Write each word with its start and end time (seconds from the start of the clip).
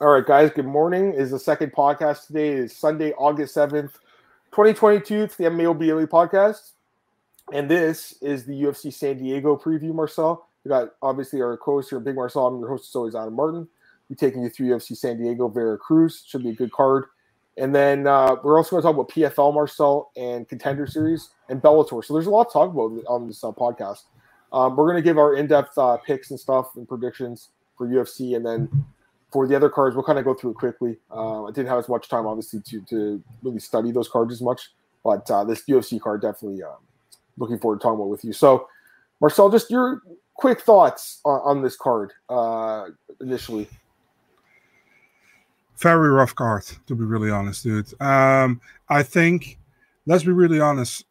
All 0.00 0.10
right, 0.10 0.24
guys. 0.24 0.52
Good 0.52 0.64
morning. 0.64 1.12
Is 1.12 1.32
the 1.32 1.40
second 1.40 1.72
podcast 1.72 2.28
today? 2.28 2.50
It 2.50 2.58
is 2.58 2.76
Sunday, 2.76 3.12
August 3.14 3.52
seventh, 3.52 3.98
twenty 4.52 4.72
twenty 4.72 5.00
two. 5.00 5.22
It's 5.22 5.34
the 5.34 5.50
Daily 5.50 6.06
podcast, 6.06 6.70
and 7.52 7.68
this 7.68 8.14
is 8.22 8.44
the 8.44 8.52
UFC 8.52 8.92
San 8.92 9.18
Diego 9.18 9.56
preview. 9.56 9.92
Marcel, 9.92 10.46
we 10.62 10.68
got 10.68 10.90
obviously 11.02 11.42
our 11.42 11.56
co-host 11.56 11.90
here, 11.90 11.98
Big 11.98 12.14
Marcel. 12.14 12.46
I'm 12.46 12.60
your 12.60 12.68
host, 12.68 12.88
as 12.88 12.94
always, 12.94 13.16
Adam 13.16 13.34
Martin. 13.34 13.66
We're 14.08 14.14
taking 14.14 14.44
you 14.44 14.50
through 14.50 14.68
UFC 14.68 14.96
San 14.96 15.20
Diego, 15.20 15.48
Vera 15.48 15.76
Cruz. 15.76 16.22
Should 16.24 16.44
be 16.44 16.50
a 16.50 16.54
good 16.54 16.70
card. 16.70 17.06
And 17.56 17.74
then 17.74 18.06
uh, 18.06 18.36
we're 18.44 18.56
also 18.56 18.80
going 18.80 18.82
to 18.82 18.86
talk 18.86 18.94
about 18.94 19.08
PFL, 19.08 19.52
Marcel, 19.52 20.12
and 20.16 20.48
Contender 20.48 20.86
Series 20.86 21.30
and 21.48 21.60
Bellator. 21.60 22.04
So 22.04 22.14
there's 22.14 22.28
a 22.28 22.30
lot 22.30 22.50
to 22.50 22.52
talk 22.52 22.70
about 22.70 23.04
on 23.08 23.26
this 23.26 23.42
uh, 23.42 23.50
podcast. 23.50 24.04
Um, 24.52 24.76
we're 24.76 24.92
going 24.92 25.02
to 25.02 25.02
give 25.02 25.18
our 25.18 25.34
in-depth 25.34 25.76
uh, 25.76 25.96
picks 25.96 26.30
and 26.30 26.38
stuff 26.38 26.76
and 26.76 26.88
predictions 26.88 27.48
for 27.76 27.88
UFC, 27.88 28.36
and 28.36 28.46
then 28.46 28.86
for 29.30 29.46
the 29.46 29.54
other 29.54 29.68
cards, 29.68 29.94
we'll 29.94 30.04
kind 30.04 30.18
of 30.18 30.24
go 30.24 30.34
through 30.34 30.50
it 30.50 30.56
quickly. 30.56 30.96
Uh, 31.10 31.44
I 31.44 31.50
didn't 31.50 31.68
have 31.68 31.78
as 31.78 31.88
much 31.88 32.08
time, 32.08 32.26
obviously, 32.26 32.60
to 32.60 32.80
to 32.82 33.22
really 33.42 33.60
study 33.60 33.90
those 33.90 34.08
cards 34.08 34.32
as 34.32 34.40
much, 34.40 34.70
but 35.04 35.30
uh, 35.30 35.44
this 35.44 35.64
UFC 35.68 36.00
card 36.00 36.22
definitely 36.22 36.62
um, 36.62 36.76
looking 37.36 37.58
forward 37.58 37.80
to 37.80 37.82
talking 37.82 37.96
about 37.96 38.08
with 38.08 38.24
you. 38.24 38.32
So, 38.32 38.68
Marcel, 39.20 39.50
just 39.50 39.70
your 39.70 40.02
quick 40.34 40.60
thoughts 40.60 41.20
on, 41.24 41.40
on 41.44 41.62
this 41.62 41.76
card 41.76 42.12
uh, 42.28 42.86
initially. 43.20 43.68
Very 45.76 46.08
rough 46.08 46.34
card, 46.34 46.64
to 46.86 46.94
be 46.94 47.04
really 47.04 47.30
honest, 47.30 47.62
dude. 47.62 48.00
Um, 48.00 48.60
I 48.88 49.02
think, 49.02 49.58
let's 50.06 50.24
be 50.24 50.32
really 50.32 50.58
honest, 50.58 51.04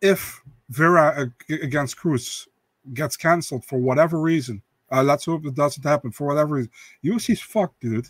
if 0.00 0.40
Vera 0.68 1.32
against 1.48 1.96
Cruz 1.96 2.46
gets 2.94 3.16
cancelled 3.16 3.64
for 3.64 3.78
whatever 3.78 4.20
reason, 4.20 4.62
uh, 4.92 5.02
let's 5.02 5.24
hope 5.24 5.46
it 5.46 5.54
doesn't 5.54 5.84
happen 5.84 6.10
for 6.10 6.26
whatever 6.26 6.56
reason. 6.56 6.70
UFC's 7.04 7.40
fucked, 7.40 7.80
dude. 7.80 8.08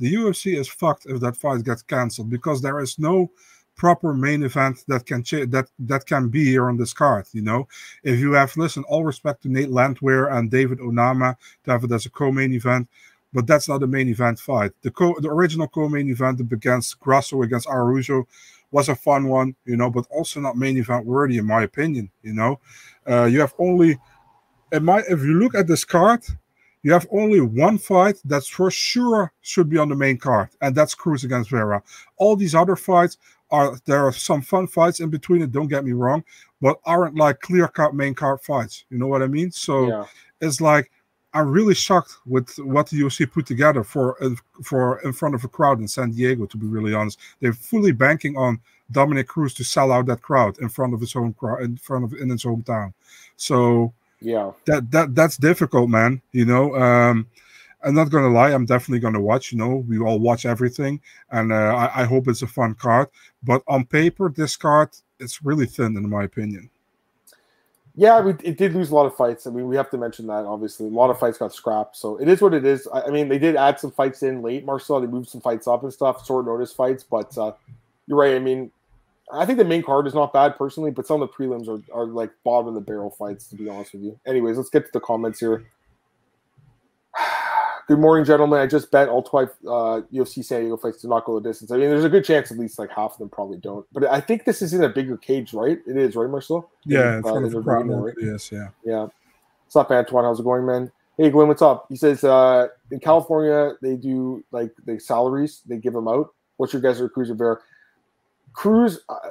The 0.00 0.14
UFC 0.14 0.58
is 0.58 0.68
fucked 0.68 1.06
if 1.06 1.20
that 1.20 1.36
fight 1.36 1.64
gets 1.64 1.82
cancelled 1.82 2.28
because 2.28 2.60
there 2.60 2.80
is 2.80 2.98
no 2.98 3.30
proper 3.76 4.14
main 4.14 4.42
event 4.42 4.84
that 4.88 5.06
can 5.06 5.22
ch- 5.22 5.48
that 5.48 5.68
that 5.78 6.06
can 6.06 6.28
be 6.28 6.44
here 6.44 6.68
on 6.68 6.76
this 6.76 6.92
card. 6.92 7.26
You 7.32 7.42
know, 7.42 7.68
if 8.02 8.18
you 8.18 8.32
have 8.32 8.56
listen, 8.56 8.84
all 8.84 9.04
respect 9.04 9.42
to 9.42 9.48
Nate 9.48 9.70
Landwehr 9.70 10.28
and 10.28 10.50
David 10.50 10.78
Onama 10.78 11.36
to 11.64 11.70
have 11.70 11.84
it 11.84 11.92
as 11.92 12.06
a 12.06 12.10
co-main 12.10 12.52
event, 12.52 12.88
but 13.32 13.46
that's 13.46 13.68
not 13.68 13.80
the 13.80 13.86
main 13.86 14.08
event 14.08 14.38
fight. 14.38 14.72
The 14.82 14.90
co 14.90 15.14
the 15.20 15.28
original 15.30 15.68
co-main 15.68 16.08
event 16.08 16.40
against 16.40 16.98
Grasso 17.00 17.42
against 17.42 17.68
Araujo 17.68 18.26
was 18.70 18.88
a 18.88 18.96
fun 18.96 19.28
one, 19.28 19.54
you 19.64 19.76
know, 19.76 19.90
but 19.90 20.06
also 20.10 20.40
not 20.40 20.56
main 20.56 20.76
event 20.76 21.06
worthy 21.06 21.38
in 21.38 21.46
my 21.46 21.62
opinion. 21.62 22.10
You 22.22 22.34
know, 22.34 22.60
uh, 23.08 23.24
you 23.24 23.40
have 23.40 23.54
only 23.58 23.98
my, 24.82 25.00
if 25.00 25.22
you 25.22 25.38
look 25.38 25.54
at 25.54 25.66
this 25.66 25.84
card, 25.84 26.24
you 26.82 26.92
have 26.92 27.06
only 27.10 27.40
one 27.40 27.78
fight 27.78 28.16
that's 28.24 28.48
for 28.48 28.70
sure 28.70 29.32
should 29.40 29.68
be 29.68 29.78
on 29.78 29.88
the 29.88 29.96
main 29.96 30.18
card, 30.18 30.50
and 30.60 30.74
that's 30.74 30.94
Cruz 30.94 31.24
against 31.24 31.50
Vera. 31.50 31.82
All 32.18 32.36
these 32.36 32.54
other 32.54 32.76
fights 32.76 33.16
are 33.50 33.78
there 33.86 34.04
are 34.04 34.12
some 34.12 34.42
fun 34.42 34.66
fights 34.66 35.00
in 35.00 35.08
between 35.08 35.42
it. 35.42 35.52
Don't 35.52 35.68
get 35.68 35.84
me 35.84 35.92
wrong, 35.92 36.24
but 36.60 36.78
aren't 36.84 37.16
like 37.16 37.40
clear 37.40 37.68
cut 37.68 37.94
main 37.94 38.14
card 38.14 38.40
fights. 38.42 38.84
You 38.90 38.98
know 38.98 39.06
what 39.06 39.22
I 39.22 39.28
mean? 39.28 39.50
So 39.50 39.88
yeah. 39.88 40.04
it's 40.40 40.60
like 40.60 40.90
I'm 41.32 41.50
really 41.50 41.74
shocked 41.74 42.16
with 42.26 42.54
what 42.58 42.88
the 42.90 43.00
UFC 43.00 43.30
put 43.30 43.46
together 43.46 43.82
for 43.82 44.22
uh, 44.22 44.30
for 44.62 45.00
in 45.00 45.12
front 45.12 45.34
of 45.34 45.42
a 45.42 45.48
crowd 45.48 45.80
in 45.80 45.88
San 45.88 46.10
Diego. 46.10 46.46
To 46.46 46.56
be 46.56 46.66
really 46.66 46.94
honest, 46.94 47.18
they're 47.40 47.52
fully 47.52 47.92
banking 47.92 48.36
on 48.36 48.60
Dominick 48.92 49.28
Cruz 49.28 49.54
to 49.54 49.64
sell 49.64 49.90
out 49.90 50.06
that 50.06 50.22
crowd 50.22 50.58
in 50.58 50.68
front 50.68 50.94
of 50.94 51.00
his 51.00 51.16
own 51.16 51.32
crowd, 51.32 51.62
in 51.62 51.76
front 51.78 52.04
of 52.04 52.12
in 52.12 52.28
his 52.28 52.44
hometown. 52.44 52.92
So 53.36 53.92
yeah 54.24 54.50
that 54.64 54.90
that 54.90 55.14
that's 55.14 55.36
difficult 55.36 55.88
man 55.90 56.20
you 56.32 56.44
know 56.44 56.74
um 56.76 57.26
i'm 57.82 57.94
not 57.94 58.10
gonna 58.10 58.28
lie 58.28 58.52
i'm 58.52 58.64
definitely 58.64 58.98
gonna 58.98 59.20
watch 59.20 59.52
you 59.52 59.58
know 59.58 59.84
we 59.88 59.98
all 59.98 60.18
watch 60.18 60.46
everything 60.46 61.00
and 61.30 61.52
uh, 61.52 61.74
I, 61.74 62.02
I 62.02 62.04
hope 62.04 62.28
it's 62.28 62.42
a 62.42 62.46
fun 62.46 62.74
card 62.74 63.08
but 63.42 63.62
on 63.68 63.84
paper 63.84 64.32
this 64.34 64.56
card 64.56 64.90
it's 65.20 65.44
really 65.44 65.66
thin 65.66 65.96
in 65.96 66.08
my 66.08 66.24
opinion 66.24 66.70
yeah, 67.96 68.20
we, 68.20 68.32
it 68.42 68.58
did 68.58 68.74
lose 68.74 68.90
a 68.90 68.94
lot 68.94 69.06
of 69.06 69.14
fights. 69.14 69.46
I 69.46 69.50
mean, 69.50 69.68
we 69.68 69.76
have 69.76 69.88
to 69.90 69.98
mention 69.98 70.26
that 70.26 70.44
obviously. 70.44 70.86
A 70.86 70.90
lot 70.90 71.10
of 71.10 71.18
fights 71.18 71.38
got 71.38 71.54
scrapped, 71.54 71.96
so 71.96 72.16
it 72.16 72.28
is 72.28 72.42
what 72.42 72.52
it 72.52 72.64
is. 72.64 72.88
I, 72.92 73.02
I 73.02 73.10
mean, 73.10 73.28
they 73.28 73.38
did 73.38 73.54
add 73.54 73.78
some 73.78 73.92
fights 73.92 74.24
in 74.24 74.42
late, 74.42 74.64
Marcel. 74.64 75.00
They 75.00 75.06
moved 75.06 75.28
some 75.28 75.40
fights 75.40 75.68
up 75.68 75.84
and 75.84 75.92
stuff, 75.92 76.26
short 76.26 76.46
notice 76.46 76.72
fights. 76.72 77.04
But 77.04 77.36
uh, 77.38 77.52
you're 78.08 78.18
right. 78.18 78.34
I 78.34 78.40
mean, 78.40 78.72
I 79.32 79.46
think 79.46 79.58
the 79.58 79.64
main 79.64 79.82
card 79.82 80.06
is 80.06 80.14
not 80.14 80.32
bad 80.32 80.56
personally, 80.56 80.90
but 80.90 81.06
some 81.06 81.22
of 81.22 81.28
the 81.28 81.34
prelims 81.34 81.68
are, 81.68 81.82
are 81.94 82.06
like 82.06 82.30
bottom 82.44 82.68
of 82.68 82.74
the 82.74 82.80
barrel 82.80 83.10
fights, 83.10 83.46
to 83.48 83.56
be 83.56 83.68
honest 83.68 83.94
with 83.94 84.02
you. 84.02 84.18
Anyways, 84.26 84.56
let's 84.56 84.70
get 84.70 84.86
to 84.86 84.92
the 84.92 85.00
comments 85.00 85.40
here. 85.40 85.64
Good 87.88 87.98
morning, 87.98 88.24
gentlemen. 88.24 88.60
I 88.60 88.66
just 88.66 88.90
bet 88.90 89.08
all 89.08 89.22
12 89.22 89.48
uh, 89.48 89.70
UFC 90.12 90.44
San 90.44 90.60
Diego 90.60 90.76
fights 90.76 91.02
to 91.02 91.08
not 91.08 91.24
go 91.24 91.38
the 91.38 91.48
distance. 91.48 91.70
I 91.70 91.76
mean, 91.76 91.90
there's 91.90 92.04
a 92.04 92.08
good 92.08 92.24
chance 92.24 92.50
at 92.50 92.58
least 92.58 92.78
like 92.78 92.90
half 92.90 93.12
of 93.12 93.18
them 93.18 93.28
probably 93.28 93.58
don't. 93.58 93.86
But 93.92 94.04
I 94.06 94.20
think 94.20 94.44
this 94.44 94.62
is 94.62 94.72
in 94.72 94.82
a 94.84 94.88
bigger 94.88 95.18
cage, 95.18 95.52
right? 95.52 95.78
It 95.86 95.96
is, 95.96 96.16
right, 96.16 96.30
Marcel? 96.30 96.70
Yeah, 96.86 97.18
it's 97.18 97.28
uh, 97.28 97.34
right? 97.34 98.14
yes, 98.18 98.50
yeah. 98.50 98.68
Yeah. 98.84 99.08
What's 99.66 99.76
up, 99.76 99.90
Antoine? 99.90 100.24
How's 100.24 100.40
it 100.40 100.44
going, 100.44 100.64
man? 100.64 100.90
Hey, 101.18 101.30
Glenn, 101.30 101.48
what's 101.48 101.62
up? 101.62 101.86
He 101.88 101.96
says 101.96 102.24
uh, 102.24 102.68
in 102.90 103.00
California, 103.00 103.74
they 103.82 103.96
do 103.96 104.42
like 104.50 104.72
the 104.86 104.98
salaries, 104.98 105.60
they 105.66 105.76
give 105.76 105.92
them 105.92 106.08
out. 106.08 106.32
What's 106.56 106.72
your 106.72 106.80
guys' 106.82 107.00
recruiter 107.00 107.34
bear? 107.34 107.60
Cruz, 108.54 109.00
uh, 109.08 109.30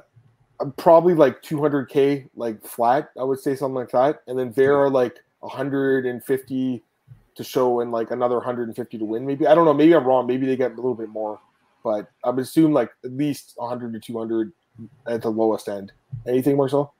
probably 0.78 1.14
like 1.14 1.42
200k 1.42 2.30
like 2.36 2.64
flat. 2.66 3.10
I 3.20 3.24
would 3.24 3.40
say 3.40 3.56
something 3.56 3.76
like 3.76 3.92
that, 3.92 4.22
and 4.28 4.38
then 4.38 4.54
Vera 4.54 4.90
like 4.90 5.18
150 5.40 6.84
to 7.36 7.44
show 7.44 7.80
and 7.80 7.92
like 7.92 8.12
another 8.12 8.36
150 8.36 8.98
to 8.98 9.06
win. 9.06 9.26
Maybe 9.26 9.48
I 9.48 9.56
don't 9.56 9.66
know. 9.66 9.74
Maybe 9.74 9.96
I'm 9.96 10.06
wrong. 10.06 10.28
Maybe 10.28 10.46
they 10.46 10.56
get 10.56 10.72
a 10.72 10.76
little 10.76 10.96
bit 10.96 11.10
more, 11.10 11.40
but 11.84 12.10
I 12.24 12.30
would 12.30 12.44
assume 12.44 12.74
like 12.74 12.92
at 13.04 13.12
least 13.12 13.54
100 13.56 13.94
to 13.94 14.00
200 14.00 14.52
at 15.08 15.22
the 15.22 15.30
lowest 15.30 15.68
end. 15.68 15.92
Anything, 16.28 16.58
Marcel? 16.58 16.94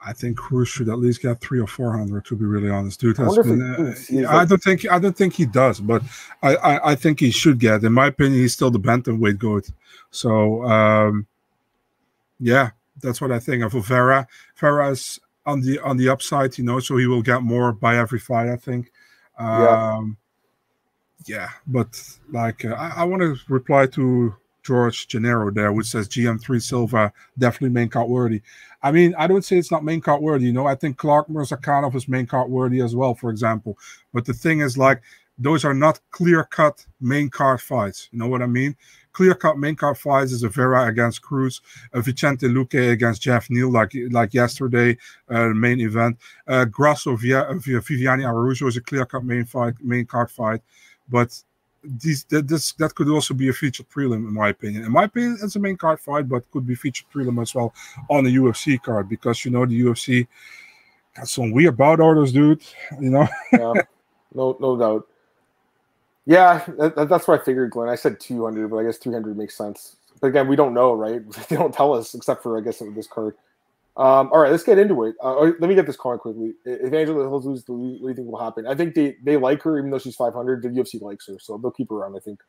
I 0.00 0.12
think 0.12 0.36
Cruz 0.36 0.68
should 0.68 0.88
at 0.88 0.98
least 0.98 1.20
get 1.20 1.40
three 1.40 1.60
or 1.60 1.66
four 1.66 1.96
hundred. 1.96 2.24
To 2.26 2.36
be 2.36 2.44
really 2.44 2.70
honest, 2.70 3.00
dude 3.00 3.16
has 3.16 3.36
been. 3.38 3.60
Uh, 3.60 4.28
I 4.28 4.44
don't 4.44 4.62
think 4.62 4.88
I 4.88 4.98
don't 4.98 5.16
think 5.16 5.34
he 5.34 5.46
does, 5.46 5.80
but 5.80 6.02
I, 6.42 6.54
I, 6.56 6.92
I 6.92 6.94
think 6.94 7.18
he 7.20 7.30
should 7.30 7.58
get. 7.58 7.82
In 7.82 7.92
my 7.92 8.06
opinion, 8.06 8.40
he's 8.40 8.52
still 8.52 8.70
the 8.70 8.78
bantamweight 8.78 9.38
goat. 9.38 9.68
So 10.10 10.62
um, 10.64 11.26
yeah, 12.38 12.70
that's 13.02 13.20
what 13.20 13.32
I 13.32 13.40
think 13.40 13.64
of 13.64 13.72
Vera. 13.72 14.28
Vera 14.56 14.90
is 14.90 15.18
on 15.44 15.60
the 15.60 15.80
on 15.80 15.96
the 15.96 16.08
upside, 16.08 16.56
you 16.56 16.64
know, 16.64 16.78
so 16.78 16.96
he 16.96 17.06
will 17.06 17.22
get 17.22 17.42
more 17.42 17.72
by 17.72 17.96
every 17.96 18.18
fight. 18.18 18.48
I 18.48 18.56
think. 18.56 18.92
Um, 19.38 20.16
yeah. 21.24 21.36
yeah, 21.36 21.48
but 21.66 22.00
like 22.30 22.64
uh, 22.64 22.74
I, 22.74 23.02
I 23.02 23.04
want 23.04 23.22
to 23.22 23.36
reply 23.48 23.86
to 23.86 24.34
George 24.66 25.06
Gennaro 25.06 25.50
there, 25.52 25.72
which 25.72 25.86
says 25.86 26.08
GM3 26.08 26.60
Silva 26.60 27.12
definitely 27.38 27.72
main 27.72 27.88
card 27.88 28.08
worthy. 28.08 28.42
I 28.82 28.90
mean, 28.90 29.14
I 29.16 29.28
don't 29.28 29.44
say 29.44 29.56
it's 29.56 29.70
not 29.70 29.84
main 29.84 30.00
card 30.00 30.20
worthy. 30.20 30.46
You 30.46 30.52
know, 30.52 30.66
I 30.66 30.74
think 30.74 30.96
Clark 30.96 31.28
Murzakanov 31.28 31.94
is 31.94 32.08
main 32.08 32.26
card 32.26 32.50
worthy 32.50 32.80
as 32.80 32.96
well, 32.96 33.14
for 33.14 33.30
example. 33.30 33.78
But 34.12 34.24
the 34.24 34.32
thing 34.32 34.60
is, 34.60 34.76
like, 34.76 35.02
those 35.38 35.64
are 35.64 35.74
not 35.74 36.00
clear 36.10 36.44
cut 36.44 36.84
main 37.00 37.30
card 37.30 37.60
fights. 37.60 38.08
You 38.10 38.18
know 38.18 38.26
what 38.26 38.42
I 38.42 38.46
mean? 38.46 38.74
Clear 39.12 39.34
cut 39.34 39.56
main 39.56 39.76
card 39.76 39.98
fights 39.98 40.32
is 40.32 40.42
a 40.42 40.48
Vera 40.48 40.86
against 40.86 41.22
Cruz, 41.22 41.60
a 41.92 42.02
Vicente 42.02 42.48
Luque 42.48 42.90
against 42.90 43.22
Geoff 43.22 43.48
Neal, 43.50 43.70
like 43.70 43.92
like 44.10 44.34
yesterday, 44.34 44.96
uh, 45.28 45.48
main 45.48 45.80
event. 45.80 46.18
Uh, 46.48 46.64
Grasso 46.64 47.14
via, 47.16 47.46
via 47.54 47.80
Viviane 47.80 48.26
Araujo 48.26 48.66
is 48.66 48.76
a 48.76 48.80
clear 48.80 49.06
cut 49.06 49.24
main 49.24 49.44
fight, 49.44 49.74
main 49.80 50.06
card 50.06 50.30
fight. 50.30 50.60
But 51.08 51.40
these 52.00 52.24
that 52.24 52.48
this 52.48 52.72
that 52.72 52.94
could 52.94 53.08
also 53.08 53.34
be 53.34 53.48
a 53.48 53.52
featured 53.52 53.88
prelim 53.88 54.26
in 54.28 54.34
my 54.34 54.48
opinion. 54.48 54.84
In 54.84 54.92
my 54.92 55.04
opinion, 55.04 55.38
it's 55.42 55.56
a 55.56 55.60
main 55.60 55.76
card 55.76 56.00
fight, 56.00 56.28
but 56.28 56.50
could 56.50 56.66
be 56.66 56.74
featured 56.74 57.06
prelim 57.12 57.40
as 57.40 57.54
well 57.54 57.74
on 58.10 58.24
the 58.24 58.34
UFC 58.34 58.80
card 58.80 59.08
because 59.08 59.44
you 59.44 59.50
know 59.50 59.66
the 59.66 59.80
UFC 59.80 60.26
got 61.16 61.28
some 61.28 61.50
weird 61.50 61.76
bout 61.76 62.00
orders, 62.00 62.32
dude. 62.32 62.62
You 63.00 63.10
know. 63.10 63.28
yeah, 63.52 63.72
no, 64.34 64.56
no 64.60 64.76
doubt. 64.76 65.06
Yeah, 66.26 66.64
that, 66.78 67.08
that's 67.08 67.28
what 67.28 67.40
I 67.40 67.44
figured, 67.44 67.70
Glenn. 67.70 67.88
I 67.88 67.94
said 67.94 68.18
200, 68.18 68.68
but 68.68 68.78
I 68.78 68.84
guess 68.84 68.98
300 68.98 69.38
makes 69.38 69.56
sense. 69.56 69.96
But 70.20 70.28
again, 70.28 70.48
we 70.48 70.56
don't 70.56 70.74
know, 70.74 70.92
right? 70.92 71.22
They 71.48 71.56
don't 71.56 71.72
tell 71.72 71.94
us, 71.94 72.14
except 72.14 72.42
for 72.42 72.58
I 72.58 72.60
guess 72.60 72.82
this 72.94 73.06
card. 73.06 73.36
Um, 73.96 74.28
all 74.30 74.40
right, 74.40 74.50
let's 74.50 74.62
get 74.62 74.78
into 74.78 75.04
it. 75.04 75.14
Uh, 75.22 75.52
let 75.58 75.60
me 75.62 75.74
get 75.74 75.86
this 75.86 75.96
card 75.96 76.20
quickly. 76.20 76.52
If 76.66 76.92
Angela 76.92 77.22
Hills 77.22 77.46
loses, 77.46 77.64
what 77.66 77.78
do 77.78 78.08
you 78.08 78.14
think 78.14 78.28
will 78.28 78.38
happen? 78.38 78.66
I 78.66 78.74
think 78.74 78.94
they, 78.94 79.16
they 79.24 79.38
like 79.38 79.62
her, 79.62 79.78
even 79.78 79.90
though 79.90 79.98
she's 79.98 80.16
500. 80.16 80.62
The 80.62 80.68
UFC 80.68 81.00
likes 81.00 81.26
her, 81.28 81.38
so 81.38 81.56
they'll 81.56 81.70
keep 81.70 81.88
her 81.88 81.96
around, 81.96 82.14
I 82.14 82.20
think. 82.20 82.40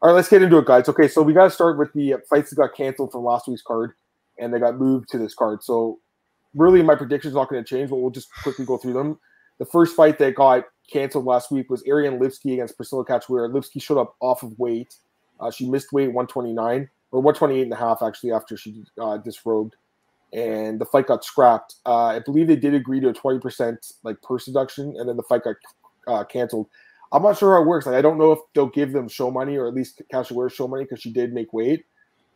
All 0.00 0.08
right, 0.08 0.16
let's 0.16 0.28
get 0.28 0.40
into 0.40 0.56
it, 0.56 0.64
guys. 0.64 0.88
Okay, 0.88 1.06
so 1.06 1.20
we 1.20 1.34
got 1.34 1.44
to 1.44 1.50
start 1.50 1.78
with 1.78 1.92
the 1.92 2.16
fights 2.30 2.50
that 2.50 2.56
got 2.56 2.74
canceled 2.74 3.12
from 3.12 3.24
last 3.24 3.46
week's 3.46 3.60
card, 3.60 3.92
and 4.38 4.54
they 4.54 4.58
got 4.58 4.78
moved 4.78 5.10
to 5.10 5.18
this 5.18 5.34
card. 5.34 5.62
So, 5.62 5.98
really, 6.54 6.82
my 6.82 6.94
prediction 6.94 7.28
is 7.28 7.34
not 7.34 7.50
going 7.50 7.62
to 7.62 7.68
change, 7.68 7.90
but 7.90 7.96
we'll 7.96 8.10
just 8.10 8.32
quickly 8.42 8.64
go 8.64 8.78
through 8.78 8.94
them. 8.94 9.18
The 9.58 9.66
first 9.66 9.96
fight 9.96 10.18
that 10.18 10.34
got 10.34 10.64
canceled 10.90 11.26
last 11.26 11.50
week 11.50 11.68
was 11.68 11.86
Ariane 11.86 12.18
Lipski 12.18 12.54
against 12.54 12.78
Priscila 12.78 13.06
Cachoeira. 13.06 13.52
Lipski 13.52 13.82
showed 13.82 13.98
up 14.00 14.16
off 14.20 14.42
of 14.42 14.58
weight. 14.58 14.94
Uh, 15.40 15.50
she 15.50 15.68
missed 15.68 15.92
weight 15.92 16.08
129 16.08 16.88
or 17.10 17.20
128 17.20 17.62
and 17.62 17.72
a 17.72 17.76
half 17.76 18.02
actually 18.02 18.32
after 18.32 18.56
she 18.56 18.82
uh, 18.98 19.18
disrobed 19.18 19.76
and 20.36 20.78
the 20.78 20.84
fight 20.84 21.06
got 21.08 21.24
scrapped. 21.24 21.76
Uh, 21.86 22.04
I 22.06 22.18
believe 22.20 22.46
they 22.46 22.54
did 22.56 22.74
agree 22.74 23.00
to 23.00 23.08
a 23.08 23.12
20% 23.12 23.92
like 24.04 24.20
purse 24.22 24.44
deduction, 24.44 24.94
and 24.98 25.08
then 25.08 25.16
the 25.16 25.22
fight 25.24 25.42
got 25.44 25.56
uh, 26.06 26.22
canceled. 26.24 26.68
I'm 27.12 27.22
not 27.22 27.38
sure 27.38 27.54
how 27.56 27.62
it 27.62 27.66
works. 27.66 27.86
Like, 27.86 27.94
I 27.94 28.02
don't 28.02 28.18
know 28.18 28.32
if 28.32 28.40
they'll 28.54 28.66
give 28.66 28.92
them 28.92 29.08
show 29.08 29.30
money 29.30 29.56
or 29.56 29.66
at 29.66 29.74
least 29.74 30.02
Cachoeira 30.12 30.52
show 30.52 30.68
money 30.68 30.84
because 30.84 31.00
she 31.00 31.10
did 31.12 31.32
make 31.32 31.52
weight, 31.52 31.86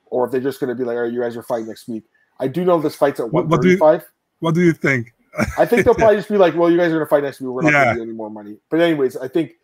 or 0.06 0.24
if 0.24 0.32
they're 0.32 0.40
just 0.40 0.58
going 0.60 0.68
to 0.68 0.74
be 0.74 0.84
like, 0.84 0.96
"All 0.96 1.02
right, 1.02 1.12
you 1.12 1.20
guys 1.20 1.36
are 1.36 1.42
fighting 1.42 1.66
next 1.68 1.86
week." 1.88 2.04
I 2.40 2.48
do 2.48 2.64
know 2.64 2.80
this 2.80 2.96
fight's 2.96 3.20
at 3.20 3.30
What- 3.32 3.46
135. 3.48 3.80
what 3.80 4.00
do 4.00 4.00
you- 4.00 4.08
What 4.40 4.54
do 4.54 4.60
you 4.62 4.72
think? 4.72 5.12
I 5.58 5.66
think 5.66 5.84
they'll 5.84 5.94
probably 6.02 6.16
just 6.16 6.28
be 6.30 6.38
like, 6.38 6.54
"Well, 6.56 6.70
you 6.70 6.78
guys 6.78 6.86
are 6.86 6.96
going 6.96 7.00
to 7.00 7.06
fight 7.06 7.22
next 7.22 7.40
week. 7.40 7.50
We're 7.50 7.62
not 7.62 7.72
Yeah. 7.72 7.84
going 7.84 7.86
to 7.88 8.00
give 8.00 8.06
you 8.06 8.10
any 8.10 8.16
more 8.16 8.30
money." 8.30 8.56
But 8.70 8.80
anyways, 8.80 9.16
I 9.16 9.28
think 9.28 9.56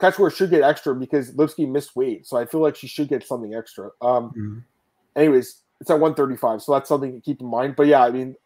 Cachoeira 0.00 0.34
should 0.34 0.50
get 0.50 0.62
extra 0.62 0.94
because 0.94 1.32
Lipski 1.32 1.68
missed 1.70 1.94
weight, 1.94 2.26
so 2.26 2.36
I 2.36 2.46
feel 2.46 2.60
like 2.60 2.74
she 2.76 2.86
should 2.88 3.08
get 3.08 3.24
something 3.26 3.54
extra. 3.54 3.90
Um, 4.02 4.32
Mhm. 4.36 4.62
anyways, 5.14 5.62
it's 5.80 5.90
at 5.90 6.00
135, 6.00 6.62
so 6.62 6.72
that's 6.72 6.88
something 6.88 7.12
to 7.12 7.20
keep 7.20 7.40
in 7.40 7.46
mind. 7.46 7.76
But 7.76 7.86
yeah, 7.86 8.02
I 8.02 8.10
mean, 8.10 8.36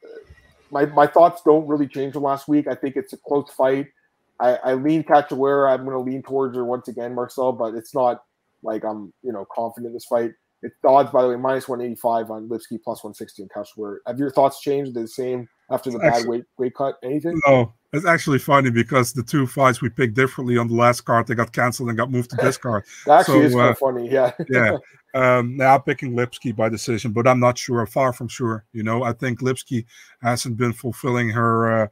my 0.70 0.86
my 0.86 1.06
thoughts 1.06 1.42
don't 1.42 1.66
really 1.66 1.86
change 1.86 2.14
from 2.14 2.22
last 2.22 2.48
week. 2.48 2.66
I 2.66 2.74
think 2.74 2.96
it's 2.96 3.12
a 3.12 3.16
close 3.16 3.50
fight. 3.50 3.88
I, 4.40 4.54
I 4.56 4.74
lean 4.74 5.04
Cachoeira. 5.04 5.70
I'm 5.72 5.84
going 5.84 5.96
to 5.96 6.10
lean 6.10 6.22
towards 6.22 6.56
her 6.56 6.64
once 6.64 6.88
again, 6.88 7.14
Marcel, 7.14 7.52
but 7.52 7.74
it's 7.74 7.94
not 7.94 8.22
like 8.62 8.84
I'm 8.84 9.12
you 9.22 9.32
know 9.32 9.46
confident 9.54 9.88
in 9.88 9.92
this 9.94 10.06
fight. 10.06 10.32
It's 10.62 10.76
the 10.82 10.88
odds, 10.88 11.10
by 11.10 11.22
the 11.22 11.28
way, 11.28 11.36
minus 11.36 11.68
185 11.68 12.30
on 12.30 12.48
Lipski, 12.48 12.78
plus 12.82 13.02
160 13.02 13.44
on 13.44 13.48
Cachoeira. 13.48 13.96
Have 14.06 14.18
your 14.18 14.30
thoughts 14.30 14.60
changed? 14.60 14.94
The 14.94 15.08
same 15.08 15.48
after 15.70 15.90
the 15.90 15.98
bad 15.98 16.14
Actually- 16.14 16.28
weight 16.28 16.44
weight 16.58 16.74
cut? 16.74 16.96
Anything? 17.02 17.40
No, 17.46 17.72
it's 17.92 18.04
actually 18.06 18.38
funny 18.38 18.70
because 18.70 19.12
the 19.12 19.22
two 19.22 19.46
fights 19.46 19.80
we 19.80 19.88
picked 19.88 20.14
differently 20.14 20.58
on 20.58 20.68
the 20.68 20.74
last 20.74 21.02
card, 21.02 21.26
they 21.26 21.34
got 21.34 21.52
canceled 21.52 21.88
and 21.88 21.96
got 21.98 22.10
moved 22.10 22.30
to 22.30 22.36
this 22.36 22.58
card. 22.58 22.84
That 23.06 23.20
actually 23.20 23.40
So, 23.40 23.46
is 23.46 23.54
kind 23.54 23.66
uh, 23.68 23.70
of 23.70 23.78
funny. 23.78 24.10
Yeah. 24.10 24.32
yeah. 24.50 24.76
Um, 25.14 25.56
now 25.56 25.74
I'm 25.74 25.82
picking 25.82 26.12
Lipski 26.12 26.54
by 26.54 26.68
decision, 26.68 27.12
but 27.12 27.26
I'm 27.26 27.40
not 27.40 27.58
sure. 27.58 27.84
Far 27.86 28.12
from 28.12 28.28
sure. 28.28 28.64
You 28.72 28.82
know, 28.82 29.02
I 29.02 29.12
think 29.12 29.40
Lipski 29.40 29.86
hasn't 30.22 30.56
been 30.56 30.72
fulfilling 30.72 31.30
her 31.30 31.82
uh, 31.84 31.86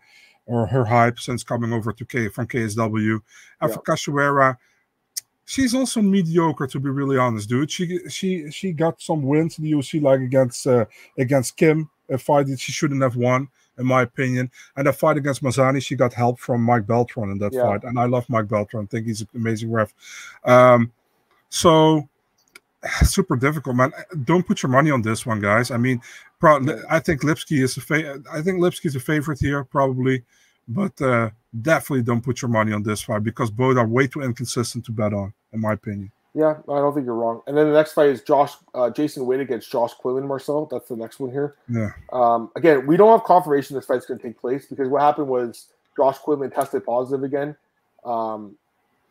or 0.47 0.67
her 0.67 0.85
hype 0.85 1.19
since 1.19 1.43
coming 1.43 1.73
over 1.73 1.93
to 1.93 2.05
K 2.05 2.29
from 2.29 2.47
KSW. 2.47 3.21
And 3.61 3.73
for 3.73 3.83
Cachoeira, 3.83 4.57
she's 5.49 5.75
also 5.75 6.03
mediocre 6.03 6.67
to 6.67 6.79
be 6.79 6.91
really 6.91 7.17
honest, 7.17 7.49
dude. 7.49 7.71
She 7.71 7.99
she 8.09 8.51
she 8.51 8.73
got 8.73 9.01
some 9.01 9.23
wins 9.23 9.59
in 9.59 9.65
the 9.65 9.73
UFC 9.73 10.01
like 10.03 10.21
against 10.21 10.67
uh, 10.67 10.85
against 11.17 11.57
Kim, 11.57 11.89
a 12.11 12.19
fight 12.19 12.47
that 12.49 12.61
she 12.61 12.71
shouldn't 12.71 13.03
have 13.03 13.17
won. 13.17 13.49
In 13.79 13.87
my 13.87 14.03
opinion, 14.03 14.51
and 14.77 14.89
the 14.89 14.93
fight 14.93 15.17
against 15.17 15.41
Mazany, 15.43 15.81
she 15.81 15.95
got 15.95 16.13
help 16.13 16.41
from 16.41 16.63
Mike 16.63 16.85
Beltran 16.85 17.31
in 17.31 17.39
that 17.39 17.53
Yeah. 17.53 17.63
fight, 17.63 17.85
and 17.85 17.97
I 17.99 18.07
love 18.07 18.29
Mike 18.29 18.49
Beltran. 18.49 18.85
I 18.85 18.87
think 18.87 19.07
he's 19.07 19.21
an 19.21 19.29
amazing 19.37 19.71
ref. 19.71 19.95
Um, 20.45 20.91
so 21.49 22.09
super 23.05 23.37
difficult, 23.37 23.77
man. 23.77 23.93
Don't 24.25 24.45
put 24.47 24.63
your 24.65 24.71
money 24.71 24.91
on 24.91 25.01
this 25.03 25.25
one, 25.25 25.41
guys. 25.41 25.71
I 25.71 25.77
mean, 25.77 26.01
pro- 26.41 26.65
I 26.91 26.99
think 26.99 27.23
Lipski 27.23 27.63
is 27.63 27.77
a 27.77 27.81
fa- 27.81 28.21
I 28.33 28.43
think 28.43 28.61
Lipski 28.61 28.87
is 28.87 28.97
a 28.97 29.01
favorite 29.01 29.39
here, 29.41 29.63
probably, 29.65 30.25
but 30.67 31.01
uh, 31.01 31.31
definitely 31.63 32.03
don't 32.03 32.21
put 32.25 32.43
your 32.43 32.49
money 32.51 32.73
on 32.73 32.83
this 32.83 33.01
fight 33.03 33.23
because 33.23 33.49
both 33.51 33.77
are 33.77 33.87
way 33.87 34.09
too 34.09 34.23
inconsistent 34.23 34.85
to 34.87 34.93
bet 34.93 35.15
on, 35.15 35.33
in 35.53 35.61
my 35.61 35.73
opinion. 35.73 36.11
Yeah, 36.35 36.59
I 36.69 36.77
don't 36.77 36.95
think 36.95 37.07
you're 37.07 37.15
wrong. 37.15 37.43
And 37.47 37.57
then 37.57 37.67
the 37.67 37.73
next 37.73 37.95
fight 37.95 38.11
is 38.11 38.23
Josh 38.23 38.53
uh, 38.75 38.91
Jason 38.91 39.27
Witt 39.27 39.41
against 39.41 39.73
Josh 39.73 39.95
Quinlan 39.95 40.27
Marcel. 40.27 40.67
That's 40.71 40.89
the 40.89 40.97
next 40.97 41.19
one 41.19 41.31
here. 41.31 41.57
Yeah, 41.69 41.91
Um, 42.13 42.51
again, 42.55 42.87
we 42.87 42.97
don't 42.97 43.11
have 43.11 43.25
confirmation 43.25 43.75
this 43.75 43.87
fight's 43.87 44.07
going 44.07 44.21
to 44.21 44.27
take 44.27 44.39
place 44.41 44.67
because 44.67 44.89
what 44.89 45.03
happened 45.03 45.29
was 45.29 45.67
Josh 45.97 46.19
Quinlan 46.19 46.51
tested 46.51 46.85
positive 46.85 47.25
again. 47.25 47.57
Um, 48.05 48.57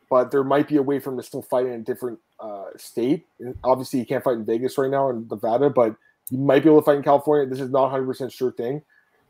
but 0.10 0.32
there 0.32 0.44
might 0.44 0.68
be 0.70 0.78
a 0.78 0.82
way 0.82 1.00
for 1.00 1.12
him 1.12 1.18
to 1.18 1.24
still 1.24 1.42
fight 1.42 1.66
in 1.66 1.74
a 1.74 1.80
different 1.80 2.20
uh, 2.40 2.68
state. 2.78 3.26
And 3.40 3.58
obviously, 3.64 4.00
he 4.00 4.06
can't 4.06 4.24
fight 4.24 4.38
in 4.38 4.46
Vegas 4.46 4.78
right 4.78 4.90
now 4.90 5.10
in 5.10 5.28
Nevada, 5.30 5.70
but 5.70 5.96
he 6.30 6.38
might 6.38 6.64
be 6.64 6.70
able 6.70 6.82
to 6.82 6.86
fight 6.86 6.98
in 6.98 7.04
California. 7.04 7.46
This 7.46 7.60
is 7.60 7.72
not 7.72 7.92
100% 7.92 8.32
sure 8.32 8.52
thing. 8.52 8.84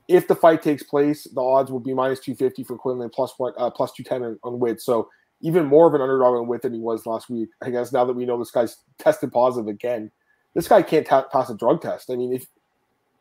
If 0.08 0.28
the 0.28 0.36
fight 0.36 0.62
takes 0.62 0.84
place, 0.84 1.24
the 1.24 1.42
odds 1.42 1.72
will 1.72 1.80
be 1.80 1.94
minus 1.94 2.20
250 2.20 2.64
for 2.64 2.78
Quinlan, 2.78 3.10
plus 3.10 3.34
one, 3.38 3.54
uh, 3.58 3.70
plus 3.70 3.92
210 3.94 4.40
on, 4.44 4.54
on 4.54 4.60
Witt. 4.60 4.82
So 4.82 5.10
even 5.42 5.66
more 5.66 5.88
of 5.88 5.94
an 5.94 6.02
underdog 6.02 6.36
on 6.36 6.48
Witt 6.48 6.62
than 6.64 6.74
he 6.74 6.80
was 6.80 7.06
last 7.06 7.30
week. 7.30 7.50
I 7.62 7.70
guess 7.70 7.92
now 7.92 8.06
that 8.06 8.14
we 8.14 8.26
know 8.26 8.38
this 8.40 8.52
guy's 8.52 8.78
tested 8.98 9.32
positive 9.32 9.68
again, 9.68 10.12
this 10.54 10.68
guy 10.68 10.82
can't 10.82 11.06
ta- 11.06 11.28
pass 11.32 11.50
a 11.50 11.56
drug 11.56 11.82
test. 11.82 12.10
I 12.10 12.16
mean, 12.16 12.34
if 12.34 12.48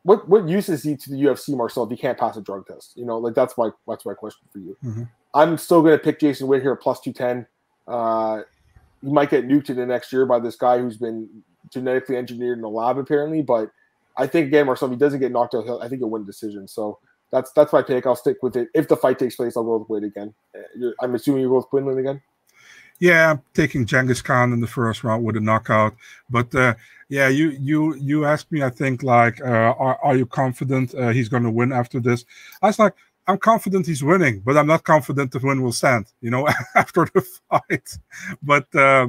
what 0.03 0.29
what 0.29 0.49
use 0.49 0.69
is 0.69 0.83
he 0.83 0.97
to 0.97 1.11
the 1.11 1.17
UFC, 1.17 1.57
Marcel, 1.57 1.85
if 1.85 1.91
he 1.91 1.97
can't 1.97 2.19
pass 2.19 2.37
a 2.37 2.41
drug 2.41 2.67
test? 2.67 2.97
You 2.97 3.05
know, 3.05 3.19
like 3.19 3.35
that's 3.35 3.57
my 3.59 3.71
that's 3.87 4.07
my 4.07 4.15
question 4.15 4.47
for 4.53 4.59
you. 4.59 4.77
Mhm. 4.85 5.09
I'm 5.35 5.59
still 5.59 5.83
going 5.83 5.93
to 5.99 6.03
pick 6.03 6.19
Jason 6.21 6.47
Witt 6.47 6.63
here 6.63 6.73
at 6.73 6.81
plus 6.81 7.01
two 7.01 7.13
ten. 7.13 7.47
Uh, 7.87 8.43
he 9.03 9.11
might 9.12 9.31
get 9.31 9.47
nuked 9.47 9.69
in 9.69 9.77
the 9.77 9.85
next 9.87 10.12
year 10.12 10.25
by 10.25 10.39
this 10.39 10.57
guy 10.57 10.79
who's 10.79 10.97
been 10.97 11.29
genetically 11.71 12.17
engineered 12.17 12.57
in 12.59 12.62
the 12.62 12.69
lab, 12.69 12.97
apparently. 12.99 13.43
But 13.43 13.71
I 14.17 14.27
think 14.27 14.47
again, 14.47 14.67
Marcel, 14.67 14.89
if 14.89 14.93
he 14.93 14.99
doesn't 14.99 15.21
get 15.21 15.33
knocked 15.33 15.55
out, 15.55 15.69
I 15.83 15.89
think 15.89 16.01
he'll 16.01 16.09
win 16.11 16.25
decision. 16.25 16.67
So 16.67 16.99
that's 17.32 17.52
that's 17.52 17.73
my 17.73 17.82
pick. 17.82 18.06
I'll 18.06 18.17
stick 18.17 18.38
with 18.43 18.56
it. 18.56 18.69
If 18.75 18.88
the 18.88 18.96
fight 18.96 19.19
takes 19.19 19.37
place, 19.37 19.56
I'll 19.56 19.64
go 19.64 19.78
with 19.78 19.88
Witt 19.88 20.05
again. 20.05 20.34
Uh, 20.55 20.90
I'm 21.02 21.14
assuming 21.14 21.43
you 21.43 21.49
go 21.49 21.56
with 21.56 21.67
Quinlan 21.67 21.99
again. 21.99 22.23
yeah, 23.00 23.32
I'm 23.32 23.43
taking 23.55 23.84
Genghis 23.87 24.23
Khan 24.23 24.52
in 24.52 24.61
the 24.61 24.67
first 24.67 25.05
round 25.05 25.25
with 25.25 25.37
a 25.37 25.40
knockout. 25.40 25.94
But 26.31 26.55
uh, 26.55 26.75
yeah, 27.08 27.28
you 27.28 27.50
you 27.50 27.94
you 27.96 28.25
asked 28.25 28.50
me, 28.50 28.62
I 28.62 28.70
think, 28.70 29.02
like, 29.02 29.40
uh, 29.40 29.75
are 29.78 29.99
are 30.02 30.17
you 30.17 30.26
confident 30.26 30.94
uh, 30.94 31.11
he's 31.11 31.28
going 31.28 31.44
to 31.44 31.50
win 31.50 31.73
after 31.73 32.00
this? 32.00 32.25
I 32.62 32.69
was 32.69 32.78
like, 32.78 32.94
I'm 33.26 33.38
confident 33.38 33.87
he's 33.87 34.02
winning, 34.02 34.40
but 34.40 34.56
I'm 34.56 34.67
not 34.67 34.84
confident 34.84 35.32
the 35.32 35.40
win 35.40 35.62
will 35.62 35.73
stand. 35.73 36.06
You 36.20 36.31
know, 36.31 36.49
after 36.75 37.06
the 37.12 37.25
fight. 37.50 37.99
But 38.43 38.75
uh, 38.75 39.08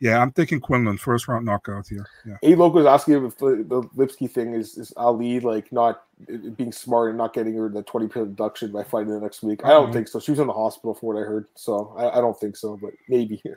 yeah, 0.00 0.20
I'm 0.20 0.32
thinking 0.32 0.60
Quinlan 0.60 0.98
first 0.98 1.28
round 1.28 1.46
knockout 1.46 1.86
here. 1.88 2.06
Yeah. 2.26 2.36
A 2.42 2.76
is 2.78 2.86
asking 2.86 3.24
if 3.26 3.36
the, 3.38 3.64
the 3.68 3.82
Lipski 3.96 4.30
thing 4.30 4.54
is, 4.54 4.76
is 4.76 4.92
Ali 4.96 5.40
like 5.40 5.72
not 5.72 6.02
being 6.56 6.72
smart 6.72 7.10
and 7.10 7.18
not 7.18 7.32
getting 7.32 7.54
her 7.54 7.68
the 7.68 7.82
20 7.82 8.08
percent 8.08 8.36
deduction 8.36 8.72
by 8.72 8.82
fighting 8.82 9.12
the 9.12 9.20
next 9.20 9.42
week. 9.42 9.64
I 9.64 9.70
don't 9.70 9.90
Mhm. 9.90 9.92
think 9.94 10.08
so. 10.08 10.20
She 10.20 10.30
was 10.32 10.40
in 10.40 10.46
the 10.46 10.52
hospital 10.52 10.94
for 10.94 11.12
what 11.14 11.20
I 11.20 11.24
heard. 11.24 11.46
So 11.54 11.94
I, 11.96 12.18
I 12.18 12.20
don't 12.20 12.38
think 12.38 12.56
so, 12.56 12.76
but 12.80 12.92
maybe. 13.08 13.42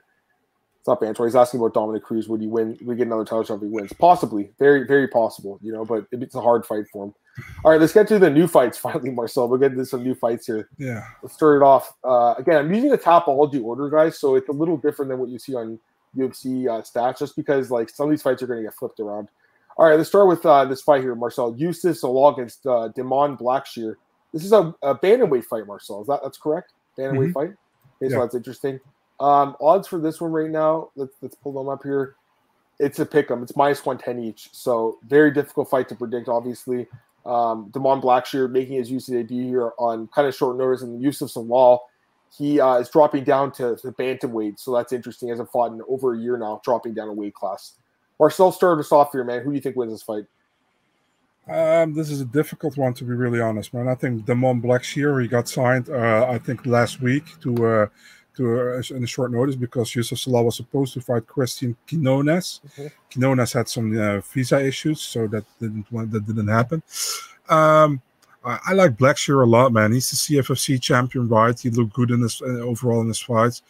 It's 0.80 0.90
not 0.90 1.02
Bantor. 1.02 1.26
He's 1.26 1.36
asking 1.36 1.60
about 1.60 1.74
Dominick 1.74 2.02
Cruz. 2.04 2.30
Would 2.30 2.40
he 2.40 2.48
win? 2.48 2.78
We 2.82 2.96
get 2.96 3.08
another 3.08 3.26
title 3.26 3.44
shot 3.44 3.56
if 3.56 3.60
he 3.62 3.68
wins? 3.68 3.92
Possibly. 3.92 4.52
Very, 4.58 4.88
very 4.88 5.10
possible, 5.10 5.60
you 5.62 5.74
know, 5.74 5.84
but 5.84 6.06
it's 6.14 6.34
a 6.36 6.40
hard 6.40 6.66
fight 6.66 6.86
for 6.94 7.08
him. 7.08 7.14
All 7.66 7.72
right, 7.72 7.82
let's 7.82 7.92
get 7.92 8.08
to 8.08 8.18
the 8.20 8.30
new 8.30 8.48
fights 8.48 8.78
finally, 8.86 9.10
Marcel. 9.10 9.50
We'll 9.50 9.60
get 9.60 9.74
into 9.74 9.86
some 9.86 10.02
new 10.02 10.16
fights 10.16 10.48
here. 10.48 10.70
Yeah. 10.78 11.04
Let's 11.22 11.36
start 11.36 11.62
it 11.62 11.66
off. 11.66 11.94
Uh, 12.06 12.36
again, 12.38 12.60
I'm 12.60 12.74
using 12.74 12.94
a 12.94 12.98
Tapology 12.98 13.62
order, 13.62 13.90
guys, 13.90 14.18
so 14.18 14.36
it's 14.36 14.48
a 14.48 14.54
little 14.54 14.78
different 14.78 15.10
than 15.10 15.20
what 15.20 15.28
you 15.28 15.40
see 15.40 15.56
on 15.56 15.78
UFC 16.16 16.68
uh, 16.68 16.82
stats, 16.82 17.20
just 17.20 17.36
because 17.36 17.72
like 17.72 17.90
some 17.90 18.06
of 18.06 18.12
these 18.12 18.22
fights 18.22 18.42
are 18.44 18.48
going 18.48 18.60
to 18.60 18.64
get 18.64 18.74
flipped 18.76 19.00
around. 19.00 19.30
All 19.78 19.86
right, 19.88 19.96
let's 19.96 20.10
start 20.10 20.28
with 20.28 20.46
uh, 20.46 20.66
this 20.66 20.82
fight 20.82 21.02
here, 21.02 21.14
Marcel. 21.16 21.56
Youssef 21.58 21.98
Zalal 21.98 22.34
against 22.34 22.66
uh, 22.66 22.90
Da'Mon 22.98 23.40
Blackshear. 23.40 23.96
This 24.34 24.44
is 24.44 24.52
a, 24.52 24.74
a 24.82 24.96
bantamweight 24.96 25.46
fight, 25.46 25.68
Marcel. 25.68 26.02
Is 26.02 26.08
that 26.08 26.22
that's 26.24 26.38
correct? 26.38 26.74
Bantamweight 26.98 27.30
Mhm. 27.30 27.34
fight. 27.34 27.54
Okay, 28.02 28.12
so 28.12 28.20
that's 28.22 28.36
interesting. 28.36 28.80
Um, 29.20 29.56
odds 29.62 29.88
for 29.88 30.00
this 30.00 30.20
one 30.22 30.32
right 30.32 30.50
now. 30.50 30.90
Let's 30.96 31.14
let's 31.22 31.36
pull 31.36 31.52
them 31.54 31.70
up 31.70 31.84
here. 31.84 32.16
It's 32.80 33.00
a 33.00 33.06
pick 33.06 33.32
'em. 33.32 33.42
It's 33.44 33.56
minus 33.56 33.84
one 33.86 33.98
ten 33.98 34.20
each. 34.20 34.50
So 34.52 35.00
very 35.08 35.32
difficult 35.32 35.70
fight 35.70 35.90
to 35.90 35.96
predict. 35.96 36.28
Obviously, 36.28 36.88
um, 37.26 37.70
Da'Mon 37.72 38.02
Blackshear 38.02 38.50
making 38.50 38.76
his 38.78 38.92
UFC 38.92 39.12
debut 39.14 39.44
here 39.48 39.72
on 39.80 40.08
kind 40.08 40.28
of 40.28 40.36
short 40.36 40.58
notice, 40.58 40.82
and 40.84 41.02
Youssef 41.02 41.30
Zalal, 41.32 41.80
he 42.36 42.60
uh, 42.60 42.76
is 42.76 42.90
dropping 42.90 43.24
down 43.24 43.52
to 43.54 43.78
the 43.84 43.92
bantamweight. 43.92 44.60
So 44.60 44.74
that's 44.76 44.94
interesting. 44.94 45.28
He 45.28 45.32
hasn't 45.32 45.52
fought 45.52 45.72
in 45.72 45.82
over 45.88 46.14
a 46.14 46.20
year 46.20 46.38
now, 46.38 46.62
dropping 46.64 46.94
down 46.94 47.08
a 47.08 47.14
weight 47.14 47.34
class. 47.34 47.74
Marcel, 48.20 48.52
start 48.52 48.80
us 48.80 48.92
off 48.92 49.12
here, 49.12 49.24
man. 49.24 49.42
Who 49.42 49.52
do 49.52 49.56
you 49.56 49.62
think 49.62 49.76
wins 49.76 49.94
this 49.94 50.04
fight? 50.04 50.26
Um, 51.50 51.94
this 51.94 52.10
is 52.10 52.20
a 52.20 52.26
difficult 52.26 52.76
one 52.78 52.94
to 52.96 53.06
be 53.06 53.14
really 53.14 53.40
honest, 53.40 53.74
man. 53.74 53.88
I 53.88 53.96
think 53.96 54.26
Da'Mon 54.26 54.62
Blackshear 54.62 55.22
he 55.22 55.28
got 55.30 55.48
signed, 55.48 55.90
uh, 55.90 56.28
I 56.30 56.38
think 56.40 56.66
last 56.66 57.02
week 57.02 57.24
to 57.42 57.66
uh, 57.66 57.88
to 58.36 58.60
uh, 58.60 58.96
in 58.96 59.04
a 59.04 59.08
short 59.08 59.32
notice 59.32 59.56
because 59.56 59.96
Youssef 59.96 60.20
Zalal 60.20 60.46
was 60.46 60.58
supposed 60.58 60.94
to 60.96 61.02
fight 61.02 61.26
Christian 61.26 61.78
Quinones. 61.88 62.60
Mhm. 62.76 62.92
Quinones 63.12 63.54
had 63.54 63.70
some 63.70 63.98
uh, 63.98 64.20
visa 64.20 64.62
issues, 64.62 65.02
so 65.02 65.28
that 65.28 65.46
didn't 65.60 65.86
that 66.12 66.26
didn't 66.26 66.48
happen. 66.50 66.84
Um, 67.48 68.02
I, 68.48 68.60
I 68.68 68.74
like 68.74 68.98
Blackshear 68.98 69.44
a 69.44 69.46
lot, 69.46 69.74
man. 69.74 69.92
He's 69.92 70.10
the 70.10 70.38
CFFC 70.38 70.82
champion, 70.82 71.28
right? 71.28 71.60
He 71.60 71.70
looked 71.70 71.94
good 71.94 72.12
in 72.12 72.22
his 72.22 72.42
uh, 72.42 72.62
overall 72.62 73.02
in 73.02 73.08
his 73.08 73.20
fights. 73.20 73.62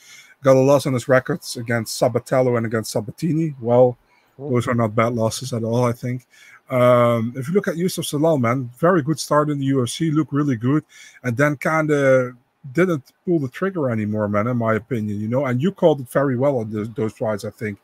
Got 0.43 0.55
a 0.55 0.59
loss 0.59 0.85
on 0.85 0.93
his 0.93 1.07
records 1.07 1.57
against 1.57 1.99
Sabatello 1.99 2.57
and 2.57 2.65
against 2.65 2.91
Sabatini. 2.91 3.55
Well, 3.59 3.97
those 4.37 4.67
are 4.67 4.75
not 4.75 4.95
bad 4.95 5.13
losses 5.13 5.51
at 5.51 5.63
all, 5.63 5.85
I 5.85 5.93
think. 5.93 6.27
Um, 6.69 7.33
if 7.35 7.47
you 7.47 7.53
look 7.53 7.67
at 7.67 7.77
Youssef 7.77 8.05
Zalal, 8.05 8.39
man, 8.39 8.69
very 8.77 9.01
good 9.01 9.19
start 9.19 9.49
in 9.49 9.57
the 9.59 9.67
UFC, 9.69 10.13
looked 10.13 10.33
really 10.33 10.57
good, 10.57 10.83
and 11.23 11.35
then 11.35 11.55
kind 11.55 11.89
of 11.89 12.35
didn't 12.73 13.13
pull 13.25 13.39
the 13.39 13.47
trigger 13.47 13.89
anymore, 13.89 14.27
man. 14.27 14.47
In 14.47 14.57
my 14.57 14.75
opinion, 14.75 15.19
you 15.19 15.27
know, 15.27 15.45
and 15.45 15.61
you 15.61 15.71
called 15.71 16.01
it 16.01 16.09
very 16.09 16.37
well 16.37 16.59
on 16.59 16.69
those, 16.69 16.89
those 16.91 17.13
fights, 17.13 17.45
I 17.45 17.49
think. 17.49 17.79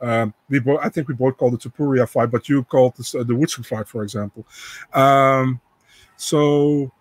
Um, 0.00 0.34
we 0.50 0.60
both, 0.60 0.80
I 0.82 0.90
think 0.90 1.08
we 1.08 1.14
both 1.14 1.38
called 1.38 1.54
it 1.54 1.62
the 1.62 1.70
Puria 1.70 2.08
fight, 2.08 2.30
but 2.30 2.48
you 2.48 2.62
called 2.64 2.96
this, 2.96 3.14
uh, 3.14 3.22
the 3.22 3.34
Woodson 3.34 3.64
fight, 3.64 3.88
for 3.88 4.02
example. 4.02 4.46
Um, 4.92 5.60
so 6.16 6.92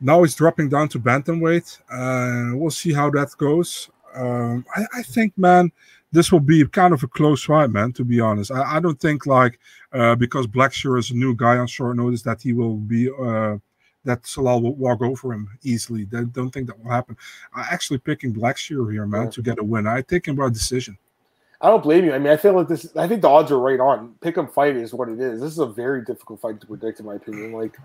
now 0.00 0.22
he's 0.22 0.34
dropping 0.34 0.68
down 0.68 0.88
to 0.88 0.98
bantamweight, 0.98 1.78
and 1.90 2.58
we'll 2.60 2.70
see 2.70 2.92
how 2.92 3.10
that 3.10 3.34
goes. 3.38 3.88
Um, 4.14 4.66
I, 4.74 4.84
I 4.94 5.02
think, 5.02 5.36
man, 5.38 5.72
this 6.10 6.30
will 6.30 6.40
be 6.40 6.66
kind 6.66 6.92
of 6.92 7.02
a 7.02 7.08
close 7.08 7.44
fight, 7.44 7.70
man. 7.70 7.92
To 7.94 8.04
be 8.04 8.20
honest, 8.20 8.50
I, 8.50 8.76
I 8.76 8.80
don't 8.80 9.00
think 9.00 9.26
like 9.26 9.58
uh, 9.92 10.14
because 10.14 10.46
Blackshear 10.46 10.98
is 10.98 11.10
a 11.10 11.14
new 11.14 11.34
guy 11.34 11.56
on 11.56 11.66
short 11.66 11.96
notice 11.96 12.22
that 12.22 12.42
he 12.42 12.52
will 12.52 12.76
be 12.76 13.08
uh, 13.08 13.56
that 14.04 14.22
Zalal 14.24 14.62
will 14.62 14.74
walk 14.74 15.00
over 15.00 15.32
him 15.32 15.48
easily. 15.62 16.06
I 16.14 16.24
don't 16.24 16.50
think 16.50 16.66
that 16.66 16.82
will 16.82 16.90
happen. 16.90 17.16
I'm 17.54 17.66
actually 17.70 17.98
picking 17.98 18.34
Blackshear 18.34 18.92
here, 18.92 19.06
man, 19.06 19.24
yeah. 19.24 19.30
to 19.30 19.42
get 19.42 19.58
a 19.58 19.64
win. 19.64 19.86
I 19.86 20.02
think 20.02 20.26
him 20.26 20.36
by 20.36 20.50
decision. 20.50 20.98
I 21.60 21.68
don't 21.68 21.82
blame 21.82 22.04
you. 22.04 22.12
I 22.12 22.18
mean, 22.18 22.32
I 22.32 22.36
feel 22.36 22.54
like 22.54 22.66
this. 22.66 22.94
I 22.96 23.06
think 23.06 23.22
the 23.22 23.28
odds 23.28 23.52
are 23.52 23.60
right 23.60 23.78
on. 23.78 24.08
Pick 24.20 24.34
Pick 24.34 24.38
'em 24.38 24.48
fight 24.48 24.74
is 24.74 24.92
what 24.92 25.08
it 25.08 25.20
is. 25.20 25.40
This 25.40 25.52
is 25.52 25.60
a 25.60 25.66
very 25.66 26.04
difficult 26.04 26.40
fight 26.40 26.60
to 26.60 26.66
predict, 26.66 26.98
in 26.98 27.06
my 27.06 27.14
opinion. 27.14 27.52
Like 27.52 27.78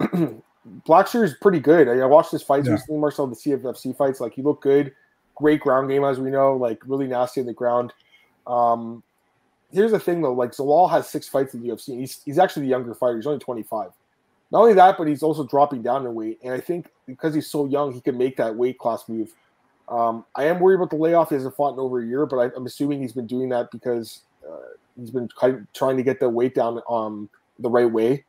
Blackshear 0.86 1.24
is 1.24 1.34
pretty 1.34 1.60
good. 1.60 1.88
I, 1.88 1.98
I 1.98 2.06
watched 2.06 2.30
his 2.30 2.42
fights 2.42 2.66
yeah. 2.66 2.74
recently, 2.74 3.00
Marcel, 3.00 3.26
the 3.26 3.36
CFFC 3.36 3.96
fights. 3.96 4.20
Like 4.20 4.34
he 4.34 4.42
looked 4.42 4.62
good. 4.62 4.92
Great 5.34 5.60
ground 5.60 5.88
game, 5.88 6.04
as 6.04 6.18
we 6.18 6.30
know. 6.30 6.56
Like 6.56 6.80
really 6.86 7.06
nasty 7.06 7.40
in 7.40 7.46
the 7.46 7.52
ground. 7.52 7.92
Um, 8.46 9.02
here's 9.72 9.92
the 9.92 10.00
thing 10.00 10.22
though, 10.22 10.32
like 10.32 10.52
Zalal 10.52 10.90
has 10.90 11.08
six 11.08 11.28
fights 11.28 11.54
in 11.54 11.62
the 11.62 11.68
UFC. 11.68 11.98
He's 11.98 12.22
he's 12.24 12.38
actually 12.38 12.62
the 12.62 12.70
younger 12.70 12.94
fighter. 12.94 13.16
He's 13.16 13.26
only 13.26 13.38
25. 13.38 13.90
Not 14.50 14.60
only 14.60 14.74
that, 14.74 14.96
but 14.96 15.06
he's 15.06 15.22
also 15.22 15.44
dropping 15.44 15.82
down 15.82 16.06
in 16.06 16.14
weight. 16.14 16.38
And 16.42 16.54
I 16.54 16.60
think 16.60 16.88
because 17.06 17.34
he's 17.34 17.50
so 17.50 17.66
young, 17.66 17.92
he 17.92 18.00
can 18.00 18.16
make 18.16 18.36
that 18.38 18.54
weight 18.54 18.78
class 18.78 19.04
move. 19.08 19.34
Um, 19.88 20.24
I 20.34 20.44
am 20.44 20.60
worried 20.60 20.76
about 20.76 20.90
the 20.90 20.96
layoff. 20.96 21.28
He 21.30 21.34
hasn't 21.34 21.54
fought 21.54 21.74
in 21.74 21.80
over 21.80 22.00
a 22.00 22.06
year, 22.06 22.26
but 22.26 22.36
I, 22.36 22.56
am 22.56 22.66
assuming 22.66 23.00
he's 23.00 23.12
been 23.12 23.26
doing 23.26 23.48
that 23.50 23.70
because 23.70 24.22
uh, 24.46 24.56
he's 24.98 25.10
been 25.10 25.28
trying 25.74 25.96
to 25.96 26.02
get 26.02 26.20
the 26.20 26.28
weight 26.28 26.54
down 26.54 26.80
um, 26.88 27.28
the 27.58 27.70
right 27.70 27.90
way. 27.90 28.24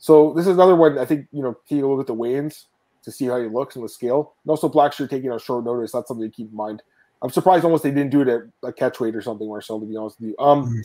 So 0.00 0.32
this 0.34 0.46
is 0.46 0.54
another 0.54 0.74
one. 0.74 0.98
I 0.98 1.04
think 1.04 1.28
you 1.30 1.42
know 1.42 1.56
take 1.68 1.82
a 1.82 1.86
look 1.86 2.00
at 2.00 2.06
the 2.06 2.14
weigh-ins 2.14 2.66
to 3.04 3.12
see 3.12 3.26
how 3.26 3.40
he 3.40 3.46
looks 3.46 3.76
on 3.76 3.82
the 3.82 3.88
scale. 3.88 4.34
And 4.44 4.50
also 4.50 4.68
Blackshear 4.68 5.08
taking 5.08 5.30
on 5.30 5.38
short 5.38 5.64
notice. 5.64 5.92
That's 5.92 6.08
something 6.08 6.28
to 6.28 6.34
keep 6.34 6.50
in 6.50 6.56
mind. 6.56 6.82
I'm 7.22 7.30
surprised 7.30 7.64
almost 7.64 7.82
they 7.82 7.90
didn't 7.90 8.10
do 8.10 8.22
it 8.22 8.28
at 8.28 8.42
a 8.62 8.72
catch 8.72 8.98
weight 8.98 9.14
or 9.14 9.22
something, 9.22 9.46
Marcel. 9.46 9.78
To 9.78 9.86
be 9.86 9.96
honest 9.96 10.20
with 10.20 10.30
you, 10.30 10.36
um, 10.38 10.64
mm-hmm. 10.64 10.80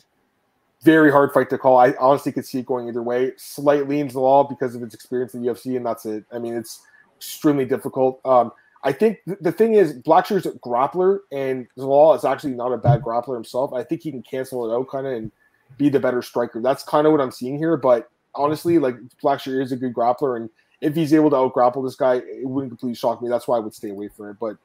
very 0.81 1.11
hard 1.11 1.31
fight 1.33 1.49
to 1.49 1.57
call. 1.57 1.77
I 1.77 1.93
honestly 1.99 2.31
could 2.31 2.45
see 2.45 2.59
it 2.59 2.65
going 2.65 2.87
either 2.89 3.01
way. 3.01 3.31
Slight 3.37 3.87
leans 3.87 4.13
the 4.13 4.19
law 4.19 4.43
because 4.43 4.75
of 4.75 4.83
its 4.83 4.93
experience 4.93 5.33
in 5.33 5.41
the 5.41 5.47
UFC, 5.47 5.77
and 5.77 5.85
that's 5.85 6.05
it. 6.05 6.25
I 6.31 6.39
mean, 6.39 6.53
it's 6.53 6.81
extremely 7.15 7.65
difficult. 7.65 8.19
Um, 8.25 8.51
I 8.83 8.91
think 8.91 9.19
th- 9.25 9.39
the 9.39 9.51
thing 9.51 9.75
is, 9.75 9.93
Blackshear's 9.93 10.45
a 10.45 10.51
grappler, 10.51 11.19
and 11.31 11.67
Zalal 11.77 12.17
is 12.17 12.25
actually 12.25 12.53
not 12.53 12.73
a 12.73 12.77
bad 12.77 13.01
grappler 13.01 13.35
himself. 13.35 13.73
I 13.73 13.83
think 13.83 14.01
he 14.01 14.11
can 14.11 14.21
cancel 14.21 14.69
it 14.69 14.75
out 14.75 14.89
kind 14.89 15.07
of 15.07 15.13
and 15.13 15.31
be 15.77 15.87
the 15.87 15.99
better 15.99 16.21
striker. 16.21 16.61
That's 16.61 16.83
kind 16.83 17.07
of 17.07 17.13
what 17.13 17.21
I'm 17.21 17.31
seeing 17.31 17.57
here. 17.57 17.77
But 17.77 18.09
honestly, 18.35 18.79
like 18.79 18.95
Blackshear 19.23 19.61
is 19.61 19.71
a 19.71 19.77
good 19.77 19.93
grappler, 19.93 20.37
and 20.37 20.49
if 20.81 20.95
he's 20.95 21.13
able 21.13 21.29
to 21.29 21.35
out 21.35 21.53
grapple 21.53 21.81
this 21.81 21.95
guy, 21.95 22.15
it 22.15 22.47
wouldn't 22.47 22.71
completely 22.71 22.95
shock 22.95 23.21
me. 23.21 23.29
That's 23.29 23.47
why 23.47 23.57
I 23.57 23.59
would 23.59 23.73
stay 23.73 23.89
away 23.89 24.09
from 24.09 24.29
it. 24.29 24.37
But 24.39 24.57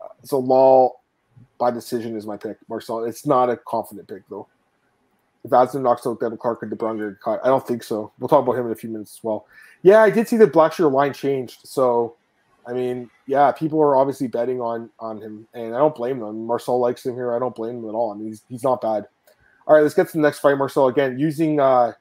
uh, 0.00 0.08
so 0.24 0.38
Law 0.38 0.92
by 1.58 1.70
decision 1.70 2.16
is 2.16 2.26
my 2.26 2.36
pick, 2.36 2.56
Marcel. 2.68 3.04
It's 3.04 3.26
not 3.26 3.50
a 3.50 3.56
confident 3.56 4.08
pick 4.08 4.22
though. 4.28 4.46
If 5.44 5.52
Aslan 5.52 5.82
knocks 5.82 6.06
out 6.06 6.20
Devin 6.20 6.38
Clark 6.38 6.62
and 6.62 6.72
DeBrun 6.72 7.18
cut, 7.20 7.40
I 7.44 7.48
don't 7.48 7.66
think 7.66 7.82
so. 7.82 8.12
We'll 8.18 8.28
talk 8.28 8.42
about 8.42 8.58
him 8.58 8.66
in 8.66 8.72
a 8.72 8.76
few 8.76 8.90
minutes 8.90 9.18
as 9.18 9.24
well. 9.24 9.46
Yeah, 9.82 10.02
I 10.02 10.10
did 10.10 10.28
see 10.28 10.36
the 10.36 10.46
Blackshear 10.46 10.90
line 10.90 11.12
changed. 11.12 11.60
So, 11.62 12.16
I 12.66 12.72
mean, 12.72 13.08
yeah, 13.26 13.52
people 13.52 13.80
are 13.80 13.96
obviously 13.96 14.26
betting 14.26 14.60
on 14.60 14.90
on 14.98 15.20
him, 15.20 15.46
and 15.54 15.74
I 15.74 15.78
don't 15.78 15.94
blame 15.94 16.18
them. 16.18 16.44
Marcel 16.46 16.80
likes 16.80 17.06
him 17.06 17.14
here. 17.14 17.34
I 17.34 17.38
don't 17.38 17.54
blame 17.54 17.78
him 17.78 17.88
at 17.88 17.94
all. 17.94 18.12
I 18.12 18.16
mean, 18.16 18.28
he's, 18.28 18.42
he's 18.48 18.64
not 18.64 18.80
bad. 18.80 19.06
All 19.66 19.74
right, 19.74 19.82
let's 19.82 19.94
get 19.94 20.08
to 20.08 20.12
the 20.14 20.22
next 20.22 20.40
fight, 20.40 20.58
Marcel. 20.58 20.88
Again, 20.88 21.18
using 21.18 21.60
uh 21.60 21.92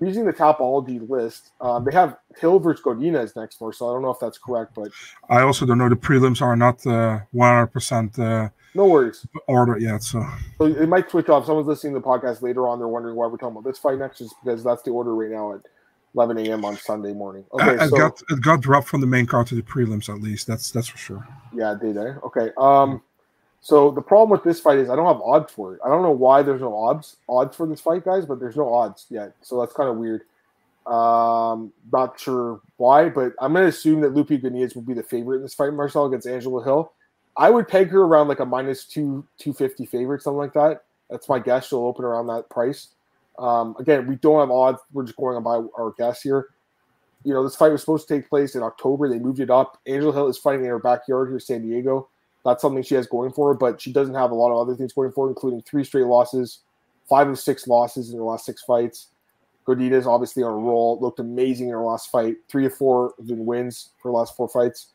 using 0.00 0.24
the 0.24 0.32
Tapology 0.32 1.08
list, 1.08 1.52
um, 1.60 1.84
they 1.84 1.92
have 1.92 2.16
Hill 2.38 2.58
versus 2.58 2.82
Godinez 2.84 3.36
next, 3.36 3.60
Marcel. 3.60 3.90
I 3.90 3.92
don't 3.94 4.02
know 4.02 4.10
if 4.10 4.18
that's 4.20 4.38
correct, 4.38 4.74
but 4.74 4.90
I 5.28 5.42
also 5.42 5.66
don't 5.66 5.78
know. 5.78 5.88
The 5.88 5.96
prelims 5.96 6.40
are 6.42 6.56
not 6.56 6.86
uh, 6.86 7.20
one 7.32 7.48
hundred 7.48 7.68
percent 7.68 8.18
uh, 8.18 8.48
no 8.74 8.86
worries. 8.86 9.26
Order 9.46 9.78
yet, 9.78 10.02
so. 10.02 10.24
so 10.58 10.66
it 10.66 10.88
might 10.88 11.10
switch 11.10 11.28
off. 11.28 11.46
Someone's 11.46 11.66
listening 11.66 11.94
to 11.94 12.00
the 12.00 12.06
podcast 12.06 12.42
later 12.42 12.68
on. 12.68 12.78
They're 12.78 12.88
wondering 12.88 13.16
why 13.16 13.26
we're 13.26 13.36
talking 13.36 13.56
about 13.56 13.64
this 13.64 13.78
fight 13.78 13.98
next, 13.98 14.18
just 14.18 14.34
because 14.42 14.62
that's 14.62 14.82
the 14.82 14.90
order 14.90 15.14
right 15.14 15.30
now 15.30 15.54
at 15.54 15.60
11 16.14 16.38
a.m. 16.38 16.64
on 16.64 16.76
Sunday 16.76 17.12
morning. 17.12 17.44
Okay, 17.52 17.74
it, 17.74 17.90
so, 17.90 17.96
got 17.96 18.22
it 18.28 18.40
got 18.42 18.60
dropped 18.60 18.86
from 18.86 19.00
the 19.00 19.06
main 19.06 19.26
card 19.26 19.48
to 19.48 19.54
the 19.56 19.62
prelims 19.62 20.08
at 20.08 20.20
least. 20.20 20.46
That's 20.46 20.70
that's 20.70 20.88
for 20.88 20.98
sure. 20.98 21.26
Yeah, 21.52 21.74
did 21.80 21.98
I? 21.98 22.14
Okay. 22.24 22.50
Um, 22.56 23.02
so 23.60 23.90
the 23.90 24.00
problem 24.00 24.30
with 24.30 24.42
this 24.42 24.60
fight 24.60 24.78
is 24.78 24.88
I 24.88 24.96
don't 24.96 25.06
have 25.06 25.20
odds 25.22 25.52
for 25.52 25.74
it. 25.74 25.80
I 25.84 25.88
don't 25.88 26.02
know 26.02 26.10
why 26.10 26.42
there's 26.42 26.62
no 26.62 26.74
odds 26.74 27.16
odds 27.28 27.56
for 27.56 27.66
this 27.66 27.80
fight, 27.80 28.04
guys, 28.04 28.24
but 28.24 28.40
there's 28.40 28.56
no 28.56 28.72
odds 28.72 29.06
yet. 29.10 29.34
So 29.42 29.60
that's 29.60 29.74
kind 29.74 29.88
of 29.88 29.96
weird. 29.96 30.22
Um, 30.86 31.72
not 31.92 32.18
sure 32.18 32.60
why, 32.78 33.10
but 33.10 33.34
I'm 33.38 33.54
to 33.54 33.66
assume 33.66 34.00
that 34.00 34.14
Lupi 34.14 34.42
Godinez 34.42 34.74
will 34.74 34.82
be 34.82 34.94
the 34.94 35.02
favorite 35.02 35.36
in 35.36 35.42
this 35.42 35.54
fight, 35.54 35.74
Marcel 35.74 36.06
against 36.06 36.26
Angela 36.26 36.64
Hill. 36.64 36.92
I 37.36 37.50
would 37.50 37.68
peg 37.68 37.90
her 37.90 38.02
around 38.02 38.28
like 38.28 38.40
a 38.40 38.46
minus 38.46 38.84
two 38.84 39.26
two 39.38 39.52
fifty 39.52 39.84
favorite, 39.86 40.22
something 40.22 40.38
like 40.38 40.54
that. 40.54 40.84
That's 41.10 41.28
my 41.28 41.38
guess. 41.38 41.68
She'll 41.68 41.80
open 41.80 42.04
around 42.04 42.28
that 42.28 42.48
price. 42.48 42.88
Um, 43.38 43.76
again, 43.78 44.06
we 44.06 44.16
don't 44.16 44.40
have 44.40 44.50
odds. 44.50 44.80
We're 44.92 45.04
just 45.04 45.16
going 45.16 45.40
by 45.42 45.62
our 45.78 45.94
guess 45.96 46.22
here. 46.22 46.48
You 47.24 47.34
know, 47.34 47.44
this 47.44 47.56
fight 47.56 47.72
was 47.72 47.82
supposed 47.82 48.08
to 48.08 48.14
take 48.14 48.28
place 48.28 48.54
in 48.54 48.62
October. 48.62 49.08
They 49.08 49.18
moved 49.18 49.40
it 49.40 49.50
up. 49.50 49.78
Angela 49.86 50.12
Hill 50.12 50.28
is 50.28 50.38
fighting 50.38 50.62
in 50.62 50.70
her 50.70 50.78
backyard 50.78 51.28
here, 51.28 51.38
San 51.38 51.62
Diego. 51.62 52.08
That's 52.44 52.62
something 52.62 52.82
she 52.82 52.94
has 52.94 53.06
going 53.06 53.32
for 53.32 53.48
her, 53.48 53.54
but 53.54 53.80
she 53.80 53.92
doesn't 53.92 54.14
have 54.14 54.30
a 54.30 54.34
lot 54.34 54.50
of 54.50 54.58
other 54.58 54.74
things 54.74 54.92
going 54.92 55.12
for 55.12 55.26
her, 55.26 55.30
including 55.30 55.62
three 55.62 55.84
straight 55.84 56.06
losses, 56.06 56.60
five 57.08 57.28
of 57.28 57.38
six 57.38 57.66
losses 57.66 58.10
in 58.10 58.18
her 58.18 58.24
last 58.24 58.46
six 58.46 58.62
fights. 58.62 59.08
Godinez 59.66 60.06
obviously 60.06 60.42
on 60.42 60.52
a 60.52 60.56
roll, 60.56 60.98
looked 61.00 61.20
amazing 61.20 61.68
in 61.68 61.74
her 61.74 61.84
last 61.84 62.10
fight. 62.10 62.36
Three 62.48 62.66
of 62.66 62.74
four 62.74 63.14
wins 63.18 63.90
for 64.00 64.10
her 64.10 64.18
last 64.18 64.36
four 64.36 64.48
fights. 64.48 64.88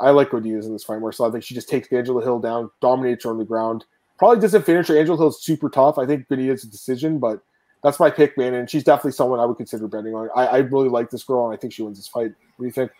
I 0.00 0.10
like 0.10 0.30
Godinez 0.30 0.64
in 0.64 0.72
this 0.72 0.84
fight 0.84 1.00
more. 1.00 1.12
So 1.12 1.26
I 1.26 1.30
think 1.30 1.44
she 1.44 1.54
just 1.54 1.68
takes 1.68 1.92
Angela 1.92 2.22
Hill 2.22 2.38
down, 2.38 2.70
dominates 2.80 3.24
her 3.24 3.30
on 3.30 3.38
the 3.38 3.44
ground. 3.44 3.84
Probably 4.18 4.40
doesn't 4.40 4.64
finish 4.64 4.88
her. 4.88 4.98
Angela 4.98 5.18
Hill's 5.18 5.42
super 5.42 5.68
tough. 5.68 5.98
I 5.98 6.06
think 6.06 6.28
Godinez 6.28 6.64
a 6.64 6.66
decision, 6.66 7.18
but 7.18 7.42
that's 7.82 8.00
my 8.00 8.10
pick, 8.10 8.36
man. 8.36 8.54
And 8.54 8.68
she's 8.68 8.84
definitely 8.84 9.12
someone 9.12 9.38
I 9.38 9.44
would 9.44 9.58
consider 9.58 9.86
betting 9.86 10.14
on. 10.14 10.28
I, 10.34 10.46
I 10.46 10.56
really 10.58 10.88
like 10.88 11.10
this 11.10 11.24
girl, 11.24 11.46
and 11.46 11.54
I 11.54 11.60
think 11.60 11.72
she 11.72 11.82
wins 11.82 11.98
this 11.98 12.08
fight. 12.08 12.32
What 12.56 12.60
do 12.60 12.64
you 12.64 12.72
think? 12.72 12.90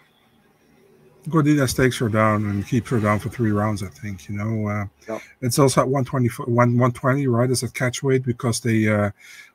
Godinez 1.29 1.77
takes 1.77 1.99
her 1.99 2.09
down 2.09 2.47
and 2.47 2.67
keeps 2.67 2.91
her 2.91 3.01
down 3.01 3.19
for 3.19 3.29
three 3.29 3.51
rounds. 3.51 3.83
I 3.83 3.89
think 3.89 4.29
you 4.29 4.37
know 4.37 4.69
uh, 4.69 4.87
yep. 5.09 5.23
it's 5.41 5.59
also 5.59 5.81
at 5.81 5.89
120, 5.89 6.29
120, 6.51 7.27
right? 7.27 7.51
It's 7.51 7.63
a 7.63 7.71
catch 7.71 8.03
weight 8.03 8.25
because 8.25 8.61
they 8.61 8.89
uh, 8.89 9.11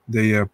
they 0.07 0.35
uh, 0.35 0.45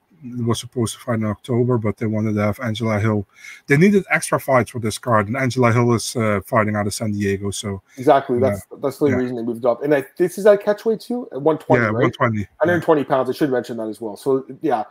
was 0.46 0.60
supposed 0.60 0.94
to 0.96 1.00
fight 1.00 1.20
in 1.20 1.26
October, 1.26 1.78
but 1.78 1.98
they 1.98 2.06
wanted 2.06 2.34
to 2.36 2.42
have 2.42 2.60
Angela 2.60 3.00
Hill. 3.00 3.28
They 3.68 3.78
needed 3.78 4.06
extra 4.12 4.40
fights 4.40 4.72
for 4.72 4.80
this 4.80 4.98
card, 4.98 5.28
and 5.28 5.38
Angela 5.38 5.72
Hill 5.72 5.94
is 5.94 6.16
uh, 6.16 6.42
fighting 6.46 6.76
out 6.76 6.88
of 6.88 6.94
San 6.94 7.12
Diego. 7.12 7.52
So 7.52 7.82
exactly, 7.98 8.40
that's 8.40 8.66
uh, 8.72 8.78
that's 8.78 8.98
the 8.98 9.08
yeah. 9.08 9.16
reason 9.16 9.36
they 9.36 9.44
moved 9.44 9.66
up. 9.66 9.84
And 9.84 9.94
I, 9.94 10.06
this 10.18 10.38
is 10.38 10.44
that 10.44 10.64
catchweight 10.64 11.02
too, 11.02 11.28
at 11.32 11.42
one 11.42 11.58
twenty, 11.58 11.84
yeah, 11.84 11.90
right? 11.90 12.04
one 12.04 12.12
twenty, 12.12 12.40
one 12.40 12.48
hundred 12.60 12.84
twenty 12.84 13.02
yeah. 13.02 13.08
pounds. 13.08 13.30
I 13.30 13.34
should 13.34 13.52
mention 13.52 13.78
that 13.78 13.88
as 13.88 14.02
well. 14.02 14.18
So 14.18 14.46
yeah, 14.62 14.84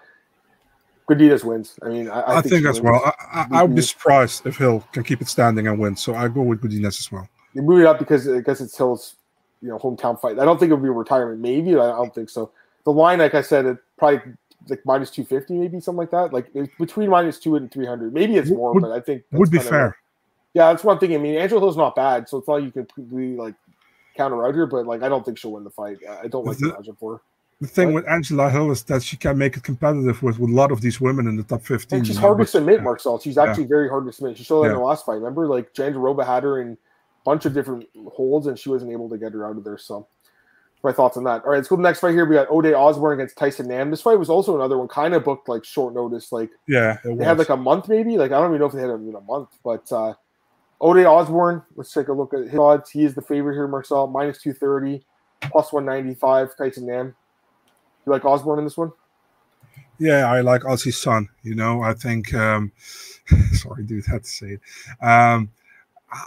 Godinez 1.09 1.45
wins. 1.45 1.79
I 1.83 1.89
mean, 1.89 2.09
I, 2.09 2.21
I, 2.21 2.39
I 2.39 2.43
think, 2.43 2.55
think 2.55 2.67
as 2.67 2.81
well. 2.81 3.01
I, 3.33 3.47
I, 3.53 3.63
would 3.63 3.77
be 3.77 3.83
surprised 3.83 4.47
if 4.47 4.57
Hill 4.57 4.85
can 4.93 5.05
keep 5.05 5.21
it 5.21 5.29
standing 5.29 5.69
and 5.69 5.79
win. 5.79 5.97
So 5.97 6.15
I 6.15 6.29
go 6.29 6.43
with 6.43 6.61
Godinez 6.61 6.99
as 6.99 7.13
well. 7.13 7.29
They 7.55 7.61
moved 7.61 7.83
it 7.83 7.87
up 7.87 7.99
because 7.99 8.29
I 8.29 8.41
guess 8.41 8.61
it's 8.61 8.77
Hill's, 8.77 9.17
you 9.63 9.69
know, 9.69 9.79
hometown 9.79 10.21
fight. 10.21 10.39
I 10.39 10.45
don't 10.45 10.59
think 10.59 10.71
it'll 10.71 10.83
be 10.83 10.89
a 10.89 10.93
retirement. 10.93 11.41
Maybe 11.41 11.77
I 11.77 11.91
don't 11.91 12.15
think 12.15 12.29
so. 12.29 12.51
The 12.85 12.93
line, 12.93 13.21
like 13.21 13.35
I 13.35 13.43
said, 13.43 13.67
it 13.67 13.79
probably 13.97 14.21
like 14.69 14.85
minus 14.85 15.11
250 15.11 15.55
maybe 15.55 15.81
something 15.81 15.99
like 15.99 16.11
that 16.11 16.33
like 16.33 16.53
between 16.79 17.09
minus 17.09 17.39
2 17.39 17.57
and 17.57 17.71
300 17.71 18.13
maybe 18.13 18.37
it's 18.37 18.51
more 18.51 18.75
would, 18.75 18.83
but 18.83 18.91
i 18.91 18.99
think 18.99 19.23
would 19.31 19.49
be 19.49 19.59
fair 19.59 19.87
like, 19.87 19.95
yeah 20.55 20.73
that's 20.73 20.83
one 20.83 20.99
thing 20.99 21.15
i 21.15 21.19
mean 21.19 21.37
angela 21.37 21.61
hill's 21.61 21.77
not 21.77 21.95
bad 21.95 22.29
so 22.29 22.39
it's 22.39 22.49
not 22.49 22.55
like 22.55 22.65
you 22.65 22.73
can 22.73 22.85
completely 22.87 23.37
like 23.37 23.55
counter 24.17 24.45
out 24.45 24.55
here 24.55 24.67
but 24.67 24.87
like 24.87 25.03
i 25.03 25.09
don't 25.09 25.25
think 25.25 25.39
she'll 25.39 25.53
win 25.53 25.63
the 25.63 25.71
fight 25.71 25.99
i 26.23 26.27
don't 26.27 26.45
like 26.45 26.59
the, 26.59 26.75
the 26.85 26.93
for 26.99 27.15
her 27.15 27.21
the 27.61 27.67
thing 27.67 27.95
with 27.95 28.07
Angela 28.07 28.51
Hill 28.51 28.71
is 28.71 28.83
that 28.85 29.03
she 29.03 29.17
can 29.17 29.39
make 29.39 29.57
it 29.57 29.63
competitive 29.63 30.23
with, 30.23 30.39
with 30.39 30.51
a 30.51 30.55
lot 30.55 30.71
of 30.71 30.83
these 30.83 31.01
women 31.01 31.27
in 31.27 31.37
the 31.37 31.43
top 31.43 31.63
15. 31.63 31.99
And 31.99 32.07
she's 32.07 32.17
hard 32.17 32.37
know, 32.37 32.45
to 32.45 32.51
submit, 32.51 32.77
yeah. 32.77 32.83
Marcel. 32.83 33.19
She's 33.19 33.39
actually 33.39 33.65
yeah. 33.65 33.69
very 33.69 33.89
hard 33.89 34.07
to 34.07 34.13
submit. 34.13 34.37
She 34.37 34.45
showed 34.45 34.63
that 34.63 34.69
yeah. 34.69 34.75
in 34.75 34.79
the 34.79 34.85
last 34.85 35.07
fight. 35.07 35.15
Remember, 35.15 35.47
like 35.47 35.73
Jandiroba 35.73 36.27
had 36.27 36.43
her 36.43 36.61
in 36.61 36.73
a 36.73 36.77
bunch 37.25 37.47
of 37.47 37.55
different 37.55 37.89
holds 38.13 38.47
and 38.47 38.59
she 38.59 38.69
wasn't 38.69 38.93
able 38.93 39.09
to 39.09 39.17
get 39.17 39.33
her 39.33 39.47
out 39.49 39.57
of 39.57 39.65
there. 39.65 39.79
So 39.79 40.07
my 40.85 40.93
thoughts 40.93 41.17
on 41.17 41.25
that. 41.25 41.45
All 41.45 41.51
right, 41.51 41.57
let's 41.57 41.69
go 41.69 41.77
to 41.77 41.83
the 41.83 41.89
next 41.89 42.01
fight 42.01 42.13
here. 42.13 42.27
We 42.27 42.37
got 42.37 42.49
Ode 42.51 42.73
Osbourne 42.73 43.15
against 43.15 43.37
Tyson 43.37 43.69
Nam. 43.69 43.91
This 43.91 44.03
fight 44.03 44.19
was 44.19 44.31
also 44.31 44.55
another 44.55 44.79
one, 44.79 44.89
kind 44.89 45.15
of 45.15 45.25
booked 45.25 45.49
like 45.49 45.65
short 45.65 45.95
notice. 45.95 46.33
Like 46.33 46.51
yeah, 46.69 46.99
they 47.05 47.25
had 47.25 47.39
like 47.39 47.49
a 47.49 47.57
month 47.57 47.89
maybe. 47.89 48.17
Like 48.17 48.33
I 48.33 48.39
don't 48.39 48.51
even 48.51 48.61
know 48.61 48.67
if 48.67 48.73
they 48.73 48.81
had 48.81 48.91
in 48.91 49.15
a 49.15 49.21
month, 49.21 49.49
but 49.65 49.91
uh 49.91 50.15
Ode 50.81 51.05
Osbourne. 51.07 51.63
Let's 51.75 51.93
take 51.93 52.09
a 52.09 52.13
look 52.13 52.35
at 52.35 52.49
his 52.49 52.59
odds. 52.59 52.91
He 52.91 53.05
is 53.05 53.15
the 53.15 53.23
favorite 53.23 53.55
here, 53.55 53.67
Marcel, 53.67 54.07
minus 54.07 54.41
two 54.41 54.53
thirty, 54.53 55.05
plus 55.41 55.73
one 55.73 55.87
ninety 55.87 56.15
five. 56.15 56.57
Tyson 56.57 56.87
Nam. 56.87 57.15
You 58.07 58.13
like 58.13 58.25
Osbourne 58.25 58.61
in 58.61 58.65
this 58.65 58.77
one? 58.77 58.93
Yeah, 59.99 60.31
I 60.31 60.41
like 60.41 60.63
Ozzy's 60.63 60.99
son. 60.99 61.29
You 61.43 61.55
know, 61.55 61.83
I 61.83 61.93
think. 61.93 62.33
um 62.35 62.73
Sorry, 63.53 63.85
dude, 63.85 64.07
had 64.07 64.25
to 64.25 64.31
say 64.31 64.59
it. 64.59 64.61
Um, 65.05 65.51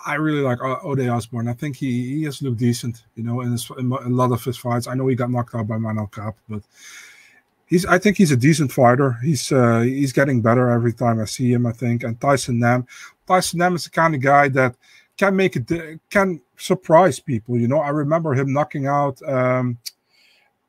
I 0.06 0.16
really 0.16 0.42
like 0.42 0.62
Ode 0.62 1.08
Osbourne. 1.08 1.48
I 1.48 1.54
think 1.54 1.78
he, 1.78 2.18
he 2.18 2.24
has 2.24 2.42
looked 2.42 2.58
decent, 2.58 3.04
you 3.16 3.24
know, 3.24 3.42
in, 3.42 3.54
his, 3.54 3.70
in, 3.78 3.92
a 3.92 4.10
lot 4.10 4.32
of 4.32 4.44
his 4.44 4.58
fights. 4.58 4.88
I 4.88 4.94
know 4.94 5.08
he 5.08 5.16
got 5.16 5.32
knocked 5.32 5.56
out 5.56 5.68
by 5.68 5.78
Manel 5.78 6.12
Kape, 6.12 6.36
but 6.50 6.62
he's 7.66 7.86
I 7.86 7.98
think 7.98 8.18
he's 8.18 8.32
a 8.32 8.38
decent 8.38 8.72
fighter. 8.72 9.18
He's 9.24 9.52
uh, 9.52 9.82
he's 9.82 10.12
getting 10.12 10.42
better 10.42 10.70
every 10.70 10.94
time 10.94 11.22
I 11.22 11.26
see 11.26 11.54
him. 11.54 11.66
I 11.66 11.72
think. 11.72 12.04
And 12.04 12.20
Tyson 12.20 12.60
Nam, 12.60 12.88
Tyson 13.26 13.60
Nam 13.60 13.76
is 13.76 13.86
the 13.86 13.90
kind 13.90 14.14
of 14.14 14.22
guy 14.22 14.50
that 14.50 14.76
can 15.18 15.36
make 15.36 15.56
it 15.56 16.00
can 16.10 16.42
surprise 16.58 17.20
people. 17.20 17.58
You 17.58 17.70
know, 17.70 17.80
I 17.80 17.90
remember 17.90 18.34
him 18.34 18.52
knocking 18.52 18.88
out. 18.88 19.22
Um, 19.28 19.78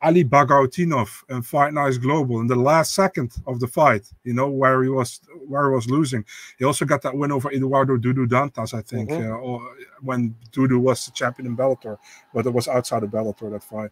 Ali 0.02 0.25
Bagautinov 0.25 1.25
and 1.28 1.45
Fight 1.45 1.75
Nights 1.75 1.99
Global 1.99 2.40
in 2.40 2.47
the 2.47 2.57
last 2.57 2.95
second 2.95 3.33
of 3.47 3.61
the 3.61 3.66
fight, 3.66 4.11
you 4.25 4.33
know, 4.33 4.49
where 4.49 4.83
he 4.83 4.88
was 4.88 5.21
where 5.47 5.69
he 5.69 5.75
was 5.75 5.90
losing. 5.90 6.25
He 6.59 6.64
also 6.64 6.85
got 6.85 7.02
that 7.02 7.16
win 7.16 7.33
over 7.33 7.50
Eduardo 7.52 7.97
Dudu 7.99 8.26
Dantas, 8.26 8.73
I 8.73 8.83
think, 8.83 9.11
mm-hmm. 9.11 9.33
uh, 9.33 9.37
or 9.37 9.75
when 10.00 10.35
Dudu 10.52 10.80
was 10.80 11.04
the 11.04 11.12
champion 11.12 11.47
in 11.47 11.57
Bellator, 11.57 11.99
but 12.33 12.47
it 12.47 12.50
was 12.50 12.69
outside 12.69 13.02
of 13.02 13.11
Bellator 13.11 13.50
that 13.50 13.62
fight. 13.62 13.90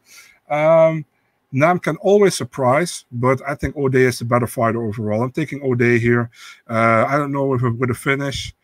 Um, 0.51 1.05
Nam 1.51 1.79
can 1.79 1.97
always 1.97 2.35
surprise, 2.35 3.07
but 3.11 3.41
I 3.47 3.55
think 3.55 3.77
O'Day 3.77 4.03
is 4.03 4.19
the 4.19 4.27
better 4.27 4.47
fighter 4.47 4.85
overall. 4.85 5.23
I'm 5.23 5.33
taking 5.33 5.63
O'Day 5.63 5.99
here. 5.99 6.31
Uh, 6.69 7.07
I 7.09 7.17
don't 7.17 7.33
know 7.33 7.55
if 7.55 7.63
it, 7.63 7.71
with 7.71 7.91
a 7.91 7.95
finish, 7.95 8.55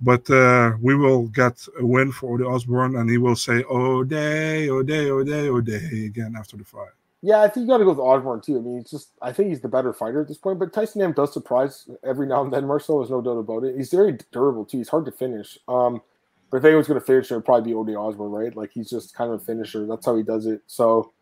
but 0.00 0.28
uh, 0.30 0.72
we 0.80 0.94
will 0.94 1.28
get 1.28 1.66
a 1.78 1.84
win 1.84 2.12
for 2.12 2.34
Ode 2.34 2.46
Osbourne, 2.46 2.96
and 2.96 3.08
he 3.08 3.18
will 3.18 3.36
say 3.36 3.64
O'Day, 3.70 4.70
O'Day, 4.70 5.10
O'Day, 5.10 5.48
O'Day 5.48 6.06
again 6.06 6.34
after 6.38 6.56
the 6.56 6.64
fight. 6.64 6.88
Yeah, 7.22 7.42
I 7.42 7.48
think 7.48 7.64
you 7.64 7.68
got 7.68 7.78
to 7.78 7.84
go 7.84 7.90
with 7.90 7.98
Osbourne 7.98 8.40
too. 8.40 8.56
I 8.56 8.60
mean, 8.60 8.78
it's 8.78 8.90
just 8.90 9.10
I 9.20 9.32
think 9.32 9.50
he's 9.50 9.60
the 9.60 9.68
better 9.68 9.92
fighter 9.92 10.22
at 10.22 10.28
this 10.28 10.38
point. 10.38 10.58
But 10.58 10.72
Tyson 10.72 11.02
Nam 11.02 11.12
does 11.12 11.34
surprise 11.34 11.88
every 12.02 12.26
now 12.26 12.42
and 12.42 12.52
then. 12.52 12.66
Marcel, 12.66 12.98
there's 12.98 13.10
no 13.10 13.20
doubt 13.20 13.38
about 13.38 13.64
it. 13.64 13.76
He's 13.76 13.90
very 13.90 14.18
durable 14.32 14.64
too. 14.64 14.78
He's 14.78 14.88
hard 14.88 15.04
to 15.04 15.12
finish. 15.12 15.58
Um, 15.68 16.00
but 16.50 16.58
if 16.58 16.64
anyone's 16.64 16.88
going 16.88 16.98
to 16.98 17.04
finish 17.06 17.30
it, 17.30 17.34
it'd 17.34 17.44
probably 17.44 17.70
be 17.70 17.74
Ode 17.74 17.94
Osbourne, 17.94 18.30
right? 18.30 18.56
Like 18.56 18.70
he's 18.72 18.88
just 18.88 19.14
kind 19.14 19.30
of 19.32 19.42
a 19.42 19.44
finisher. 19.44 19.86
That's 19.86 20.06
how 20.06 20.16
he 20.16 20.22
does 20.22 20.46
it. 20.46 20.62
So 20.66 21.12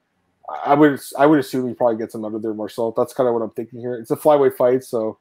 I 0.64 0.75
would 0.75 1.00
I 1.18 1.26
would 1.26 1.40
assume 1.40 1.66
he 1.66 1.75
probably 1.75 1.99
gets 1.99 2.14
him 2.14 2.25
out 2.25 2.35
of 2.35 2.42
there, 2.42 2.54
Marcel. 2.54 2.92
That's 2.97 3.12
kind 3.12 3.28
of 3.28 3.35
what 3.35 3.42
I'm 3.42 3.50
thinking 3.50 3.80
here. 3.80 3.94
It's 3.94 4.12
a 4.12 4.16
flyweight 4.16 4.56
fight, 4.56 4.85
so 4.85 5.18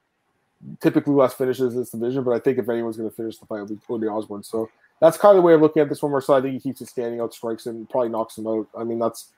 typically 0.81 1.13
less 1.13 1.33
finishes 1.33 1.73
in 1.73 1.79
this 1.79 1.89
division. 1.91 2.23
But 2.23 2.31
I 2.31 2.39
think 2.39 2.57
if 2.57 2.69
anyone's 2.69 2.97
going 2.97 3.09
to 3.09 3.15
finish 3.15 3.37
the 3.37 3.45
fight, 3.45 3.61
it'll 3.61 3.67
be 3.67 3.79
Ode 3.89 4.07
Osbourne. 4.07 4.43
So 4.43 4.69
that's 4.99 5.17
kind 5.17 5.35
of 5.35 5.37
the 5.37 5.45
way 5.45 5.53
I'm 5.53 5.61
looking 5.61 5.81
at 5.81 5.89
this 5.89 6.01
one, 6.01 6.11
Marcel. 6.11 6.35
I 6.35 6.41
think 6.41 6.53
he 6.53 6.59
keeps 6.59 6.81
it 6.81 6.87
standing 6.87 7.21
out, 7.21 7.33
strikes 7.33 7.65
and 7.65 7.89
probably 7.89 8.09
knocks 8.09 8.37
him 8.37 8.47
out. 8.47 8.67
I 8.77 8.83
mean, 8.83 8.99
that's 8.99 9.29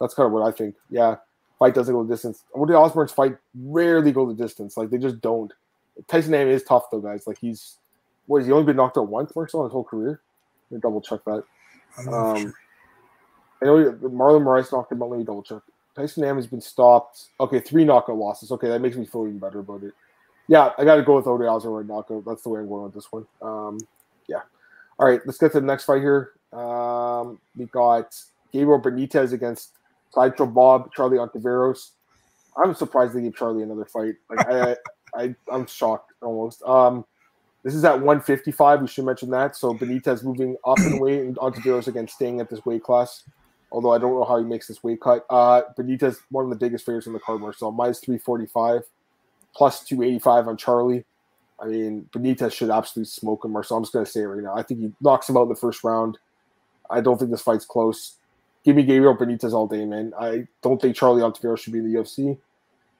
that's 0.00 0.14
kind 0.14 0.26
of 0.26 0.32
what 0.32 0.42
I 0.42 0.56
think. 0.56 0.74
Yeah, 0.90 1.16
fight 1.58 1.74
doesn't 1.74 1.94
go 1.94 2.02
the 2.04 2.14
distance. 2.14 2.44
Ode 2.54 2.70
Osbourne's 2.72 3.12
fight 3.12 3.36
rarely 3.54 4.12
go 4.12 4.26
the 4.26 4.34
distance. 4.34 4.76
Like 4.76 4.90
they 4.90 4.98
just 4.98 5.20
don't. 5.20 5.52
Tyson 6.08 6.32
Nam 6.32 6.48
is 6.48 6.62
tough 6.62 6.90
though, 6.90 7.00
guys. 7.00 7.26
Like 7.26 7.38
he's 7.38 7.76
what? 8.26 8.38
Has 8.38 8.46
he 8.46 8.52
only 8.52 8.64
been 8.64 8.76
knocked 8.76 8.96
out 8.96 9.08
once, 9.08 9.34
Marcel, 9.36 9.60
in 9.60 9.66
his 9.66 9.72
whole 9.72 9.84
career? 9.84 10.20
Let 10.70 10.76
me 10.76 10.80
double 10.80 11.02
check 11.02 11.20
that. 11.26 11.44
Um, 11.98 12.54
I 13.60 13.66
know 13.66 13.92
Marlon 14.02 14.42
Moraes 14.42 14.72
knocked 14.72 14.90
him 14.90 15.02
out. 15.02 15.10
Let 15.10 15.18
me 15.18 15.24
double 15.24 15.42
check. 15.42 15.60
Tyson 15.94 16.22
Nam 16.22 16.36
has 16.36 16.46
been 16.46 16.60
stopped. 16.60 17.28
Okay, 17.38 17.60
three 17.60 17.84
knockout 17.84 18.16
losses. 18.16 18.50
Okay, 18.50 18.68
that 18.68 18.80
makes 18.80 18.96
me 18.96 19.04
feel 19.04 19.26
even 19.26 19.38
better 19.38 19.60
about 19.60 19.82
it. 19.82 19.92
Yeah, 20.48 20.70
I 20.76 20.84
got 20.84 20.96
to 20.96 21.02
go 21.02 21.16
with 21.16 21.26
Ode 21.26 21.42
Osbourne 21.42 21.86
knockout. 21.86 22.24
That's 22.26 22.42
the 22.42 22.48
way 22.48 22.60
I'm 22.60 22.68
going 22.68 22.84
with 22.84 22.94
this 22.94 23.10
one. 23.10 23.26
Um, 23.40 23.78
yeah. 24.28 24.40
All 24.98 25.08
right, 25.08 25.20
let's 25.24 25.38
get 25.38 25.52
to 25.52 25.60
the 25.60 25.66
next 25.66 25.84
fight 25.84 26.02
here. 26.02 26.32
Um, 26.52 27.38
we 27.56 27.66
got 27.66 28.14
Gabriel 28.52 28.80
Benitez 28.80 29.32
against 29.32 29.78
Sideshow 30.10 30.46
Bob, 30.46 30.92
Charlie 30.92 31.18
Ontiveros. 31.18 31.90
I'm 32.56 32.74
surprised 32.74 33.14
they 33.14 33.22
gave 33.22 33.36
Charlie 33.36 33.62
another 33.62 33.86
fight. 33.86 34.16
Like 34.28 34.46
I, 34.48 34.76
I, 35.14 35.34
I'm 35.52 35.66
shocked 35.66 36.12
almost. 36.20 36.62
Um, 36.64 37.06
this 37.62 37.74
is 37.74 37.84
at 37.84 37.94
155. 37.94 38.82
We 38.82 38.86
should 38.88 39.04
mention 39.04 39.30
that. 39.30 39.56
So 39.56 39.72
Benitez 39.72 40.24
moving 40.24 40.56
up 40.66 40.78
in 40.80 40.98
weight, 40.98 41.20
and 41.20 41.36
Ontiveros 41.36 41.86
again 41.86 42.08
staying 42.08 42.40
at 42.40 42.50
this 42.50 42.64
weight 42.66 42.82
class 42.82 43.24
although 43.72 43.92
I 43.92 43.98
don't 43.98 44.14
know 44.14 44.24
how 44.24 44.38
he 44.38 44.44
makes 44.44 44.68
this 44.68 44.84
weight 44.84 45.00
cut. 45.00 45.24
Uh, 45.28 45.62
Benitez, 45.76 46.18
one 46.30 46.44
of 46.44 46.50
the 46.50 46.56
biggest 46.56 46.86
favorites 46.86 47.06
in 47.06 47.12
the 47.12 47.18
card, 47.18 47.40
Marcel. 47.40 47.72
Minus 47.72 47.98
345, 48.00 48.82
plus 49.54 49.84
285 49.84 50.48
on 50.48 50.56
Charlie. 50.56 51.04
I 51.60 51.66
mean, 51.66 52.08
Benitez 52.12 52.52
should 52.52 52.70
absolutely 52.70 53.10
smoke 53.10 53.44
him, 53.44 53.52
Marcel. 53.52 53.76
I'm 53.76 53.84
just 53.84 53.92
going 53.92 54.04
to 54.04 54.10
say 54.10 54.20
it 54.20 54.24
right 54.24 54.42
now. 54.42 54.54
I 54.56 54.62
think 54.62 54.80
he 54.80 54.92
knocks 55.00 55.28
him 55.28 55.36
out 55.36 55.44
in 55.44 55.48
the 55.48 55.54
first 55.54 55.84
round. 55.84 56.18
I 56.90 57.00
don't 57.00 57.18
think 57.18 57.30
this 57.30 57.42
fight's 57.42 57.64
close. 57.64 58.16
Give 58.64 58.76
me 58.76 58.82
Gabriel 58.82 59.16
Benitez 59.16 59.52
all 59.52 59.66
day, 59.66 59.84
man. 59.84 60.12
I 60.18 60.46
don't 60.62 60.80
think 60.80 60.96
Charlie 60.96 61.22
Ontiveros 61.22 61.60
should 61.60 61.72
be 61.72 61.78
in 61.78 61.92
the 61.92 61.98
UFC. 61.98 62.38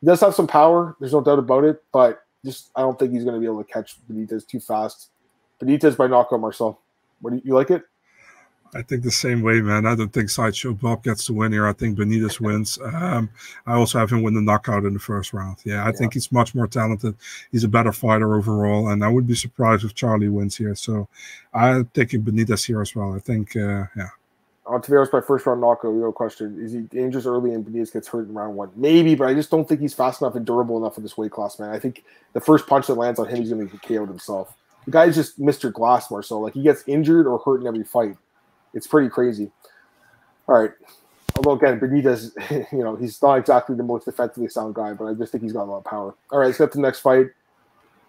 He 0.01 0.07
does 0.07 0.21
have 0.21 0.35
some 0.35 0.47
power. 0.47 0.97
There's 0.99 1.13
no 1.13 1.21
doubt 1.21 1.39
about 1.39 1.65
it, 1.65 1.83
but 1.93 2.25
just 2.45 2.71
I 2.75 2.81
don't 2.81 2.99
think 2.99 3.13
he's 3.13 3.25
going 3.25 3.35
to 3.35 3.41
be 3.41 3.47
able 3.47 3.63
to 3.63 3.73
catch 3.73 3.97
Benitez 4.11 4.47
too 4.47 4.61
fast. 4.61 5.11
Benitez 5.61 5.97
by 5.97 6.07
knockout, 6.07 6.41
Marcel. 6.41 6.81
What 7.21 7.31
do 7.31 7.37
you, 7.37 7.43
you 7.47 7.55
like 7.55 7.71
it? 7.71 7.83
I 8.75 8.81
think 8.81 9.03
the 9.03 9.11
same 9.11 9.43
way, 9.43 9.61
man. 9.61 9.85
I 9.85 9.95
don't 9.95 10.13
think 10.13 10.31
Sideshow 10.31 10.73
Bob 10.73 11.05
gets 11.05 11.27
the 11.27 11.35
win 11.35 11.53
here. 11.53 11.67
I 11.67 11.75
think 11.75 11.99
Benitez 11.99 12.41
wins. 12.41 12.79
Um, 12.83 13.29
I 13.67 13.75
also 13.75 13.99
have 13.99 14.11
him 14.11 14.23
win 14.23 14.35
the 14.35 14.41
knockout 14.41 14.85
in 14.85 14.95
the 14.95 14.99
first 14.99 15.35
round. 15.35 15.59
Yeah, 15.65 15.83
I 15.83 15.87
yeah. 15.87 15.93
think 15.93 16.15
he's 16.15 16.33
much 16.33 16.55
more 16.55 16.67
talented. 16.67 17.15
He's 17.51 17.65
a 17.65 17.69
better 17.69 17.93
fighter 17.93 18.35
overall, 18.35 18.89
and 18.89 19.05
I 19.05 19.09
would 19.09 19.27
be 19.27 19.35
surprised 19.35 19.85
if 19.85 19.95
Charlie 19.95 20.29
wins 20.29 20.57
here. 20.57 20.75
So 20.75 21.09
I'm 21.53 21.91
taking 21.93 22.23
Benitez 22.23 22.67
here 22.67 22.81
as 22.81 22.95
well. 22.95 23.15
I 23.15 23.19
think, 23.19 23.57
uh, 23.57 23.85
yeah. 23.95 24.09
Ontiveros 24.65 25.11
by 25.11 25.21
first 25.21 25.45
round 25.45 25.61
knockout, 25.61 25.93
no 25.93 26.13
question. 26.13 26.59
Is 26.65 26.73
he 26.73 26.81
dangerous 26.81 27.27
early 27.27 27.53
and 27.53 27.67
Benitez 27.67 27.93
gets 27.93 28.09
hurt 28.09 28.29
in 28.29 28.33
round 28.33 28.57
one? 28.57 28.71
Maybe, 28.77 29.15
but 29.15 29.27
I 29.27 29.35
just 29.35 29.51
don't 29.51 29.69
think 29.69 29.81
he's 29.81 29.93
fast 29.93 30.23
enough 30.23 30.37
and 30.37 30.47
durable 30.47 30.79
enough 30.79 30.95
for 30.95 31.01
this 31.03 31.19
weight 31.19 31.33
class, 31.33 31.59
man. 31.59 31.71
I 31.71 31.79
think 31.79 32.05
the 32.33 32.41
first 32.41 32.67
punch 32.67 32.87
that 32.87 32.95
lands 32.95 33.19
on 33.19 33.29
him, 33.29 33.39
he's 33.39 33.51
going 33.51 33.69
to 33.69 33.73
be 33.73 33.79
KO'd 33.79 34.09
himself. 34.09 34.57
The 34.87 34.93
guy's 34.93 35.15
just 35.15 35.39
Mr. 35.39 35.73
Glassmore, 35.73 36.23
so 36.23 36.41
like 36.41 36.55
he 36.55 36.63
gets 36.63 36.85
injured 36.87 37.27
or 37.27 37.39
hurt 37.39 37.61
in 37.61 37.67
every 37.67 37.85
fight 37.85 38.17
it's 38.75 38.87
pretty 38.87 39.09
crazy. 39.09 39.51
All 40.49 40.61
right. 40.61 40.71
Although 41.37 41.53
again, 41.53 41.81
Benitez, 41.81 42.33
you 42.73 42.85
know, 42.85 42.97
he's 42.97 43.21
not 43.23 43.39
exactly 43.39 43.75
the 43.77 43.83
most 43.83 44.05
defensively 44.05 44.49
sound 44.49 44.75
guy, 44.75 44.93
but 44.93 45.07
I 45.07 45.15
just 45.15 45.33
think 45.33 45.43
he's 45.43 45.53
got 45.53 45.65
a 45.65 45.71
lot 45.71 45.79
of 45.79 45.85
power. 45.85 46.15
All 46.31 46.39
right, 46.39 46.47
let's 46.47 46.59
get 46.59 46.73
to 46.73 46.79
the 46.79 46.83
next 46.83 47.01
fight. 47.01 47.29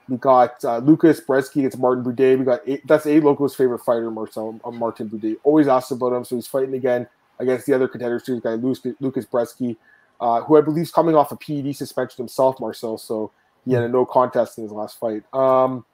We 0.09 0.17
got 0.17 0.63
uh, 0.65 0.79
Lucas 0.79 1.21
Brzeski 1.21 1.57
against 1.59 1.79
Martin 1.79 2.03
Buday. 2.03 2.37
We 2.37 2.43
got 2.43 2.61
eight, 2.67 2.85
that's 2.85 3.05
a 3.05 3.19
local's 3.21 3.55
favorite 3.55 3.79
fighter, 3.79 4.11
Marcel 4.11 4.59
uh, 4.65 4.71
Martin 4.71 5.09
Buday. 5.09 5.37
Always 5.43 5.67
asks 5.67 5.91
about 5.91 6.11
him, 6.11 6.25
so 6.25 6.35
he's 6.35 6.47
fighting 6.47 6.73
again 6.73 7.07
against 7.39 7.65
the 7.65 7.73
other 7.73 7.87
contenders 7.87 8.23
too. 8.23 8.41
Guy 8.41 8.55
Lucas, 8.55 8.93
Lucas 8.99 9.25
Brzeski, 9.25 9.77
uh, 10.19 10.41
who 10.41 10.57
I 10.57 10.61
believe 10.61 10.83
is 10.83 10.91
coming 10.91 11.15
off 11.15 11.31
a 11.31 11.37
PED 11.37 11.75
suspension 11.75 12.17
himself, 12.17 12.59
Marcel. 12.59 12.97
So 12.97 13.31
he 13.65 13.73
had 13.73 13.83
a 13.83 13.89
no 13.89 14.05
contest 14.05 14.57
in 14.57 14.63
his 14.63 14.73
last 14.73 14.99
fight. 14.99 15.23
Um, 15.33 15.85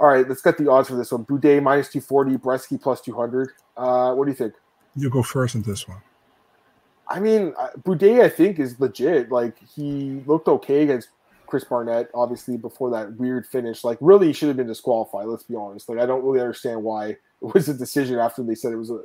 all 0.00 0.08
right, 0.08 0.26
let's 0.26 0.40
get 0.40 0.56
the 0.56 0.68
odds 0.68 0.88
for 0.88 0.96
this 0.96 1.12
one. 1.12 1.26
Buday 1.26 1.62
minus 1.62 1.88
240, 1.90 2.38
Brzeski 2.38 2.80
plus 2.80 3.02
200. 3.02 3.50
Uh, 3.76 4.14
what 4.14 4.24
do 4.24 4.30
you 4.30 4.36
think? 4.36 4.54
You 4.96 5.10
go 5.10 5.22
first 5.22 5.54
in 5.54 5.62
this 5.62 5.86
one. 5.86 6.00
I 7.06 7.20
mean, 7.20 7.52
Buday, 7.82 8.22
I 8.22 8.28
think, 8.30 8.58
is 8.58 8.80
legit. 8.80 9.30
Like, 9.30 9.56
he 9.76 10.22
looked 10.26 10.48
okay 10.48 10.84
against 10.84 11.10
Chris 11.46 11.64
Barnett, 11.64 12.08
obviously, 12.14 12.56
before 12.56 12.90
that 12.90 13.14
weird 13.16 13.46
finish. 13.46 13.84
Like, 13.84 13.98
really, 14.00 14.28
he 14.28 14.32
should 14.32 14.48
have 14.48 14.56
been 14.56 14.68
disqualified, 14.68 15.26
let's 15.26 15.42
be 15.42 15.54
honest. 15.54 15.86
Like, 15.88 15.98
I 15.98 16.06
don't 16.06 16.24
really 16.24 16.40
understand 16.40 16.82
why 16.82 17.08
it 17.42 17.54
was 17.54 17.68
a 17.68 17.74
decision 17.74 18.18
after 18.18 18.42
they 18.42 18.54
said 18.54 18.72
it 18.72 18.76
was 18.76 18.90
a, 18.90 19.02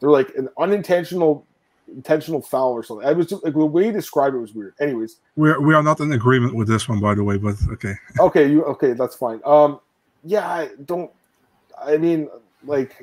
they're 0.00 0.10
like 0.10 0.34
an 0.34 0.48
unintentional 0.58 1.46
intentional 1.88 2.40
foul 2.40 2.72
or 2.72 2.82
something. 2.82 3.06
I 3.06 3.12
was 3.12 3.26
just, 3.26 3.44
like 3.44 3.52
the 3.52 3.66
way 3.66 3.86
he 3.86 3.92
described 3.92 4.34
it 4.34 4.38
was 4.38 4.54
weird. 4.54 4.74
Anyways, 4.80 5.16
we 5.36 5.52
we 5.58 5.74
are 5.74 5.82
not 5.82 6.00
in 6.00 6.10
agreement 6.12 6.54
with 6.54 6.68
this 6.68 6.88
one, 6.88 7.00
by 7.00 7.14
the 7.14 7.22
way. 7.22 7.36
But 7.36 7.56
okay. 7.72 7.94
okay, 8.20 8.50
you 8.50 8.64
okay? 8.64 8.94
That's 8.94 9.14
fine. 9.14 9.40
Um, 9.44 9.80
yeah, 10.24 10.48
I 10.48 10.70
don't. 10.84 11.10
I 11.80 11.96
mean, 11.96 12.28
like, 12.64 13.02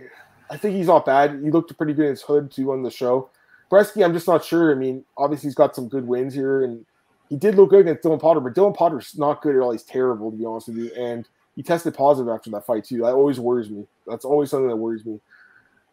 I 0.49 0.57
think 0.57 0.75
he's 0.75 0.87
not 0.87 1.05
bad. 1.05 1.41
He 1.43 1.51
looked 1.51 1.75
pretty 1.77 1.93
good 1.93 2.05
in 2.05 2.11
his 2.11 2.21
hood 2.21 2.51
too 2.51 2.71
on 2.71 2.83
the 2.83 2.91
show. 2.91 3.29
Brzeski, 3.69 4.03
I'm 4.03 4.13
just 4.13 4.27
not 4.27 4.43
sure. 4.43 4.71
I 4.71 4.75
mean, 4.75 5.05
obviously 5.17 5.47
he's 5.47 5.55
got 5.55 5.75
some 5.75 5.87
good 5.87 6.07
wins 6.07 6.33
here, 6.33 6.63
and 6.63 6.85
he 7.29 7.35
did 7.35 7.55
look 7.55 7.69
good 7.69 7.81
against 7.81 8.03
Dylan 8.03 8.19
Potter, 8.19 8.39
but 8.39 8.55
Dylan 8.55 8.75
Potter's 8.75 9.17
not 9.17 9.41
good 9.41 9.55
at 9.55 9.61
all. 9.61 9.71
He's 9.71 9.83
terrible, 9.83 10.31
to 10.31 10.37
be 10.37 10.45
honest 10.45 10.67
with 10.67 10.77
you. 10.77 10.91
And 10.97 11.27
he 11.55 11.61
tested 11.61 11.93
positive 11.93 12.33
after 12.33 12.49
that 12.51 12.65
fight 12.65 12.85
too. 12.85 12.99
That 12.99 13.13
always 13.13 13.39
worries 13.39 13.69
me. 13.69 13.85
That's 14.07 14.25
always 14.25 14.49
something 14.49 14.67
that 14.67 14.75
worries 14.75 15.05
me. 15.05 15.19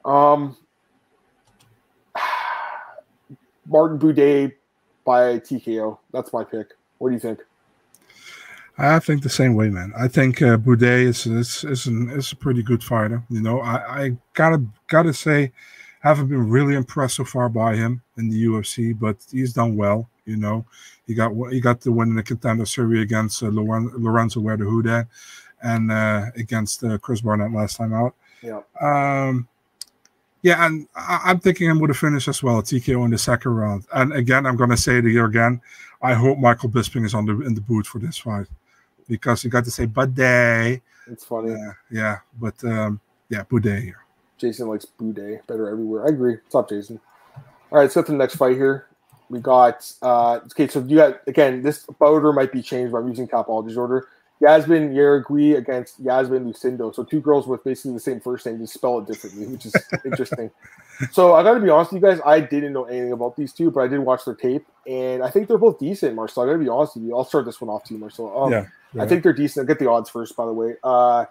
Um, 0.05 0.57
Martin 3.67 3.99
Buday 3.99 4.53
by 5.05 5.39
TKO. 5.39 5.99
That's 6.12 6.33
my 6.33 6.45
pick. 6.45 6.69
What 6.99 7.09
do 7.09 7.15
you 7.15 7.21
think? 7.21 7.41
I 8.79 8.99
think 8.99 9.23
the 9.23 9.31
same 9.31 9.55
way, 9.55 9.71
man. 9.71 9.93
I 9.97 10.07
think 10.07 10.43
uh, 10.43 10.59
Buday 10.59 11.05
is 11.05 11.27
is 11.27 11.65
is, 11.65 11.87
an, 11.87 12.11
is 12.11 12.33
a 12.33 12.37
pretty 12.37 12.62
good 12.62 12.85
fighter. 12.85 13.23
You 13.31 13.41
know, 13.41 13.61
I, 13.61 14.03
I 14.03 14.17
gotta 14.35 14.62
gotta 14.89 15.15
say, 15.15 15.53
haven't 16.01 16.29
been 16.29 16.51
really 16.51 16.75
impressed 16.75 17.17
so 17.17 17.25
far 17.25 17.49
by 17.49 17.75
him 17.75 18.03
in 18.19 18.29
the 18.29 18.45
UFC, 18.47 18.99
but 18.99 19.17
he's 19.31 19.55
done 19.55 19.77
well. 19.77 20.11
You 20.27 20.37
know, 20.37 20.67
he 21.07 21.15
got 21.15 21.33
he 21.51 21.61
got 21.61 21.81
the 21.81 21.93
win 21.93 22.11
in 22.11 22.17
the 22.17 22.23
contender 22.23 22.67
series 22.67 23.03
against 23.03 23.43
uh, 23.43 23.49
Lorenzo 23.49 24.41
Werdehoude 24.41 25.07
and 25.62 25.91
uh, 25.91 26.27
against 26.37 26.85
uh, 26.85 26.99
Chris 26.99 27.23
Barnett 27.23 27.53
last 27.53 27.79
time 27.79 27.95
out. 27.95 28.15
Yeah. 28.43 28.61
Um, 28.81 29.49
yeah, 30.43 30.65
and 30.67 30.87
I, 30.95 31.31
am 31.31 31.41
thinking 31.41 31.71
I'm 31.71 31.79
going 31.79 31.89
to 31.89 31.99
finish 31.99 32.29
as 32.29 32.43
well, 32.43 32.62
TKO 32.62 33.05
in 33.07 33.11
the 33.11 33.19
second 33.19 33.53
round. 33.53 33.85
And 33.93 34.12
again, 34.12 34.47
I'm 34.47 34.57
going 34.57 34.71
to 34.71 34.77
say 34.77 34.99
it 34.99 35.05
here 35.05 35.25
again. 35.25 35.61
I 36.03 36.12
hope 36.15 36.39
Michael 36.39 36.69
Bisping 36.69 37.05
is 37.05 37.15
on 37.15 37.25
the 37.25 37.41
in 37.41 37.55
the 37.55 37.61
boot 37.61 37.87
for 37.87 37.99
this 37.99 38.19
fight 38.19 38.47
because 39.09 39.45
you 39.45 39.51
got 39.51 39.64
to 39.64 39.71
say 39.71 39.87
Buday. 39.87 40.81
It's 41.11 41.25
funny. 41.25 41.53
Uh, 41.53 41.73
yeah, 41.90 42.19
but 42.40 42.62
um, 42.64 43.01
yeah, 43.29 43.45
Buday 43.45 43.83
here. 43.83 44.01
Jason 44.38 44.69
likes 44.69 44.87
Buday 44.99 45.47
better 45.47 45.69
everywhere. 45.69 46.07
I 46.07 46.09
agree. 46.09 46.35
What's 46.35 46.55
up, 46.55 46.69
Jason? 46.69 47.01
All 47.71 47.79
right, 47.79 47.83
let's 47.83 47.95
go 47.95 48.03
to 48.03 48.12
the 48.12 48.19
next 48.19 48.37
fight 48.37 48.57
here. 48.57 48.87
We 49.29 49.40
got 49.40 49.90
uh, 50.03 50.40
okay. 50.47 50.69
So 50.69 50.81
you 50.81 50.97
got 50.97 51.21
again. 51.27 51.62
This 51.62 51.87
order 51.99 52.33
might 52.33 52.53
be 52.53 52.62
changed, 52.62 52.92
but 52.92 52.99
I'm 52.99 53.09
using 53.09 53.27
Tapology's 53.27 53.77
order. 53.77 54.09
Yazmin 54.42 54.92
Jauregui 54.92 55.57
against 55.57 55.99
Yasmin 55.99 56.45
Lucindo. 56.45 56.95
So 56.95 57.03
two 57.03 57.21
girls 57.21 57.47
with 57.47 57.64
basically 57.64 57.95
the 57.95 58.01
same 58.01 58.21
first 58.21 58.45
name, 58.45 58.59
just 58.59 58.75
spell 58.75 58.99
it 58.99 59.07
differently, 59.07 59.47
which 59.47 59.64
is 59.64 59.75
interesting. 60.05 60.51
So 61.11 61.35
I 61.35 61.42
got 61.42 61.55
to 61.55 61.61
be 61.61 61.71
honest 61.71 61.92
with 61.92 62.03
you 62.03 62.09
guys, 62.09 62.21
I 62.25 62.40
didn't 62.40 62.73
know 62.73 62.85
anything 62.85 63.12
about 63.12 63.37
these 63.37 63.53
two, 63.53 63.71
but 63.71 63.81
I 63.81 63.88
did 63.88 63.99
watch 64.01 64.25
their 64.25 64.35
tape, 64.35 64.66
and 64.87 65.23
I 65.23 65.31
think 65.31 65.49
they're 65.49 65.59
both 65.59 65.79
decent. 65.79 66.14
Marcel, 66.14 66.42
I 66.42 66.47
got 66.47 66.53
to 66.53 66.59
be 66.59 66.69
honest 66.69 66.97
with 66.97 67.05
you. 67.05 67.16
I'll 67.16 67.25
start 67.25 67.47
this 67.47 67.61
one 67.61 67.71
off 67.71 67.85
to 67.85 67.95
you, 67.95 68.01
Marcel. 68.01 68.45
Um, 68.45 68.53
yeah, 68.53 68.66
yeah, 68.97 69.03
I 69.03 69.07
think 69.07 69.23
they're 69.23 69.33
decent. 69.33 69.65
I'll 69.65 69.67
get 69.67 69.79
the 69.79 69.91
odds 69.91 70.11
first, 70.11 70.37
by 70.37 70.47
the 70.47 70.53
way. 70.53 70.75
Uh, 70.83 71.27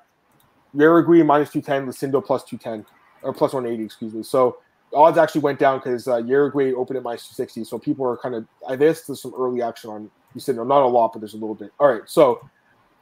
Jauregui 0.76 1.26
minus 1.26 1.52
two 1.52 1.62
ten, 1.62 1.86
Lucindo 1.86 2.24
plus 2.24 2.44
two 2.44 2.58
ten 2.58 2.86
or 3.22 3.34
plus 3.34 3.54
one 3.54 3.66
eighty, 3.66 3.84
excuse 3.84 4.14
me. 4.14 4.24
So 4.24 4.58
odds 4.94 5.18
actually 5.18 5.42
went 5.42 5.60
down 5.60 5.80
because 5.80 6.08
uh, 6.08 6.18
Jauregui 6.18 6.74
opened 6.74 6.98
at 6.98 7.04
minus 7.04 7.28
two 7.28 7.36
sixty. 7.36 7.64
So 7.64 7.78
people 7.80 8.06
are 8.06 8.18
kind 8.18 8.36
of 8.36 8.48
I 8.68 8.76
guess 8.76 9.02
there's 9.02 9.22
some 9.22 9.34
early 9.38 9.62
action 9.62 9.90
on 9.90 10.10
Lucindo, 10.36 10.66
not 10.68 10.82
a 10.82 10.88
lot, 10.88 11.14
but 11.14 11.20
there's 11.20 11.34
a 11.34 11.38
little 11.38 11.56
bit. 11.56 11.72
All 11.80 11.88
right, 11.88 12.04
so 12.06 12.48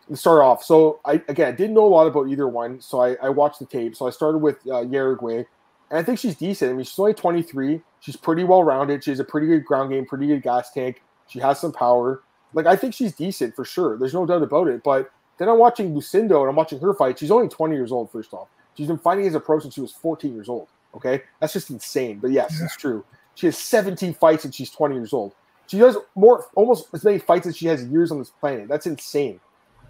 let's 0.07 0.21
start 0.21 0.41
off. 0.41 0.63
So 0.63 0.99
I 1.05 1.21
again 1.27 1.47
I 1.47 1.51
didn't 1.51 1.73
know 1.73 1.85
a 1.85 1.87
lot 1.87 2.07
about 2.07 2.29
either 2.29 2.47
one, 2.47 2.81
so 2.81 3.01
I, 3.01 3.15
I 3.21 3.29
watched 3.29 3.59
the 3.59 3.65
tape. 3.65 3.95
So 3.95 4.07
I 4.07 4.11
started 4.11 4.39
with 4.39 4.57
uh, 4.67 4.83
Jauregui 4.85 5.45
and 5.93 5.99
I 5.99 6.03
think 6.03 6.17
she's 6.17 6.35
decent. 6.35 6.71
I 6.71 6.73
mean, 6.73 6.85
she's 6.85 6.97
only 6.97 7.13
23. 7.13 7.79
She's 7.99 8.15
pretty 8.15 8.43
well 8.43 8.63
rounded. 8.63 9.03
She 9.03 9.11
has 9.11 9.19
a 9.19 9.23
pretty 9.23 9.45
good 9.45 9.63
ground 9.63 9.91
game, 9.91 10.07
pretty 10.07 10.25
good 10.25 10.41
gas 10.41 10.71
tank. 10.71 11.03
She 11.27 11.37
has 11.37 11.59
some 11.59 11.71
power. 11.71 12.23
Like, 12.53 12.65
I 12.65 12.75
think 12.75 12.93
she's 12.93 13.13
decent 13.13 13.55
for 13.55 13.65
sure. 13.65 13.97
There's 13.97 14.13
no 14.13 14.25
doubt 14.25 14.43
about 14.43 14.67
it. 14.67 14.83
But 14.83 15.11
then 15.37 15.49
I'm 15.49 15.57
watching 15.57 15.93
Lucindo 15.93 16.41
and 16.41 16.49
I'm 16.49 16.55
watching 16.55 16.79
her 16.79 16.93
fight. 16.93 17.19
She's 17.19 17.31
only 17.31 17.49
20 17.49 17.75
years 17.75 17.91
old, 17.91 18.11
first 18.11 18.33
off. 18.33 18.47
She's 18.75 18.87
been 18.87 18.97
fighting 18.97 19.27
as 19.27 19.35
a 19.35 19.39
pro 19.39 19.59
since 19.59 19.73
she 19.73 19.81
was 19.81 19.91
14 19.91 20.33
years 20.33 20.49
old. 20.49 20.67
Okay. 20.95 21.23
That's 21.39 21.53
just 21.53 21.69
insane. 21.69 22.19
But 22.19 22.31
yes, 22.31 22.55
yeah. 22.57 22.65
it's 22.65 22.75
true. 22.75 23.03
She 23.35 23.47
has 23.47 23.57
17 23.57 24.13
fights 24.13 24.45
and 24.45 24.53
she's 24.53 24.69
20 24.69 24.95
years 24.95 25.13
old. 25.13 25.33
She 25.67 25.79
does 25.79 25.97
more, 26.15 26.45
almost 26.55 26.87
as 26.93 27.03
many 27.03 27.17
fights 27.17 27.47
as 27.47 27.57
she 27.57 27.67
has 27.67 27.83
years 27.85 28.11
on 28.11 28.19
this 28.19 28.29
planet. 28.29 28.67
That's 28.67 28.85
insane. 28.85 29.39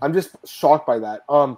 I'm 0.01 0.13
just 0.13 0.35
shocked 0.45 0.85
by 0.85 0.99
that. 0.99 1.23
Um, 1.27 1.57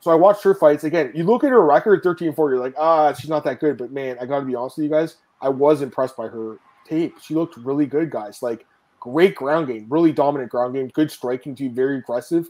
so 0.00 0.10
I 0.10 0.14
watched 0.14 0.42
her 0.44 0.54
fights 0.54 0.84
again. 0.84 1.10
You 1.14 1.24
look 1.24 1.44
at 1.44 1.50
her 1.50 1.64
record, 1.64 2.02
13 2.02 2.32
4, 2.32 2.50
you're 2.50 2.60
like, 2.60 2.74
ah, 2.78 3.12
she's 3.12 3.30
not 3.30 3.44
that 3.44 3.60
good. 3.60 3.76
But 3.76 3.92
man, 3.92 4.16
I 4.20 4.26
got 4.26 4.40
to 4.40 4.46
be 4.46 4.54
honest 4.54 4.76
with 4.76 4.84
you 4.84 4.90
guys, 4.90 5.16
I 5.40 5.48
was 5.48 5.82
impressed 5.82 6.16
by 6.16 6.28
her 6.28 6.58
tape. 6.86 7.14
She 7.20 7.34
looked 7.34 7.56
really 7.56 7.86
good, 7.86 8.10
guys. 8.10 8.42
Like, 8.42 8.66
great 9.06 9.36
ground 9.36 9.68
game, 9.68 9.86
really 9.88 10.12
dominant 10.12 10.50
ground 10.50 10.74
game, 10.74 10.88
good 10.88 11.10
striking 11.10 11.54
too, 11.54 11.70
very 11.70 11.98
aggressive. 11.98 12.48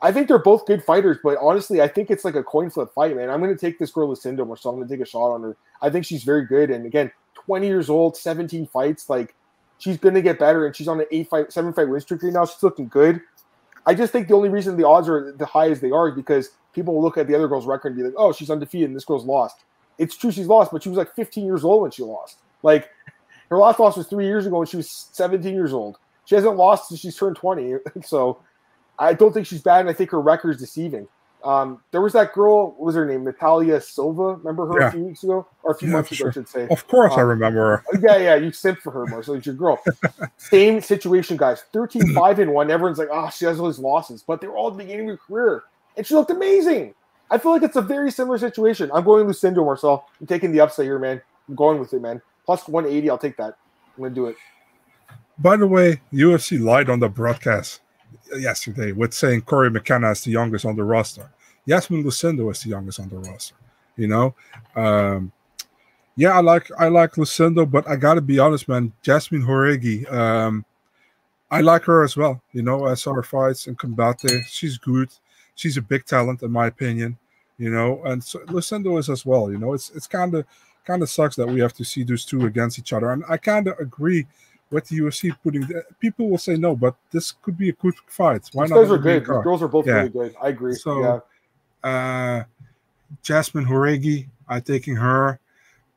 I 0.00 0.12
think 0.12 0.28
they're 0.28 0.38
both 0.38 0.66
good 0.66 0.82
fighters, 0.82 1.18
but 1.22 1.38
honestly, 1.40 1.80
I 1.80 1.88
think 1.88 2.10
it's 2.10 2.24
like 2.24 2.34
a 2.34 2.42
coin 2.42 2.70
flip 2.70 2.92
fight, 2.94 3.16
man. 3.16 3.30
I'm 3.30 3.40
going 3.40 3.54
to 3.54 3.60
take 3.60 3.78
this 3.78 3.90
girl 3.90 4.08
Lucindo 4.08 4.58
so 4.58 4.70
I'm 4.70 4.76
going 4.76 4.88
to 4.88 4.94
take 4.94 5.02
a 5.02 5.08
shot 5.08 5.32
on 5.32 5.42
her. 5.42 5.56
I 5.80 5.90
think 5.90 6.04
she's 6.04 6.24
very 6.24 6.46
good. 6.46 6.70
And 6.70 6.86
again, 6.86 7.10
20 7.34 7.66
years 7.66 7.90
old, 7.90 8.16
17 8.16 8.66
fights. 8.66 9.08
Like, 9.08 9.34
she's 9.78 9.96
going 9.98 10.14
to 10.14 10.22
get 10.22 10.38
better, 10.38 10.66
and 10.66 10.74
she's 10.74 10.88
on 10.88 11.00
an 11.00 11.06
eight 11.10 11.28
fight, 11.28 11.52
seven 11.52 11.72
fight 11.72 11.88
win 11.88 12.00
streak 12.00 12.22
right 12.22 12.32
now. 12.32 12.44
She's 12.44 12.62
looking 12.62 12.88
good. 12.88 13.20
I 13.86 13.94
just 13.94 14.12
think 14.12 14.28
the 14.28 14.34
only 14.34 14.48
reason 14.48 14.76
the 14.76 14.86
odds 14.86 15.08
are 15.08 15.32
the 15.32 15.46
high 15.46 15.70
as 15.70 15.80
they 15.80 15.90
are 15.90 16.08
is 16.08 16.14
because 16.14 16.50
people 16.72 17.00
look 17.00 17.16
at 17.16 17.26
the 17.26 17.34
other 17.34 17.48
girl's 17.48 17.66
record 17.66 17.88
and 17.88 17.96
be 17.96 18.04
like, 18.04 18.14
oh, 18.16 18.32
she's 18.32 18.50
undefeated 18.50 18.88
and 18.88 18.96
this 18.96 19.04
girl's 19.04 19.24
lost. 19.24 19.64
It's 19.98 20.16
true 20.16 20.30
she's 20.30 20.46
lost, 20.46 20.72
but 20.72 20.82
she 20.82 20.88
was 20.88 20.98
like 20.98 21.14
15 21.14 21.44
years 21.44 21.64
old 21.64 21.82
when 21.82 21.90
she 21.90 22.02
lost. 22.02 22.38
Like 22.62 22.90
her 23.52 23.58
last 23.58 23.78
loss 23.78 23.96
was 23.96 24.06
three 24.06 24.24
years 24.24 24.46
ago 24.46 24.58
when 24.58 24.66
she 24.66 24.78
was 24.78 24.90
17 25.12 25.54
years 25.54 25.72
old. 25.72 25.98
She 26.24 26.34
hasn't 26.34 26.56
lost 26.56 26.88
since 26.88 27.00
she's 27.00 27.16
turned 27.16 27.36
20. 27.36 27.74
So 28.04 28.40
I 28.98 29.12
don't 29.12 29.32
think 29.32 29.46
she's 29.46 29.60
bad, 29.60 29.80
and 29.80 29.90
I 29.90 29.92
think 29.92 30.10
her 30.10 30.20
record 30.20 30.52
is 30.52 30.56
deceiving. 30.58 31.06
Um, 31.44 31.82
there 31.90 32.00
was 32.00 32.12
that 32.12 32.32
girl, 32.32 32.70
what 32.70 32.80
was 32.80 32.94
her 32.94 33.04
name? 33.04 33.24
Natalia 33.24 33.80
Silva. 33.80 34.36
Remember 34.36 34.66
her 34.66 34.80
yeah. 34.80 34.88
a 34.88 34.90
few 34.92 35.04
weeks 35.04 35.24
ago? 35.24 35.46
Or 35.64 35.72
a 35.72 35.74
few 35.76 35.88
yeah, 35.88 35.94
months 35.94 36.14
sure. 36.14 36.28
ago, 36.28 36.30
I 36.30 36.32
should 36.32 36.48
say. 36.48 36.68
Of 36.70 36.86
course 36.86 37.12
um, 37.12 37.18
I 37.18 37.22
remember 37.22 37.82
her. 37.90 37.98
yeah, 38.00 38.16
yeah, 38.16 38.34
you 38.36 38.52
simped 38.52 38.78
for 38.78 38.92
her, 38.92 39.06
Marcel. 39.06 39.34
It's 39.34 39.44
your 39.44 39.56
girl. 39.56 39.82
Same 40.36 40.80
situation, 40.80 41.36
guys. 41.36 41.64
13 41.72 42.12
5 42.14 42.38
and 42.38 42.54
1. 42.54 42.70
Everyone's 42.70 42.98
like, 42.98 43.08
oh, 43.10 43.28
she 43.28 43.44
has 43.44 43.58
all 43.60 43.66
these 43.66 43.78
losses. 43.78 44.22
But 44.22 44.40
they 44.40 44.46
were 44.46 44.56
all 44.56 44.68
at 44.68 44.78
the 44.78 44.84
beginning 44.84 45.10
of 45.10 45.18
her 45.18 45.22
career. 45.26 45.64
And 45.96 46.06
she 46.06 46.14
looked 46.14 46.30
amazing. 46.30 46.94
I 47.30 47.38
feel 47.38 47.52
like 47.52 47.62
it's 47.62 47.76
a 47.76 47.82
very 47.82 48.10
similar 48.10 48.38
situation. 48.38 48.90
I'm 48.94 49.04
going 49.04 49.26
Lucindo, 49.26 49.64
Marcel. 49.64 50.08
I'm 50.20 50.26
taking 50.26 50.52
the 50.52 50.60
upside 50.60 50.86
here, 50.86 50.98
man. 50.98 51.20
I'm 51.48 51.54
going 51.54 51.80
with 51.80 51.92
it, 51.92 52.00
man. 52.00 52.22
Plus 52.44 52.66
180, 52.68 53.10
I'll 53.10 53.18
take 53.18 53.36
that. 53.36 53.56
I'm 53.96 54.02
going 54.02 54.10
to 54.10 54.14
do 54.14 54.26
it. 54.26 54.36
By 55.38 55.56
the 55.56 55.66
way, 55.66 56.00
UFC 56.12 56.60
lied 56.60 56.90
on 56.90 57.00
the 57.00 57.08
broadcast 57.08 57.80
yesterday 58.36 58.92
with 58.92 59.14
saying 59.14 59.42
Corey 59.42 59.70
McKenna 59.70 60.10
is 60.10 60.22
the 60.22 60.30
youngest 60.30 60.64
on 60.64 60.76
the 60.76 60.84
roster. 60.84 61.30
Yasmin 61.66 62.04
Lucindo 62.04 62.50
is 62.50 62.62
the 62.62 62.70
youngest 62.70 63.00
on 63.00 63.08
the 63.08 63.18
roster. 63.18 63.54
You 63.96 64.08
know, 64.08 64.34
um, 64.74 65.32
yeah, 66.16 66.36
I 66.36 66.40
like 66.40 66.70
I 66.78 66.88
like 66.88 67.12
Lucindo, 67.12 67.70
but 67.70 67.88
I 67.88 67.96
gotta 67.96 68.20
be 68.20 68.38
honest, 68.38 68.68
man. 68.68 68.92
Jasmine 69.02 69.42
Jauregui, 69.42 70.10
um, 70.12 70.64
I 71.50 71.60
like 71.60 71.84
her 71.84 72.02
as 72.02 72.16
well. 72.16 72.42
You 72.52 72.62
know, 72.62 72.86
I 72.86 72.94
saw 72.94 73.12
her 73.14 73.22
fights 73.22 73.66
in 73.66 73.76
Combate. 73.76 74.44
She's 74.46 74.78
good. 74.78 75.10
She's 75.54 75.76
a 75.76 75.82
big 75.82 76.06
talent, 76.06 76.42
in 76.42 76.50
my 76.50 76.66
opinion. 76.66 77.18
You 77.58 77.70
know, 77.70 78.02
and 78.04 78.24
so 78.24 78.40
Lucindo 78.46 78.98
is 78.98 79.10
as 79.10 79.26
well. 79.26 79.50
You 79.50 79.58
know, 79.58 79.74
it's 79.74 79.90
it's 79.90 80.06
kind 80.06 80.34
of 80.34 80.46
kind 80.84 81.02
of 81.02 81.10
sucks 81.10 81.36
that 81.36 81.46
we 81.46 81.60
have 81.60 81.72
to 81.74 81.84
see 81.84 82.02
those 82.02 82.24
two 82.24 82.46
against 82.46 82.78
each 82.78 82.92
other, 82.92 83.10
and 83.10 83.24
I 83.28 83.36
kind 83.36 83.68
of 83.68 83.78
agree 83.78 84.26
with 84.70 84.88
the 84.88 84.98
UFC 84.98 85.34
putting. 85.42 85.62
The, 85.62 85.84
people 86.00 86.28
will 86.28 86.38
say 86.38 86.56
no, 86.56 86.74
but 86.74 86.94
this 87.10 87.32
could 87.32 87.56
be 87.56 87.68
a 87.68 87.72
good 87.72 87.94
fight. 88.06 88.48
Why 88.52 88.64
These 88.64 88.70
not? 88.70 88.82
Guys 88.82 88.90
are 88.90 88.98
good. 88.98 89.22
These 89.22 89.28
girls 89.28 89.62
are 89.62 89.68
both 89.68 89.86
yeah. 89.86 89.94
really 89.94 90.08
good. 90.08 90.34
I 90.42 90.48
agree. 90.48 90.74
So, 90.74 91.22
yeah. 91.84 91.88
Uh, 91.88 92.44
Jasmine 93.22 93.66
Jauregui, 93.66 94.28
I'm 94.48 94.62
taking 94.62 94.96
her 94.96 95.38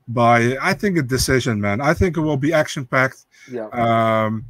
by 0.08 0.58
I 0.62 0.74
think 0.74 0.98
a 0.98 1.02
decision, 1.02 1.60
man. 1.60 1.82
I 1.82 1.93
think 1.93 2.17
it 2.17 2.21
will 2.21 2.38
be 2.38 2.54
action 2.54 2.86
packed. 2.86 3.26
Yeah. 3.52 3.67
Um, 3.69 4.45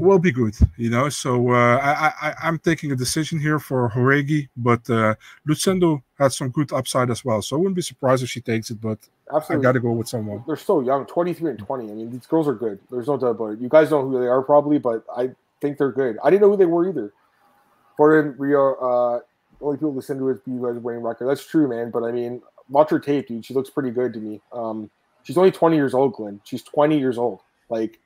will 0.00 0.18
be 0.18 0.32
good, 0.32 0.56
you 0.76 0.90
know. 0.90 1.08
So 1.08 1.50
uh, 1.52 1.78
I, 1.78 2.32
I 2.42 2.48
am 2.48 2.58
taking 2.58 2.92
a 2.92 2.96
decision 2.96 3.38
here 3.38 3.58
for 3.58 3.90
Jauregui, 3.90 4.48
but 4.56 4.88
uh, 4.90 5.14
Lucindo 5.48 6.02
had 6.18 6.32
some 6.32 6.48
good 6.48 6.72
upside 6.72 7.10
as 7.10 7.24
well. 7.24 7.42
So 7.42 7.56
I 7.56 7.58
wouldn't 7.58 7.76
be 7.76 7.82
surprised 7.82 8.22
if 8.22 8.30
she 8.30 8.40
takes 8.40 8.70
it, 8.70 8.80
but 8.80 8.98
Absolutely. 9.32 9.64
I 9.64 9.68
got 9.68 9.72
to 9.72 9.80
go 9.80 9.92
with 9.92 10.08
someone. 10.08 10.42
They're 10.46 10.56
so 10.56 10.80
young, 10.80 11.06
23 11.06 11.50
and 11.50 11.58
20. 11.58 11.90
I 11.90 11.94
mean, 11.94 12.10
these 12.10 12.26
girls 12.26 12.48
are 12.48 12.54
good. 12.54 12.78
There's 12.90 13.06
no 13.06 13.16
doubt 13.16 13.28
about 13.28 13.52
it. 13.52 13.60
You 13.60 13.68
guys 13.68 13.90
know 13.90 14.06
who 14.06 14.18
they 14.18 14.26
are 14.26 14.42
probably, 14.42 14.78
but 14.78 15.04
I 15.16 15.30
think 15.60 15.78
they're 15.78 15.92
good. 15.92 16.18
I 16.24 16.30
didn't 16.30 16.42
know 16.42 16.50
who 16.50 16.56
they 16.56 16.66
were 16.66 16.88
either. 16.88 17.12
Gordon 17.96 18.34
Rio, 18.38 18.74
uh, 18.74 19.20
only 19.60 19.76
people 19.76 19.94
to 20.18 20.28
it 20.30 20.44
be 20.44 20.52
guys 20.52 20.82
winning 20.82 21.02
record. 21.02 21.28
That's 21.28 21.44
true, 21.44 21.68
man. 21.68 21.90
But 21.90 22.04
I 22.04 22.12
mean, 22.12 22.42
watch 22.70 22.90
her 22.90 22.98
tape, 22.98 23.28
dude. 23.28 23.44
She 23.44 23.54
looks 23.54 23.68
pretty 23.68 23.90
good 23.90 24.12
to 24.14 24.20
me. 24.20 24.40
Um, 24.52 24.90
she's 25.22 25.36
only 25.36 25.50
20 25.50 25.76
years 25.76 25.94
old, 25.94 26.14
Glenn. 26.14 26.40
She's 26.44 26.62
20 26.62 26.98
years 26.98 27.18
old. 27.18 27.40
Like, 27.68 27.98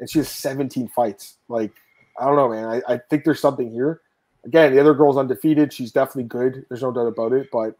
and 0.00 0.10
she 0.10 0.18
has 0.18 0.28
17 0.28 0.88
fights. 0.88 1.36
Like, 1.48 1.72
I 2.18 2.24
don't 2.24 2.36
know, 2.36 2.48
man. 2.48 2.64
I, 2.64 2.94
I 2.94 2.98
think 2.98 3.24
there's 3.24 3.40
something 3.40 3.70
here. 3.70 4.00
Again, 4.44 4.74
the 4.74 4.80
other 4.80 4.94
girl's 4.94 5.16
undefeated. 5.16 5.72
She's 5.72 5.92
definitely 5.92 6.24
good. 6.24 6.64
There's 6.68 6.82
no 6.82 6.92
doubt 6.92 7.06
about 7.06 7.32
it. 7.32 7.48
But 7.52 7.76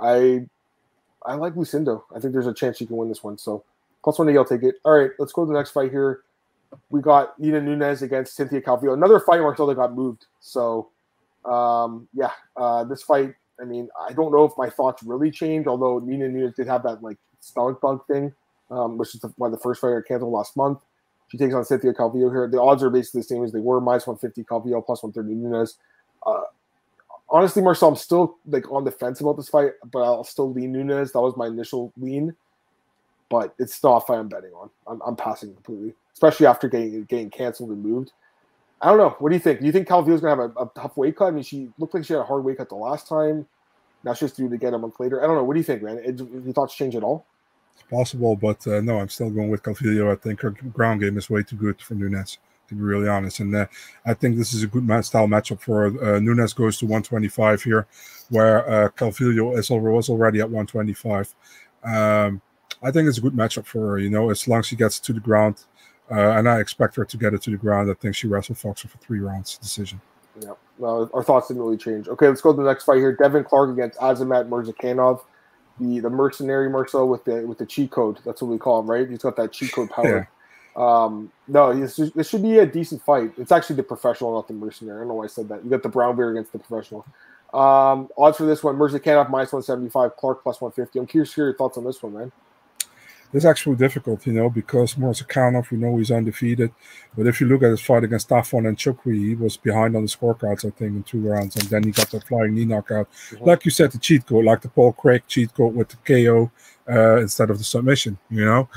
I 0.00 0.46
I 1.24 1.34
like 1.34 1.54
Lucindo. 1.54 2.02
I 2.14 2.20
think 2.20 2.32
there's 2.32 2.46
a 2.46 2.54
chance 2.54 2.78
she 2.78 2.86
can 2.86 2.96
win 2.96 3.08
this 3.08 3.22
one. 3.24 3.38
So 3.38 3.64
plus 4.02 4.18
one, 4.18 4.34
I'll 4.36 4.44
take 4.44 4.62
it. 4.62 4.76
All 4.84 4.98
right, 4.98 5.10
let's 5.18 5.32
go 5.32 5.44
to 5.44 5.48
the 5.48 5.56
next 5.56 5.72
fight 5.72 5.90
here. 5.90 6.22
We 6.90 7.00
got 7.00 7.38
Nina 7.38 7.60
Nunes 7.60 8.02
against 8.02 8.34
Cynthia 8.36 8.60
Calvillo. 8.60 8.94
Another 8.94 9.20
fight 9.20 9.38
that 9.38 9.74
got 9.76 9.94
moved. 9.94 10.26
So 10.40 10.88
um, 11.44 12.08
yeah, 12.14 12.30
uh, 12.56 12.84
this 12.84 13.02
fight. 13.02 13.34
I 13.60 13.64
mean, 13.64 13.88
I 14.08 14.12
don't 14.12 14.32
know 14.32 14.44
if 14.44 14.52
my 14.58 14.68
thoughts 14.68 15.02
really 15.02 15.30
changed. 15.30 15.68
Although 15.68 15.98
Nina 15.98 16.28
Nunes 16.28 16.54
did 16.54 16.66
have 16.66 16.82
that 16.84 17.02
like 17.02 17.16
stomach 17.40 17.80
bug 17.80 18.06
thing, 18.06 18.32
um, 18.70 18.98
which 18.98 19.14
is 19.14 19.20
the, 19.20 19.32
why 19.36 19.48
the 19.48 19.58
first 19.58 19.80
fight 19.80 19.96
I 19.96 20.00
canceled 20.06 20.32
last 20.32 20.56
month. 20.56 20.78
She 21.28 21.38
takes 21.38 21.54
on 21.54 21.64
Cynthia 21.64 21.92
Calvillo 21.92 22.30
here. 22.30 22.48
The 22.48 22.60
odds 22.60 22.82
are 22.82 22.90
basically 22.90 23.20
the 23.20 23.26
same 23.26 23.44
as 23.44 23.52
they 23.52 23.60
were: 23.60 23.80
minus 23.80 24.06
one 24.06 24.16
fifty 24.16 24.44
Calvillo, 24.44 24.84
plus 24.84 25.02
one 25.02 25.12
thirty 25.12 25.34
Nunes. 25.34 25.76
Uh, 26.24 26.42
honestly, 27.28 27.62
Marcel, 27.62 27.88
I'm 27.88 27.96
still 27.96 28.36
like 28.46 28.70
on 28.70 28.84
the 28.84 28.90
fence 28.90 29.20
about 29.20 29.36
this 29.36 29.48
fight, 29.48 29.72
but 29.90 30.00
I'll 30.00 30.24
still 30.24 30.52
lean 30.52 30.72
Nunes. 30.72 31.12
That 31.12 31.20
was 31.20 31.36
my 31.36 31.46
initial 31.46 31.92
lean, 31.96 32.34
but 33.28 33.54
it's 33.58 33.74
still 33.74 33.96
a 33.96 34.00
fight 34.00 34.18
I'm 34.18 34.28
betting 34.28 34.52
on. 34.52 34.70
I'm, 34.86 35.00
I'm 35.06 35.16
passing 35.16 35.52
completely, 35.54 35.94
especially 36.12 36.46
after 36.46 36.68
getting 36.68 37.04
getting 37.04 37.30
canceled 37.30 37.70
and 37.70 37.82
moved. 37.82 38.12
I 38.80 38.88
don't 38.88 38.98
know. 38.98 39.16
What 39.18 39.30
do 39.30 39.34
you 39.34 39.40
think? 39.40 39.60
Do 39.60 39.66
you 39.66 39.72
think 39.72 39.88
Calvillo's 39.88 40.20
gonna 40.20 40.42
have 40.42 40.52
a, 40.56 40.62
a, 40.62 40.70
tough 40.76 40.96
weight 40.96 41.16
cut? 41.16 41.26
I 41.26 41.30
mean, 41.30 41.42
she 41.42 41.70
looked 41.78 41.94
like 41.94 42.04
she 42.04 42.12
had 42.12 42.20
a 42.20 42.24
hard 42.24 42.44
weight 42.44 42.58
cut 42.58 42.68
the 42.68 42.74
last 42.74 43.08
time. 43.08 43.46
Now 44.04 44.14
she's 44.14 44.32
due 44.32 44.48
to 44.48 44.56
get 44.56 44.74
a 44.74 44.78
month 44.78 45.00
later. 45.00 45.22
I 45.22 45.26
don't 45.26 45.34
know. 45.34 45.44
What 45.44 45.54
do 45.54 45.60
you 45.60 45.64
think, 45.64 45.82
man? 45.82 45.98
It, 45.98 46.18
your 46.18 46.52
thoughts 46.52 46.74
change 46.74 46.94
at 46.94 47.02
all? 47.02 47.26
It's 47.76 47.90
possible, 47.90 48.36
but 48.36 48.66
uh, 48.66 48.80
no, 48.80 48.98
I'm 48.98 49.10
still 49.10 49.30
going 49.30 49.50
with 49.50 49.62
Calvillo. 49.62 50.10
I 50.10 50.16
think 50.16 50.40
her 50.40 50.50
ground 50.50 51.02
game 51.02 51.18
is 51.18 51.28
way 51.28 51.42
too 51.42 51.56
good 51.56 51.80
for 51.80 51.94
Nunes, 51.94 52.38
to 52.68 52.74
be 52.74 52.80
really 52.80 53.06
honest. 53.06 53.40
And 53.40 53.54
uh, 53.54 53.66
I 54.06 54.14
think 54.14 54.36
this 54.36 54.54
is 54.54 54.62
a 54.62 54.66
good 54.66 54.84
style 55.04 55.26
matchup 55.26 55.60
for 55.60 55.86
uh, 55.86 56.18
Nunes 56.18 56.54
goes 56.54 56.78
to 56.78 56.86
125 56.86 57.62
here, 57.62 57.86
where 58.30 58.68
uh, 58.68 58.88
Calvillo 58.88 59.58
is 59.58 59.68
was 59.68 60.08
already 60.08 60.40
at 60.40 60.48
125. 60.48 61.34
Um, 61.84 62.40
I 62.82 62.90
think 62.90 63.08
it's 63.08 63.18
a 63.18 63.20
good 63.20 63.34
matchup 63.34 63.66
for 63.66 63.90
her. 63.90 63.98
You 63.98 64.08
know, 64.08 64.30
as 64.30 64.48
long 64.48 64.60
as 64.60 64.66
she 64.66 64.76
gets 64.76 64.98
to 65.00 65.12
the 65.12 65.20
ground, 65.20 65.64
uh, 66.10 66.30
and 66.30 66.48
I 66.48 66.60
expect 66.60 66.96
her 66.96 67.04
to 67.04 67.16
get 67.16 67.34
it 67.34 67.42
to 67.42 67.50
the 67.50 67.56
ground. 67.56 67.90
I 67.90 67.94
think 67.94 68.14
she 68.14 68.26
wrestled 68.26 68.58
Foxer 68.58 68.88
for 68.88 68.98
three 68.98 69.20
rounds 69.20 69.58
decision. 69.58 70.00
Yeah, 70.40 70.52
well, 70.78 71.10
our 71.14 71.22
thoughts 71.22 71.48
didn't 71.48 71.62
really 71.62 71.78
change. 71.78 72.08
Okay, 72.08 72.28
let's 72.28 72.40
go 72.40 72.52
to 72.52 72.62
the 72.62 72.68
next 72.68 72.84
fight 72.84 72.98
here. 72.98 73.12
Devin 73.12 73.44
Clark 73.44 73.70
against 73.70 73.98
Azamat 73.98 74.48
Murzakanov, 74.48 75.22
the 75.80 76.00
the 76.00 76.10
mercenary 76.10 76.68
Marcel 76.70 77.08
with 77.08 77.24
the 77.24 77.46
with 77.46 77.58
the 77.58 77.66
cheat 77.66 77.90
code. 77.90 78.18
That's 78.24 78.42
what 78.42 78.48
we 78.50 78.58
call 78.58 78.80
him, 78.80 78.90
right? 78.90 79.08
He's 79.08 79.18
got 79.18 79.36
that 79.36 79.52
cheat 79.52 79.72
code 79.72 79.90
power. 79.90 80.28
Um, 80.76 81.32
no, 81.48 81.72
this, 81.72 81.96
this 82.14 82.28
should 82.28 82.42
be 82.42 82.58
a 82.58 82.66
decent 82.66 83.02
fight. 83.02 83.32
It's 83.38 83.50
actually 83.50 83.76
the 83.76 83.82
professional, 83.82 84.34
not 84.34 84.46
the 84.46 84.52
mercenary. 84.54 84.96
I 84.96 85.00
don't 85.00 85.08
know 85.08 85.14
why 85.14 85.24
I 85.24 85.28
said 85.28 85.48
that. 85.48 85.64
You 85.64 85.70
got 85.70 85.82
the 85.82 85.88
brown 85.88 86.16
bear 86.16 86.30
against 86.30 86.52
the 86.52 86.58
professional. 86.58 87.06
Um, 87.54 88.10
odds 88.18 88.36
for 88.36 88.44
this 88.44 88.62
one: 88.62 88.76
Mercer 88.76 88.98
Murzakanov 88.98 89.30
minus 89.30 89.52
one 89.52 89.62
seventy 89.62 89.88
five, 89.88 90.16
Clark 90.16 90.42
plus 90.42 90.60
one 90.60 90.72
fifty. 90.72 90.98
I'm 90.98 91.06
curious 91.06 91.30
to 91.30 91.36
hear 91.36 91.44
your 91.46 91.56
thoughts 91.56 91.78
on 91.78 91.84
this 91.84 92.02
one, 92.02 92.12
man. 92.12 92.32
It's 93.32 93.44
actually 93.44 93.76
difficult, 93.76 94.26
you 94.26 94.32
know, 94.32 94.48
because 94.48 94.94
Murzakanov, 94.94 95.70
we 95.70 95.78
know 95.78 95.96
he's 95.96 96.10
undefeated. 96.10 96.72
But 97.16 97.26
if 97.26 97.40
you 97.40 97.46
look 97.46 97.62
at 97.62 97.70
his 97.70 97.80
fight 97.80 98.04
against 98.04 98.28
Tafon 98.28 98.62
Nchukwi, 98.62 99.28
he 99.28 99.34
was 99.34 99.56
behind 99.56 99.96
on 99.96 100.02
the 100.02 100.08
scorecards, 100.08 100.64
I 100.64 100.70
think, 100.70 100.96
in 100.96 101.02
two 101.02 101.20
rounds. 101.20 101.56
And 101.56 101.66
then 101.68 101.82
he 101.82 101.90
got 101.90 102.10
the 102.10 102.20
flying 102.20 102.54
knee 102.54 102.64
knockout. 102.64 103.10
Mm-hmm. 103.10 103.44
Like 103.44 103.64
you 103.64 103.70
said, 103.70 103.92
the 103.92 103.98
cheat 103.98 104.26
code, 104.26 104.44
like 104.44 104.62
the 104.62 104.68
Paul 104.68 104.92
Craig 104.92 105.22
cheat 105.26 105.52
code 105.54 105.74
with 105.74 105.88
the 105.88 105.96
KO 105.96 106.50
uh, 106.88 107.20
instead 107.20 107.50
of 107.50 107.58
the 107.58 107.64
submission, 107.64 108.18
you 108.30 108.44
know. 108.44 108.68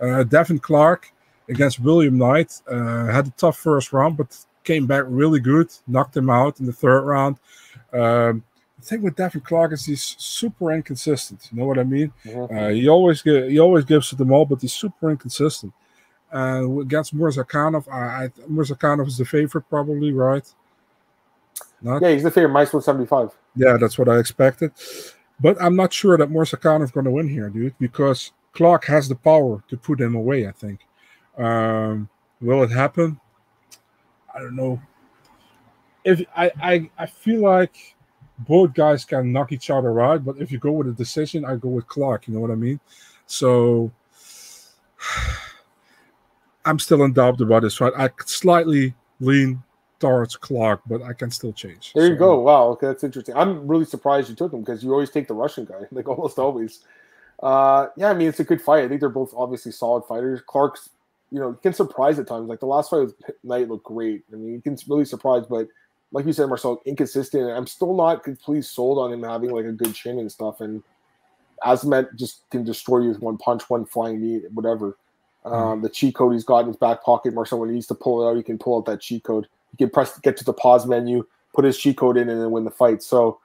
Uh, 0.00 0.24
Devin 0.24 0.58
Clark 0.58 1.12
against 1.48 1.80
William 1.80 2.16
Knight 2.16 2.60
uh, 2.70 3.06
had 3.06 3.26
a 3.26 3.32
tough 3.36 3.58
first 3.58 3.92
round, 3.92 4.16
but 4.16 4.36
came 4.64 4.86
back 4.86 5.04
really 5.06 5.40
good, 5.40 5.70
knocked 5.86 6.16
him 6.16 6.30
out 6.30 6.60
in 6.60 6.66
the 6.66 6.72
third 6.72 7.02
round. 7.02 7.36
Um, 7.92 8.44
the 8.80 8.86
thing 8.86 9.02
with 9.02 9.16
Devin 9.16 9.42
Clark 9.42 9.72
is 9.72 9.84
he's 9.84 10.16
super 10.18 10.72
inconsistent. 10.72 11.48
You 11.52 11.58
know 11.58 11.66
what 11.66 11.78
I 11.78 11.84
mean? 11.84 12.12
Mm-hmm. 12.24 12.56
Uh, 12.56 12.68
he 12.68 12.88
always 12.88 13.22
he 13.22 13.58
always 13.58 13.84
gives 13.84 14.12
it 14.12 14.16
them 14.16 14.32
all, 14.32 14.46
but 14.46 14.60
he's 14.60 14.72
super 14.72 15.10
inconsistent. 15.10 15.72
And 16.32 16.78
uh, 16.78 16.80
against 16.80 17.16
Murzakanov, 17.16 17.88
I, 17.92 18.24
I 18.24 19.02
is 19.02 19.18
the 19.18 19.24
favorite, 19.24 19.68
probably, 19.68 20.12
right? 20.12 20.46
Not? 21.82 22.02
Yeah, 22.02 22.10
he's 22.10 22.22
the 22.22 22.30
favorite, 22.30 22.52
minus 22.52 22.72
one 22.72 22.82
seventy 22.82 23.06
five. 23.06 23.30
Yeah, 23.56 23.76
that's 23.76 23.98
what 23.98 24.08
I 24.08 24.18
expected. 24.18 24.72
But 25.40 25.60
I'm 25.60 25.76
not 25.76 25.92
sure 25.92 26.16
that 26.16 26.30
Murzakanov 26.30 26.84
is 26.84 26.90
going 26.90 27.04
to 27.04 27.10
win 27.10 27.28
here, 27.28 27.48
dude, 27.48 27.74
because 27.78 28.32
Clark 28.52 28.84
has 28.86 29.08
the 29.08 29.14
power 29.14 29.62
to 29.68 29.76
put 29.76 30.00
him 30.00 30.14
away. 30.14 30.46
I 30.46 30.52
think. 30.52 30.80
Um, 31.36 32.08
will 32.40 32.62
it 32.62 32.70
happen? 32.70 33.18
I 34.34 34.38
don't 34.38 34.56
know. 34.56 34.80
If 36.04 36.22
I, 36.36 36.52
I 36.62 36.90
I 36.96 37.06
feel 37.06 37.40
like 37.40 37.96
both 38.46 38.74
guys 38.74 39.04
can 39.04 39.32
knock 39.32 39.52
each 39.52 39.70
other 39.70 40.00
out. 40.00 40.24
But 40.24 40.38
if 40.38 40.50
you 40.50 40.58
go 40.58 40.72
with 40.72 40.88
a 40.88 40.92
decision, 40.92 41.44
I 41.44 41.56
go 41.56 41.68
with 41.68 41.86
Clark. 41.86 42.28
You 42.28 42.34
know 42.34 42.40
what 42.40 42.50
I 42.50 42.56
mean? 42.56 42.80
So 43.26 43.90
I'm 46.64 46.78
still 46.78 47.02
in 47.04 47.12
doubt 47.12 47.40
about 47.40 47.62
this 47.62 47.76
fight. 47.76 47.92
I 47.96 48.10
slightly 48.26 48.94
lean 49.20 49.62
towards 49.98 50.36
Clark, 50.36 50.80
but 50.86 51.02
I 51.02 51.12
can 51.12 51.30
still 51.30 51.52
change. 51.52 51.92
There 51.94 52.06
you 52.06 52.14
so, 52.14 52.18
go. 52.18 52.40
Wow, 52.40 52.68
okay, 52.68 52.88
that's 52.88 53.04
interesting. 53.04 53.36
I'm 53.36 53.68
really 53.68 53.84
surprised 53.84 54.28
you 54.28 54.34
took 54.34 54.52
him 54.52 54.60
because 54.60 54.82
you 54.82 54.92
always 54.92 55.10
take 55.10 55.28
the 55.28 55.34
Russian 55.34 55.64
guy, 55.66 55.82
like 55.92 56.08
almost 56.08 56.38
always. 56.38 56.80
Uh, 57.42 57.88
yeah, 57.96 58.10
I 58.10 58.14
mean 58.14 58.28
it's 58.28 58.40
a 58.40 58.44
good 58.44 58.60
fight. 58.60 58.84
I 58.84 58.88
think 58.88 59.00
they're 59.00 59.08
both 59.08 59.32
obviously 59.36 59.72
solid 59.72 60.04
fighters. 60.04 60.40
Clark's, 60.46 60.90
you 61.30 61.38
know, 61.38 61.54
can 61.54 61.72
surprise 61.72 62.18
at 62.18 62.26
times. 62.26 62.48
Like 62.48 62.60
the 62.60 62.66
last 62.66 62.90
fight 62.90 63.00
with 63.00 63.14
Knight 63.44 63.68
looked 63.68 63.84
great. 63.84 64.24
I 64.32 64.36
mean, 64.36 64.56
he 64.56 64.60
can 64.60 64.76
really 64.88 65.04
surprise, 65.04 65.44
but 65.48 65.68
like 66.12 66.26
you 66.26 66.32
said, 66.32 66.48
Marcel, 66.48 66.82
inconsistent. 66.84 67.50
I'm 67.50 67.66
still 67.66 67.94
not 67.94 68.24
completely 68.24 68.62
sold 68.62 68.98
on 68.98 69.12
him 69.12 69.22
having 69.22 69.50
like 69.50 69.64
a 69.64 69.72
good 69.72 69.94
chin 69.94 70.18
and 70.18 70.30
stuff. 70.30 70.60
And 70.60 70.82
Azamat 71.64 72.16
just 72.16 72.48
can 72.50 72.64
destroy 72.64 73.00
you 73.00 73.08
with 73.08 73.20
one 73.20 73.38
punch, 73.38 73.68
one 73.70 73.84
flying 73.84 74.20
knee, 74.20 74.42
whatever. 74.52 74.96
Um, 75.44 75.52
mm-hmm. 75.52 75.82
The 75.82 75.88
cheat 75.88 76.14
code 76.14 76.32
he's 76.32 76.44
got 76.44 76.60
in 76.60 76.66
his 76.68 76.76
back 76.76 77.02
pocket, 77.02 77.34
Marcel, 77.34 77.60
when 77.60 77.68
he 77.68 77.76
needs 77.76 77.86
to 77.88 77.94
pull 77.94 78.22
it 78.22 78.30
out, 78.30 78.36
he 78.36 78.42
can 78.42 78.58
pull 78.58 78.78
out 78.78 78.86
that 78.86 79.00
cheat 79.00 79.24
code. 79.24 79.46
He 79.70 79.76
can 79.76 79.90
press 79.90 80.18
get 80.18 80.36
to 80.38 80.44
the 80.44 80.52
pause 80.52 80.86
menu, 80.86 81.26
put 81.54 81.64
his 81.64 81.78
cheat 81.78 81.96
code 81.96 82.16
in, 82.16 82.28
and 82.28 82.40
then 82.40 82.50
win 82.50 82.64
the 82.64 82.70
fight. 82.70 83.02
So, 83.02 83.38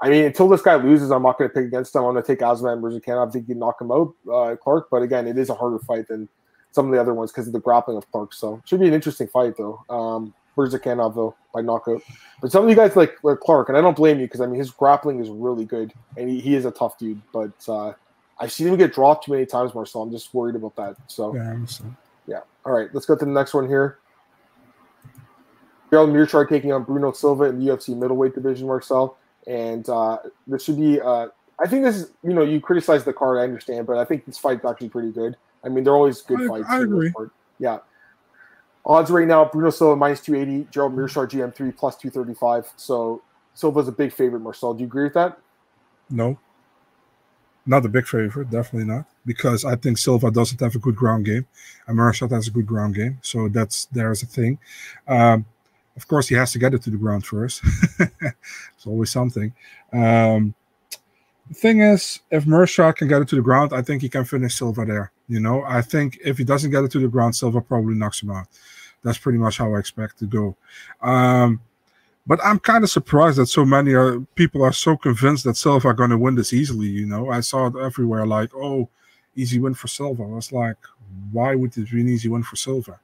I 0.00 0.10
mean, 0.10 0.24
until 0.24 0.48
this 0.48 0.62
guy 0.62 0.74
loses, 0.76 1.10
I'm 1.10 1.22
not 1.22 1.38
going 1.38 1.48
to 1.48 1.54
pick 1.54 1.66
against 1.66 1.94
him. 1.94 2.02
I'm 2.02 2.12
going 2.12 2.22
to 2.22 2.26
take 2.26 2.40
Azamat 2.40 2.80
versus 2.80 3.02
Can. 3.04 3.18
I 3.18 3.30
think 3.30 3.46
he 3.46 3.52
can 3.52 3.60
knock 3.60 3.80
him 3.80 3.92
out, 3.92 4.14
uh, 4.30 4.56
Clark. 4.56 4.88
But 4.90 5.02
again, 5.02 5.28
it 5.28 5.38
is 5.38 5.48
a 5.48 5.54
harder 5.54 5.78
fight 5.78 6.08
than 6.08 6.28
some 6.72 6.86
of 6.86 6.92
the 6.92 7.00
other 7.00 7.14
ones 7.14 7.30
because 7.30 7.46
of 7.46 7.52
the 7.52 7.60
grappling 7.60 7.96
of 7.96 8.10
Clark. 8.10 8.34
So, 8.34 8.60
should 8.64 8.80
be 8.80 8.88
an 8.88 8.94
interesting 8.94 9.28
fight 9.28 9.56
though. 9.56 9.84
Um, 9.88 10.34
Murzakanov 10.60 11.14
though 11.14 11.34
by 11.54 11.60
knockout. 11.60 12.02
But 12.40 12.52
some 12.52 12.64
of 12.64 12.70
you 12.70 12.76
guys 12.76 12.96
like, 12.96 13.22
like 13.22 13.40
Clark, 13.40 13.68
and 13.68 13.78
I 13.78 13.80
don't 13.80 13.96
blame 13.96 14.20
you 14.20 14.26
because 14.26 14.40
I 14.40 14.46
mean 14.46 14.58
his 14.58 14.70
grappling 14.70 15.20
is 15.20 15.28
really 15.28 15.64
good 15.64 15.92
and 16.16 16.28
he, 16.28 16.40
he 16.40 16.54
is 16.54 16.64
a 16.64 16.70
tough 16.70 16.98
dude. 16.98 17.20
But 17.32 17.52
uh, 17.68 17.92
I've 18.38 18.52
seen 18.52 18.68
him 18.68 18.76
get 18.76 18.92
dropped 18.92 19.26
too 19.26 19.32
many 19.32 19.46
times, 19.46 19.74
Marcel. 19.74 20.02
I'm 20.02 20.10
just 20.10 20.32
worried 20.34 20.56
about 20.56 20.76
that. 20.76 20.96
So 21.06 21.34
yeah, 21.34 21.56
yeah. 22.26 22.40
All 22.64 22.72
right, 22.72 22.88
let's 22.92 23.06
go 23.06 23.16
to 23.16 23.24
the 23.24 23.30
next 23.30 23.54
one 23.54 23.66
here. 23.66 23.98
Gerald 25.90 26.10
Meerschaert 26.10 26.48
taking 26.48 26.72
on 26.72 26.84
Bruno 26.84 27.12
Silva 27.12 27.44
in 27.44 27.58
the 27.58 27.72
UFC 27.72 27.96
middleweight 27.96 28.34
division, 28.34 28.66
Marcel. 28.66 29.18
And 29.46 29.88
uh, 29.88 30.18
this 30.46 30.64
should 30.64 30.78
be. 30.78 31.00
Uh, 31.00 31.28
I 31.58 31.66
think 31.66 31.84
this 31.84 31.96
is. 31.96 32.12
You 32.22 32.32
know, 32.32 32.42
you 32.42 32.60
criticize 32.60 33.04
the 33.04 33.12
card, 33.12 33.38
I 33.38 33.42
understand, 33.42 33.86
but 33.86 33.98
I 33.98 34.04
think 34.04 34.24
this 34.24 34.38
fight's 34.38 34.64
actually 34.64 34.90
pretty 34.90 35.10
good. 35.10 35.36
I 35.64 35.68
mean, 35.68 35.84
they're 35.84 35.94
always 35.94 36.22
good 36.22 36.42
I, 36.42 36.46
fights. 36.46 36.66
I 36.68 36.82
agree. 36.82 37.12
Yeah. 37.58 37.78
Odds 38.84 39.10
right 39.10 39.26
now: 39.26 39.44
Bruno 39.44 39.70
Silva 39.70 39.96
minus 39.96 40.20
two 40.20 40.34
eighty, 40.34 40.66
Gerald 40.70 40.94
Meerschaert 40.96 41.30
GM 41.30 41.54
three 41.54 41.72
plus 41.72 41.96
two 41.96 42.10
thirty 42.10 42.34
five. 42.34 42.70
So 42.76 43.22
Silva's 43.54 43.88
a 43.88 43.92
big 43.92 44.12
favorite. 44.12 44.40
Marcel, 44.40 44.74
do 44.74 44.80
you 44.80 44.86
agree 44.86 45.04
with 45.04 45.14
that? 45.14 45.38
No, 46.08 46.38
not 47.66 47.84
a 47.84 47.88
big 47.88 48.06
favorite. 48.06 48.50
Definitely 48.50 48.92
not, 48.92 49.06
because 49.26 49.64
I 49.64 49.76
think 49.76 49.98
Silva 49.98 50.30
doesn't 50.30 50.60
have 50.60 50.74
a 50.74 50.78
good 50.78 50.96
ground 50.96 51.26
game, 51.26 51.46
and 51.86 51.96
Meerschaert 51.96 52.30
has 52.30 52.48
a 52.48 52.50
good 52.50 52.66
ground 52.66 52.94
game. 52.94 53.18
So 53.22 53.48
that's 53.48 53.86
there's 53.86 54.22
a 54.22 54.26
thing. 54.26 54.58
Um, 55.06 55.44
of 55.96 56.08
course, 56.08 56.28
he 56.28 56.34
has 56.36 56.52
to 56.52 56.58
get 56.58 56.74
it 56.74 56.82
to 56.82 56.90
the 56.90 56.96
ground 56.96 57.26
first. 57.26 57.62
it's 58.00 58.86
always 58.86 59.10
something. 59.10 59.52
Um, 59.92 60.54
the 61.48 61.54
thing 61.54 61.80
is, 61.80 62.20
if 62.30 62.44
Meerschaert 62.44 62.96
can 62.96 63.08
get 63.08 63.22
it 63.22 63.28
to 63.28 63.36
the 63.36 63.42
ground, 63.42 63.72
I 63.72 63.82
think 63.82 64.02
he 64.02 64.08
can 64.08 64.24
finish 64.24 64.54
Silva 64.54 64.84
there. 64.86 65.12
You 65.30 65.38
know, 65.38 65.62
I 65.62 65.80
think 65.80 66.18
if 66.24 66.38
he 66.38 66.44
doesn't 66.44 66.72
get 66.72 66.82
it 66.82 66.90
to 66.90 66.98
the 66.98 67.06
ground, 67.06 67.36
Silva 67.36 67.60
probably 67.60 67.94
knocks 67.94 68.20
him 68.20 68.32
out. 68.32 68.48
That's 69.04 69.16
pretty 69.16 69.38
much 69.38 69.58
how 69.58 69.72
I 69.74 69.78
expect 69.78 70.18
to 70.18 70.26
go. 70.26 70.56
Um, 71.00 71.60
but 72.26 72.40
I'm 72.44 72.58
kind 72.58 72.82
of 72.82 72.90
surprised 72.90 73.38
that 73.38 73.46
so 73.46 73.64
many 73.64 73.94
people 74.34 74.64
are 74.64 74.72
so 74.72 74.96
convinced 74.96 75.44
that 75.44 75.56
Silva 75.56 75.88
are 75.88 75.94
going 75.94 76.10
to 76.10 76.18
win 76.18 76.34
this 76.34 76.52
easily. 76.52 76.88
You 76.88 77.06
know, 77.06 77.30
I 77.30 77.40
saw 77.40 77.68
it 77.68 77.76
everywhere, 77.76 78.26
like, 78.26 78.50
oh, 78.56 78.88
easy 79.36 79.60
win 79.60 79.74
for 79.74 79.86
Silva. 79.86 80.24
I 80.24 80.26
was 80.26 80.50
like, 80.50 80.76
why 81.30 81.54
would 81.54 81.76
it 81.78 81.90
be 81.90 82.00
an 82.00 82.08
easy 82.08 82.28
win 82.28 82.42
for 82.42 82.56
Silva? 82.56 82.98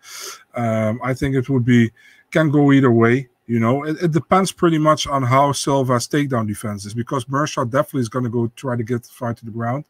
Um, 0.55 1.01
I 1.03 1.15
think 1.15 1.37
it 1.37 1.49
would 1.49 1.65
be 1.65 1.93
can 2.33 2.51
go 2.51 2.73
either 2.73 2.91
way. 2.91 3.29
You 3.47 3.61
know, 3.61 3.85
it, 3.85 3.97
it, 4.03 4.11
depends 4.11 4.51
pretty 4.51 4.79
much 4.79 5.07
on 5.07 5.23
how 5.23 5.53
Silva's 5.53 6.09
takedown 6.09 6.49
defense 6.49 6.85
is 6.85 6.95
because 6.95 7.27
Meerschaert 7.27 7.71
definitely 7.71 8.01
is 8.01 8.09
going 8.09 8.25
to 8.25 8.31
go 8.31 8.49
try 8.57 8.75
to 8.75 8.83
get 8.83 9.05
the 9.05 9.09
fight 9.09 9.37
to 9.37 9.45
the 9.45 9.53
ground. 9.53 9.85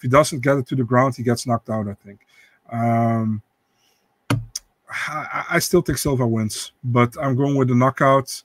If 0.00 0.04
he 0.04 0.08
doesn't 0.08 0.40
get 0.40 0.56
it 0.56 0.66
to 0.68 0.74
the 0.74 0.82
ground, 0.82 1.14
he 1.14 1.22
gets 1.22 1.46
knocked 1.46 1.68
out, 1.68 1.86
I 1.86 1.92
think. 1.92 2.20
Um, 2.72 3.42
I, 4.88 5.44
I, 5.50 5.58
still 5.58 5.82
think 5.82 5.98
Silva 5.98 6.26
wins, 6.26 6.72
but 6.82 7.14
I'm 7.20 7.36
going 7.36 7.54
with 7.54 7.68
the 7.68 7.74
knockout 7.74 8.42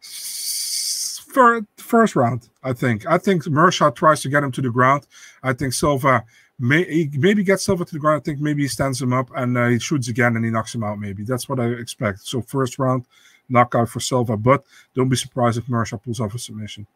for 0.00 1.66
first 1.78 2.14
round. 2.14 2.48
I 2.62 2.74
think. 2.74 3.06
I 3.06 3.18
think 3.18 3.42
Meerschaert 3.42 3.96
tries 3.96 4.22
to 4.22 4.28
get 4.28 4.44
him 4.44 4.52
to 4.52 4.62
the 4.62 4.70
ground. 4.70 5.08
I 5.42 5.52
think 5.52 5.72
Silva 5.72 6.24
may 6.60 7.10
maybe 7.14 7.42
gets 7.42 7.64
Silva 7.64 7.84
to 7.86 7.92
the 7.92 7.98
ground. 7.98 8.20
I 8.20 8.24
think 8.24 8.38
maybe 8.38 8.62
he 8.62 8.68
stands 8.68 9.02
him 9.02 9.12
up 9.12 9.32
and 9.34 9.58
uh, 9.58 9.66
he 9.66 9.80
shoots 9.80 10.06
again 10.06 10.36
and 10.36 10.44
he 10.44 10.52
knocks 10.52 10.72
him 10.76 10.84
out. 10.84 11.00
Maybe 11.00 11.24
that's 11.24 11.48
what 11.48 11.58
I 11.58 11.66
expect. 11.70 12.20
So 12.20 12.40
first 12.40 12.78
round, 12.78 13.06
knockout 13.48 13.88
for 13.88 13.98
Silva, 13.98 14.36
but 14.36 14.64
don't 14.94 15.08
be 15.08 15.16
surprised 15.16 15.58
if 15.58 15.66
Meerschaert 15.66 16.04
pulls 16.04 16.20
off 16.20 16.36
a 16.36 16.38
submission. 16.38 16.86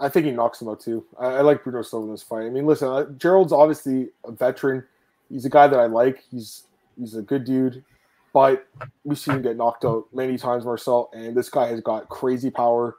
I 0.00 0.08
think 0.08 0.26
he 0.26 0.32
knocks 0.32 0.60
him 0.60 0.68
out 0.68 0.80
too. 0.80 1.04
I, 1.18 1.26
I 1.26 1.40
like 1.42 1.62
Bruno 1.62 1.82
Silva 1.82 2.06
in 2.06 2.12
this 2.12 2.22
fight. 2.22 2.46
I 2.46 2.50
mean, 2.50 2.66
listen, 2.66 2.88
uh, 2.88 3.04
Gerald's 3.18 3.52
obviously 3.52 4.08
a 4.24 4.32
veteran. 4.32 4.82
He's 5.28 5.44
a 5.44 5.50
guy 5.50 5.68
that 5.68 5.78
I 5.78 5.86
like. 5.86 6.24
He's 6.30 6.64
he's 6.98 7.14
a 7.14 7.22
good 7.22 7.44
dude, 7.44 7.84
but 8.32 8.66
we've 9.04 9.18
seen 9.18 9.36
him 9.36 9.42
get 9.42 9.56
knocked 9.56 9.84
out 9.84 10.06
many 10.12 10.38
times, 10.38 10.64
Marcel. 10.64 11.10
And 11.12 11.36
this 11.36 11.48
guy 11.48 11.68
has 11.68 11.80
got 11.80 12.08
crazy 12.08 12.50
power. 12.50 12.96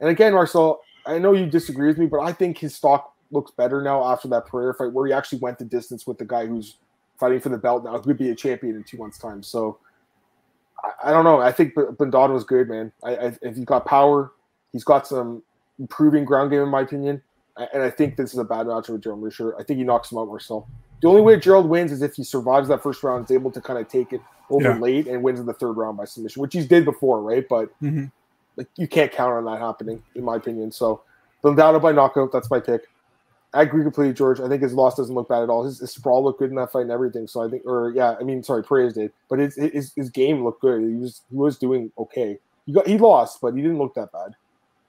And 0.00 0.08
again, 0.08 0.32
Marcel, 0.32 0.80
I 1.06 1.18
know 1.18 1.32
you 1.32 1.46
disagree 1.46 1.88
with 1.88 1.98
me, 1.98 2.06
but 2.06 2.20
I 2.20 2.32
think 2.32 2.58
his 2.58 2.74
stock 2.74 3.14
looks 3.30 3.50
better 3.50 3.82
now 3.82 4.04
after 4.04 4.28
that 4.28 4.46
Pereira 4.46 4.74
fight, 4.74 4.92
where 4.92 5.06
he 5.06 5.12
actually 5.12 5.40
went 5.40 5.58
the 5.58 5.64
distance 5.64 6.06
with 6.06 6.18
the 6.18 6.24
guy 6.24 6.46
who's 6.46 6.76
fighting 7.18 7.40
for 7.40 7.48
the 7.48 7.58
belt 7.58 7.84
now. 7.84 7.98
Could 7.98 8.16
be 8.16 8.30
a 8.30 8.34
champion 8.34 8.76
in 8.76 8.84
two 8.84 8.96
months' 8.96 9.18
time. 9.18 9.42
So 9.42 9.78
I, 10.82 11.10
I 11.10 11.12
don't 11.12 11.24
know. 11.24 11.40
I 11.40 11.52
think 11.52 11.74
Bondad 11.74 12.32
was 12.32 12.44
good, 12.44 12.68
man. 12.68 12.92
I, 13.02 13.16
I, 13.16 13.26
if 13.42 13.56
he's 13.56 13.64
got 13.64 13.86
power, 13.86 14.32
he's 14.72 14.84
got 14.84 15.06
some 15.06 15.42
improving 15.78 16.24
ground 16.24 16.50
game, 16.50 16.60
in 16.60 16.68
my 16.68 16.80
opinion. 16.82 17.22
And 17.72 17.82
I 17.82 17.90
think 17.90 18.16
this 18.16 18.32
is 18.32 18.38
a 18.38 18.44
bad 18.44 18.66
matchup 18.66 18.90
with 18.90 19.02
Gerald 19.02 19.22
Risher. 19.22 19.52
I 19.58 19.62
think 19.62 19.78
he 19.78 19.84
knocks 19.84 20.10
him 20.10 20.18
out, 20.18 20.26
Marcel. 20.26 20.68
The 21.00 21.08
only 21.08 21.20
way 21.20 21.38
Gerald 21.38 21.68
wins 21.68 21.92
is 21.92 22.02
if 22.02 22.14
he 22.14 22.24
survives 22.24 22.68
that 22.68 22.82
first 22.82 23.02
round, 23.02 23.24
is 23.24 23.30
able 23.30 23.50
to 23.52 23.60
kind 23.60 23.78
of 23.78 23.88
take 23.88 24.12
it 24.12 24.20
over 24.50 24.70
yeah. 24.70 24.78
late 24.78 25.06
and 25.06 25.22
wins 25.22 25.38
in 25.38 25.46
the 25.46 25.52
third 25.52 25.72
round 25.72 25.96
by 25.96 26.04
submission, 26.04 26.42
which 26.42 26.54
he's 26.54 26.66
did 26.66 26.84
before, 26.84 27.22
right? 27.22 27.46
But 27.48 27.68
mm-hmm. 27.80 28.06
like 28.56 28.68
you 28.76 28.88
can't 28.88 29.12
count 29.12 29.32
on 29.32 29.44
that 29.44 29.60
happening, 29.60 30.02
in 30.14 30.24
my 30.24 30.36
opinion. 30.36 30.72
So 30.72 31.02
Bondado 31.42 31.80
by 31.80 31.92
knockout, 31.92 32.32
that's 32.32 32.50
my 32.50 32.58
pick. 32.58 32.82
I 33.52 33.62
agree 33.62 33.84
completely, 33.84 34.14
George. 34.14 34.40
I 34.40 34.48
think 34.48 34.62
his 34.62 34.72
loss 34.72 34.96
doesn't 34.96 35.14
look 35.14 35.28
bad 35.28 35.44
at 35.44 35.48
all. 35.48 35.64
His, 35.64 35.78
his 35.78 35.92
sprawl 35.92 36.24
looked 36.24 36.40
good 36.40 36.50
in 36.50 36.56
that 36.56 36.72
fight 36.72 36.82
and 36.82 36.90
everything. 36.90 37.28
So 37.28 37.44
I 37.44 37.48
think, 37.48 37.64
or 37.64 37.92
yeah, 37.94 38.16
I 38.18 38.24
mean, 38.24 38.42
sorry, 38.42 38.64
Pereira 38.64 38.90
did, 38.90 39.12
but 39.28 39.38
his, 39.38 39.54
his 39.54 39.92
his 39.94 40.10
game 40.10 40.42
looked 40.42 40.60
good. 40.60 40.82
He 40.82 40.96
was 40.96 41.22
he 41.30 41.36
was 41.36 41.56
doing 41.56 41.92
okay. 41.96 42.38
He 42.66 42.72
got 42.72 42.86
he 42.86 42.98
lost, 42.98 43.40
but 43.40 43.54
he 43.54 43.62
didn't 43.62 43.78
look 43.78 43.94
that 43.94 44.10
bad 44.10 44.34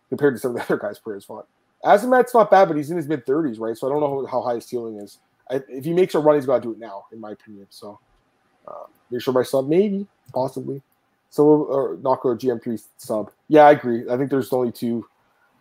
compared 0.10 0.36
to 0.36 0.40
some 0.40 0.52
of 0.52 0.58
the 0.58 0.64
other 0.74 0.78
guys 0.78 1.00
Pereira 1.00 1.22
fought. 1.22 1.48
Azamat's 1.84 2.34
not 2.34 2.50
bad, 2.50 2.68
but 2.68 2.78
he's 2.78 2.90
in 2.92 2.98
his 2.98 3.08
mid 3.08 3.26
thirties, 3.26 3.60
right? 3.60 3.78
So 3.78 3.88
I 3.88 3.92
don't 3.92 4.02
know 4.02 4.26
how 4.26 4.42
high 4.42 4.56
his 4.56 4.66
ceiling 4.66 4.98
is. 4.98 5.20
I, 5.50 5.62
if 5.70 5.86
he 5.86 5.94
makes 5.94 6.16
a 6.16 6.20
run, 6.20 6.36
he's 6.36 6.46
got 6.46 6.58
to 6.58 6.62
do 6.62 6.72
it 6.72 6.80
now, 6.80 7.06
in 7.12 7.20
my 7.20 7.32
opinion. 7.32 7.68
So 7.70 8.00
Uh, 8.68 8.86
make 9.12 9.22
sure 9.22 9.34
my 9.34 9.44
sub, 9.44 9.68
maybe, 9.68 10.08
possibly. 10.34 10.82
So, 11.30 11.44
or 11.46 11.98
Nako 11.98 12.36
GM3 12.36 12.82
sub. 12.98 13.30
Yeah, 13.48 13.66
I 13.66 13.72
agree. 13.72 14.10
I 14.10 14.18
think 14.18 14.32
there's 14.32 14.52
only 14.52 14.72
two 14.72 15.06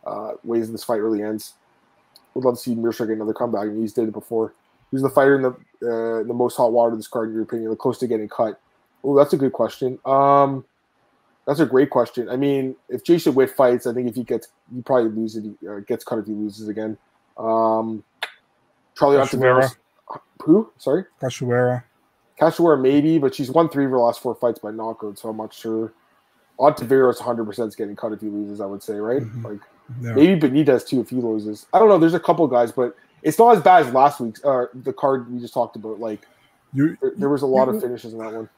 uh, 0.06 0.32
ways 0.42 0.70
this 0.70 0.84
fight 0.84 1.02
really 1.02 1.22
ends. 1.22 1.54
Would 2.34 2.44
love 2.44 2.54
to 2.54 2.60
see 2.60 2.74
Meerschaert 2.74 3.08
get 3.08 3.16
another 3.16 3.34
comeback, 3.34 3.64
and 3.64 3.80
he's 3.80 3.92
did 3.92 4.08
it 4.08 4.12
before. 4.12 4.54
Who's 4.90 5.02
the 5.02 5.10
fighter 5.10 5.36
in 5.36 5.42
the 5.42 5.50
uh, 5.86 6.22
the 6.22 6.32
most 6.32 6.56
hot 6.56 6.72
water 6.72 6.96
this 6.96 7.08
card, 7.08 7.28
in 7.28 7.34
your 7.34 7.42
opinion, 7.42 7.68
the 7.70 7.76
close 7.76 7.98
to 7.98 8.06
getting 8.06 8.28
cut? 8.28 8.58
Oh, 9.02 9.16
that's 9.16 9.34
a 9.34 9.36
good 9.36 9.52
question. 9.52 9.98
Um, 10.06 10.64
that's 11.46 11.60
a 11.60 11.66
great 11.66 11.90
question. 11.90 12.28
I 12.28 12.36
mean, 12.36 12.76
if 12.88 13.04
Jason 13.04 13.34
Witt 13.34 13.50
fights, 13.50 13.86
I 13.86 13.92
think 13.92 14.08
if 14.08 14.14
he 14.14 14.24
gets, 14.24 14.48
he 14.74 14.82
probably 14.82 15.10
loses. 15.10 15.46
Uh, 15.68 15.80
gets 15.80 16.04
cut 16.04 16.18
if 16.18 16.26
he 16.26 16.32
loses 16.32 16.68
again. 16.68 16.96
Um, 17.36 18.02
Charlie 18.96 19.16
Ontiveros. 19.16 19.76
Who? 20.42 20.70
Sorry. 20.78 21.04
Cachoeira. 21.20 21.84
Cachoeira 22.40 22.80
maybe, 22.80 23.18
but 23.18 23.34
she's 23.34 23.50
won 23.50 23.68
three 23.68 23.84
of 23.84 23.90
her 23.90 23.98
last 23.98 24.20
four 24.20 24.34
fights 24.34 24.58
by 24.58 24.70
knockout, 24.70 25.18
so 25.18 25.28
I'm 25.28 25.36
not 25.36 25.52
sure. 25.52 25.92
Ontiveros 26.58 27.18
100 27.18 27.44
percent 27.44 27.68
is 27.68 27.76
getting 27.76 27.96
cut 27.96 28.12
if 28.12 28.20
he 28.20 28.28
loses. 28.28 28.60
I 28.60 28.66
would 28.66 28.82
say, 28.82 28.94
right? 28.94 29.22
Mm-hmm. 29.22 29.46
Like 29.46 29.60
yeah. 30.00 30.14
maybe 30.14 30.48
Benitez 30.48 30.86
too 30.86 31.00
if 31.00 31.10
he 31.10 31.16
loses. 31.16 31.66
I 31.72 31.78
don't 31.78 31.88
know. 31.88 31.98
There's 31.98 32.14
a 32.14 32.20
couple 32.20 32.46
guys, 32.46 32.72
but 32.72 32.96
it's 33.22 33.38
not 33.38 33.56
as 33.56 33.62
bad 33.62 33.86
as 33.86 33.92
last 33.92 34.20
week's. 34.20 34.42
Uh, 34.44 34.66
the 34.72 34.92
card 34.92 35.32
we 35.32 35.40
just 35.40 35.54
talked 35.54 35.76
about. 35.76 35.98
Like 35.98 36.26
you, 36.72 36.96
there, 37.00 37.12
there 37.16 37.28
was 37.28 37.42
a 37.42 37.46
lot 37.46 37.68
you, 37.68 37.74
of 37.74 37.82
finishes 37.82 38.12
in 38.12 38.18
that 38.20 38.32
one. 38.32 38.48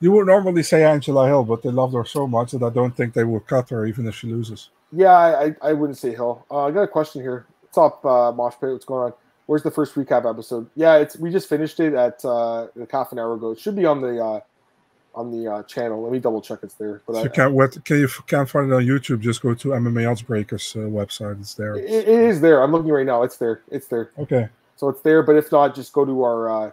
You 0.00 0.12
would 0.12 0.26
normally 0.26 0.62
say 0.62 0.82
Angela 0.82 1.26
Hill, 1.26 1.44
but 1.44 1.62
they 1.62 1.70
loved 1.70 1.94
her 1.94 2.04
so 2.04 2.26
much 2.26 2.52
that 2.52 2.62
I 2.62 2.70
don't 2.70 2.96
think 2.96 3.12
they 3.12 3.24
will 3.24 3.40
cut 3.40 3.68
her 3.70 3.84
even 3.86 4.06
if 4.06 4.14
she 4.16 4.28
loses. 4.28 4.70
Yeah, 4.92 5.12
I, 5.12 5.54
I 5.62 5.72
wouldn't 5.74 5.98
say 5.98 6.12
Hill. 6.12 6.44
Uh, 6.50 6.66
I 6.66 6.70
got 6.70 6.82
a 6.82 6.88
question 6.88 7.22
here. 7.22 7.46
What's 7.60 7.78
up, 7.78 8.04
uh, 8.04 8.32
Mosh 8.32 8.54
Pit? 8.60 8.70
What's 8.70 8.84
going 8.84 9.12
on? 9.12 9.18
Where's 9.46 9.62
the 9.62 9.70
first 9.70 9.94
recap 9.94 10.28
episode? 10.28 10.68
Yeah, 10.74 10.96
it's 10.96 11.18
we 11.18 11.30
just 11.30 11.48
finished 11.48 11.80
it 11.80 11.94
at 11.94 12.24
uh, 12.24 12.68
like 12.74 12.90
half 12.90 13.12
an 13.12 13.18
hour 13.18 13.34
ago. 13.34 13.50
It 13.50 13.60
should 13.60 13.76
be 13.76 13.84
on 13.84 14.00
the 14.00 14.24
uh, 14.24 14.40
on 15.14 15.30
the 15.30 15.52
uh, 15.52 15.62
channel. 15.64 16.02
Let 16.02 16.12
me 16.12 16.18
double 16.18 16.40
check 16.40 16.60
it's 16.62 16.74
there. 16.74 17.02
But 17.06 17.14
so 17.14 17.20
I, 17.20 17.22
you 17.24 17.30
can't 17.30 17.52
what 17.52 17.84
can 17.84 17.98
you 17.98 18.08
can't 18.26 18.48
find 18.48 18.70
it 18.70 18.74
on 18.74 18.84
YouTube? 18.84 19.20
Just 19.20 19.42
go 19.42 19.54
to 19.54 19.68
MMA 19.68 20.04
Oddsbreakers 20.04 20.76
uh, 20.76 20.88
website. 20.88 21.40
It's 21.40 21.54
there. 21.54 21.76
It, 21.76 21.90
it 21.90 22.08
is 22.08 22.40
there. 22.40 22.62
I'm 22.62 22.72
looking 22.72 22.90
right 22.90 23.06
now. 23.06 23.22
It's 23.22 23.36
there. 23.36 23.62
It's 23.70 23.88
there. 23.88 24.12
Okay. 24.18 24.48
So 24.76 24.88
it's 24.88 25.02
there, 25.02 25.22
but 25.22 25.36
if 25.36 25.52
not, 25.52 25.74
just 25.74 25.92
go 25.92 26.04
to 26.04 26.22
our 26.22 26.48
uh, 26.48 26.70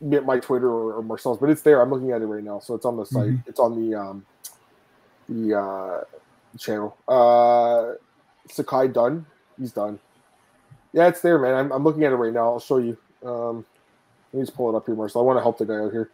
my 0.00 0.38
Twitter 0.38 0.68
or, 0.68 0.94
or 0.94 1.02
Marcel's. 1.02 1.38
But 1.38 1.50
it's 1.50 1.62
there. 1.62 1.80
I'm 1.80 1.90
looking 1.90 2.12
at 2.12 2.22
it 2.22 2.26
right 2.26 2.44
now. 2.44 2.60
So 2.60 2.74
it's 2.74 2.84
on 2.84 2.96
the 2.96 3.04
site. 3.04 3.28
Mm-hmm. 3.28 3.48
It's 3.48 3.60
on 3.60 3.90
the 3.90 3.98
um, 3.98 4.26
the 5.28 5.58
uh, 5.58 6.04
channel. 6.58 6.96
Uh, 7.06 7.94
Sakai 8.50 8.88
done. 8.88 9.26
He's 9.58 9.72
done. 9.72 9.98
Yeah, 10.92 11.08
it's 11.08 11.20
there, 11.20 11.38
man. 11.38 11.54
I'm, 11.54 11.72
I'm 11.72 11.84
looking 11.84 12.04
at 12.04 12.12
it 12.12 12.16
right 12.16 12.32
now. 12.32 12.52
I'll 12.52 12.60
show 12.60 12.78
you. 12.78 12.96
Um, 13.24 13.66
let 14.32 14.40
me 14.40 14.46
just 14.46 14.56
pull 14.56 14.72
it 14.72 14.76
up 14.76 14.86
here, 14.86 14.94
Marcel. 14.94 15.22
I 15.22 15.24
want 15.24 15.38
to 15.38 15.42
help 15.42 15.58
the 15.58 15.66
guy 15.66 15.74
out 15.74 15.92
here. 15.92 16.10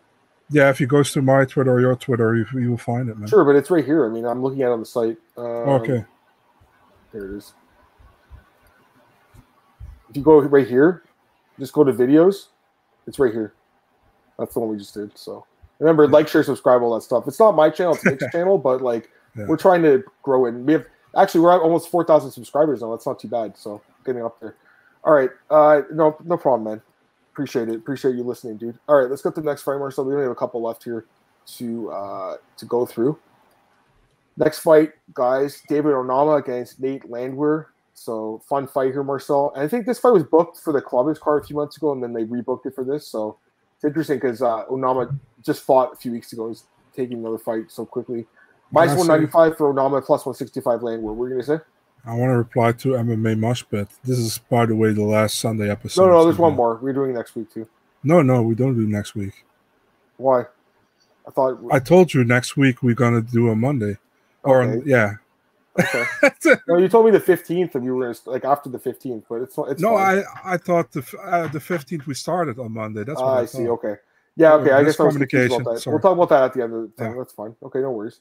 Yeah, 0.51 0.69
if 0.69 0.79
he 0.79 0.87
goes 0.87 1.13
to 1.13 1.23
my 1.23 1.45
Twitter 1.45 1.73
or 1.73 1.81
your 1.81 1.97
Twitter, 1.97 2.35
you, 2.35 2.47
you 2.55 2.71
will 2.71 2.79
find 2.79 3.09
it, 3.09 3.19
man. 3.19 3.29
Sure, 3.29 3.45
but 3.45 3.57
it's 3.57 3.71
right 3.71 3.85
here. 3.85 4.05
I 4.05 4.09
mean, 4.09 4.25
I'm 4.25 4.43
looking 4.43 4.63
at 4.63 4.69
it 4.69 4.73
on 4.73 4.81
the 4.81 4.87
site. 4.87 5.17
Um, 5.37 5.45
okay. 5.45 6.05
There 7.13 7.33
it 7.33 7.37
is. 7.39 7.53
If 10.11 10.17
you 10.17 10.23
go 10.23 10.41
right 10.41 10.67
here, 10.67 11.03
just 11.59 11.73
go 11.73 11.83
to 11.83 11.93
videos. 11.93 12.49
It's 13.07 13.19
right 13.19 13.33
here. 13.33 13.55
That's 14.39 14.55
the 14.55 14.61
one 14.61 14.71
we 14.71 14.77
just 14.77 14.95
did. 14.95 15.17
So 15.17 15.47
remember, 15.79 16.09
like, 16.09 16.29
share, 16.29 16.43
subscribe, 16.43 16.83
all 16.83 16.95
that 16.95 17.03
stuff. 17.03 17.27
It's 17.27 17.39
not 17.39 17.55
my 17.55 17.71
channel; 17.71 17.95
it's 17.95 18.05
Nick's 18.05 18.31
channel, 18.33 18.59
but 18.59 18.83
like 18.83 19.11
yeah. 19.37 19.47
we're 19.47 19.57
trying 19.57 19.83
to 19.83 20.03
grow 20.23 20.47
it. 20.47 20.55
And 20.55 20.67
we 20.67 20.73
have 20.73 20.87
actually 21.17 21.41
we're 21.41 21.53
at 21.53 21.61
almost 21.61 21.91
four 21.91 22.05
thousand 22.05 22.31
subscribers 22.33 22.81
now. 22.81 22.91
That's 22.91 23.07
not 23.07 23.19
too 23.19 23.29
bad. 23.29 23.57
So 23.57 23.81
getting 24.05 24.25
up 24.25 24.41
there. 24.41 24.57
All 25.05 25.13
right. 25.13 25.31
Uh, 25.51 25.83
no, 25.93 26.17
no 26.25 26.37
problem, 26.37 26.65
man. 26.65 26.83
Appreciate 27.33 27.69
it. 27.69 27.75
Appreciate 27.75 28.15
you 28.15 28.23
listening, 28.23 28.57
dude. 28.57 28.79
All 28.89 28.97
right, 28.97 29.11
let's 29.11 29.21
go 29.21 29.31
to 29.31 29.41
the 29.41 29.47
next 29.47 29.63
fight, 29.63 29.79
Marcel. 29.79 30.05
We 30.05 30.13
only 30.13 30.25
have 30.25 30.33
a 30.33 30.37
couple 30.37 30.63
left 30.63 30.85
here 30.85 31.05
to 31.57 31.91
uh, 31.91 32.37
to 32.57 32.67
go 32.67 32.87
through. 32.87 33.19
Next 34.37 34.61
fight, 34.61 34.93
guys. 35.13 35.63
David 35.69 35.93
Onama 35.93 36.39
against 36.39 36.81
Nate 36.81 37.09
Landwehr. 37.09 37.67
So 37.95 38.43
fun 38.49 38.67
fight 38.67 38.93
here, 38.93 39.05
Marcel. 39.05 39.53
And 39.55 39.63
I 39.63 39.69
think 39.69 39.87
this 39.87 40.01
fight 40.01 40.13
was 40.13 40.25
booked 40.25 40.59
for 40.59 40.73
the 40.73 40.83
Columbus 40.83 41.19
card 41.19 41.43
a 41.43 41.47
few 41.47 41.57
months 41.57 41.77
ago, 41.77 41.93
and 41.93 42.03
then 42.03 42.13
they 42.13 42.25
rebooked 42.25 42.67
it 42.67 42.75
for 42.75 42.85
this. 42.85 43.07
So 43.07 43.39
it's 43.77 43.85
interesting 43.85 44.17
because 44.17 44.43
uh, 44.43 44.65
Onama 44.67 45.19
just 45.43 45.63
fought 45.63 45.93
a 45.93 45.97
few 45.97 46.13
weeks 46.13 46.33
ago. 46.33 46.49
He's 46.49 46.65
taking 46.95 47.19
another 47.19 47.39
fight 47.39 47.71
so 47.71 47.85
quickly. 47.85 48.27
Minus 48.71 48.97
one 48.97 49.07
ninety 49.07 49.27
five 49.27 49.57
for 49.57 49.73
Onama, 49.73 50.05
plus 50.05 50.25
one 50.27 50.35
sixty 50.35 50.61
five 50.61 50.83
Landwehr. 50.83 51.13
What 51.13 51.17
were 51.17 51.29
you 51.29 51.35
gonna 51.35 51.59
say? 51.59 51.65
I 52.07 52.15
want 52.15 52.31
to 52.31 52.37
reply 52.37 52.73
to 52.73 52.89
MMA 52.91 53.39
Mushbet. 53.39 53.89
This 54.05 54.19
is, 54.19 54.39
by 54.51 54.67
the 54.67 54.77
way, 54.77 54.93
the 54.93 55.03
last 55.03 55.39
Sunday 55.39 55.71
episode. 55.71 56.03
No, 56.05 56.11
no, 56.11 56.25
there's 56.25 56.37
one 56.37 56.55
more. 56.55 56.77
We're 56.77 56.93
doing 56.93 57.15
next 57.15 57.35
week 57.35 57.53
too. 57.53 57.67
No, 58.03 58.21
no, 58.21 58.43
we 58.43 58.55
don't 58.55 58.75
do 58.75 58.87
next 58.87 59.15
week. 59.15 59.45
Why? 60.19 60.45
I 61.27 61.31
thought 61.31 61.59
I 61.73 61.79
told 61.79 62.13
you 62.13 62.23
next 62.25 62.57
week 62.57 62.83
we're 62.83 62.95
gonna 62.95 63.23
do 63.23 63.49
a 63.49 63.57
Monday, 63.57 63.97
or 64.43 64.83
yeah. 64.85 65.15
Okay. 65.79 66.05
no, 66.69 66.79
you 66.79 66.89
told 66.89 67.07
me 67.07 67.11
the 67.11 67.21
fifteenth, 67.21 67.75
and 67.75 67.85
you 67.85 67.95
were 67.95 68.15
like 68.27 68.45
after 68.45 68.69
the 68.69 68.79
fifteenth, 68.79 69.25
but 69.29 69.43
it's 69.43 69.59
it's. 69.59 69.83
No, 69.83 69.97
fine. 69.97 70.25
I 70.45 70.55
I 70.55 70.57
thought 70.57 70.93
the 70.93 71.05
uh, 71.23 71.49
the 71.49 71.61
fifteenth 71.61 72.07
we 72.07 72.15
started 72.15 72.59
on 72.59 72.73
Monday. 72.73 73.05
That's 73.05 73.21
what 73.21 73.29
uh, 73.29 73.33
I, 73.33 73.41
I 73.41 73.45
see. 73.47 73.69
Okay. 73.69 73.97
Yeah. 74.37 74.55
Okay. 74.55 74.71
I 74.71 74.85
guess 74.85 74.99
I 74.99 75.05
was 75.05 75.17
about 75.17 75.31
that. 75.31 75.83
We'll 75.87 76.01
talk 76.01 76.13
about 76.13 76.29
that 76.29 76.45
at 76.45 76.55
the 76.55 76.63
end 76.63 76.75
of 76.75 76.83
the 76.83 76.89
time. 76.97 77.13
Yeah. 77.13 77.19
That's 77.19 77.33
fine. 77.33 77.57
Okay. 77.63 77.81
No 77.81 77.91
worries. 77.91 78.21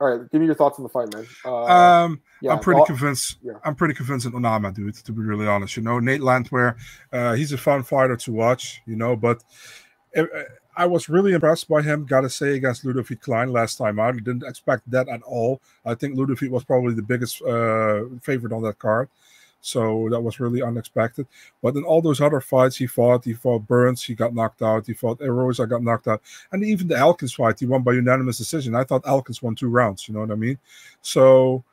All 0.00 0.10
right, 0.10 0.28
give 0.32 0.40
me 0.40 0.46
your 0.46 0.56
thoughts 0.56 0.78
on 0.78 0.82
the 0.82 0.88
fight, 0.88 1.12
man. 1.14 1.24
Uh, 1.44 1.64
um, 1.64 2.20
yeah, 2.42 2.52
I'm 2.52 2.58
pretty 2.58 2.82
convinced. 2.84 3.38
Yeah. 3.42 3.52
I'm 3.64 3.76
pretty 3.76 3.94
convinced 3.94 4.26
in 4.26 4.32
Onama, 4.32 4.74
dude. 4.74 4.94
To 4.96 5.12
be 5.12 5.22
really 5.22 5.46
honest, 5.46 5.76
you 5.76 5.84
know, 5.84 6.00
Nate 6.00 6.20
Landwehr, 6.20 6.76
uh, 7.12 7.34
he's 7.34 7.52
a 7.52 7.58
fun 7.58 7.84
fighter 7.84 8.16
to 8.16 8.32
watch, 8.32 8.82
you 8.86 8.96
know. 8.96 9.14
But 9.14 9.44
uh, 10.16 10.24
I 10.76 10.86
was 10.86 11.08
really 11.08 11.32
impressed 11.32 11.68
by 11.68 11.82
him. 11.82 12.04
Got 12.04 12.22
to 12.22 12.30
say 12.30 12.56
against 12.56 12.84
Ludovic 12.84 13.20
Klein 13.20 13.52
last 13.52 13.76
time 13.76 13.98
out. 13.98 14.16
Didn't 14.16 14.44
expect 14.44 14.90
that 14.90 15.08
at 15.08 15.22
all. 15.22 15.60
I 15.84 15.94
think 15.94 16.16
Ludovic 16.16 16.50
was 16.50 16.64
probably 16.64 16.94
the 16.94 17.02
biggest 17.02 17.42
uh, 17.42 18.04
favorite 18.22 18.52
on 18.52 18.62
that 18.62 18.78
card. 18.78 19.08
So 19.60 20.08
that 20.10 20.20
was 20.20 20.40
really 20.40 20.62
unexpected. 20.62 21.26
But 21.62 21.74
in 21.74 21.84
all 21.84 22.02
those 22.02 22.20
other 22.20 22.42
fights 22.42 22.76
he 22.76 22.86
fought, 22.86 23.24
he 23.24 23.32
fought 23.32 23.66
Burns, 23.66 24.02
he 24.02 24.14
got 24.14 24.34
knocked 24.34 24.60
out. 24.60 24.86
He 24.86 24.92
fought 24.92 25.20
Erosa, 25.20 25.66
got 25.66 25.82
knocked 25.82 26.06
out. 26.06 26.20
And 26.52 26.62
even 26.62 26.86
the 26.86 26.98
Elkins 26.98 27.32
fight, 27.32 27.58
he 27.60 27.66
won 27.66 27.82
by 27.82 27.92
unanimous 27.92 28.36
decision. 28.36 28.74
I 28.74 28.84
thought 28.84 29.06
Elkins 29.06 29.42
won 29.42 29.54
two 29.54 29.70
rounds. 29.70 30.06
You 30.06 30.14
know 30.14 30.20
what 30.20 30.32
I 30.32 30.34
mean? 30.34 30.58
So, 31.00 31.64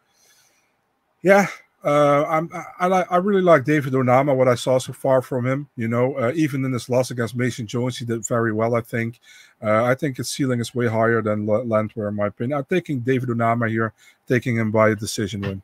yeah, 1.21 1.47
uh, 1.84 2.26
I'm, 2.28 2.50
I, 2.80 3.06
I 3.10 3.17
really 3.17 3.41
like 3.41 3.63
David 3.63 3.94
Onama, 3.94 4.36
what 4.36 4.48
I 4.48 4.56
saw 4.56 4.78
so 4.78 4.94
far 4.94 5.22
from 5.22 5.46
him. 5.46 5.67
You 5.76 5.88
know, 5.88 6.15
uh, 6.15 6.32
even 6.36 6.63
in 6.63 6.72
this 6.72 6.89
loss 6.89 7.12
against 7.12 7.36
Mason 7.36 7.65
Jones, 7.65 7.98
he 7.98 8.06
did 8.06 8.26
very 8.28 8.54
well, 8.54 8.76
I 8.76 8.82
think. 8.82 9.20
Uh, 9.63 9.84
I 9.84 9.96
think 9.96 10.17
his 10.17 10.30
ceiling 10.30 10.60
is 10.60 10.76
way 10.76 10.88
higher 10.88 11.22
than 11.22 11.46
Landwehr, 11.46 12.10
in 12.10 12.15
my 12.15 12.28
opinion. 12.28 12.58
I'm 12.58 12.65
taking 12.65 13.00
David 13.00 13.30
Onama 13.30 13.70
here, 13.70 13.94
taking 14.28 14.56
him 14.56 14.72
by 14.72 14.89
a 14.89 14.96
decision 14.96 15.41
win. 15.41 15.62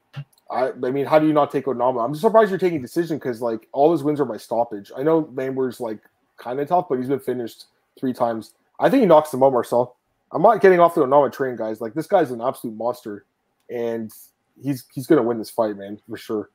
I, 0.49 0.69
I 0.69 0.91
mean, 0.91 1.05
how 1.05 1.19
do 1.19 1.27
you 1.27 1.33
not 1.33 1.51
take 1.51 1.65
Onama? 1.65 2.03
I'm 2.03 2.15
surprised 2.15 2.49
you're 2.49 2.59
taking 2.59 2.81
decision 2.81 3.17
because 3.17 3.41
like 3.41 3.67
all 3.71 3.91
his 3.91 4.03
wins 4.03 4.19
are 4.19 4.25
by 4.25 4.37
stoppage. 4.37 4.91
I 4.95 5.03
know 5.03 5.29
Landwehr's 5.33 5.79
like 5.79 5.99
kind 6.37 6.59
of 6.59 6.67
tough, 6.67 6.87
but 6.89 6.97
he's 6.97 7.09
been 7.09 7.19
finished 7.19 7.65
three 7.99 8.13
times. 8.13 8.53
I 8.79 8.89
think 8.89 9.01
he 9.01 9.07
knocks 9.07 9.33
him 9.33 9.43
out, 9.43 9.53
Marcel. 9.53 9.95
I'm 10.31 10.41
not 10.41 10.61
getting 10.61 10.79
off 10.79 10.95
the 10.95 11.01
Onama 11.01 11.31
train, 11.31 11.55
guys. 11.55 11.81
Like 11.81 11.93
this 11.93 12.07
guy's 12.07 12.31
an 12.31 12.41
absolute 12.41 12.75
monster, 12.75 13.25
and 13.69 14.11
he's 14.61 14.85
he's 14.93 15.07
gonna 15.07 15.23
win 15.23 15.37
this 15.37 15.49
fight, 15.49 15.77
man, 15.77 15.99
for 16.09 16.17
sure. 16.17 16.49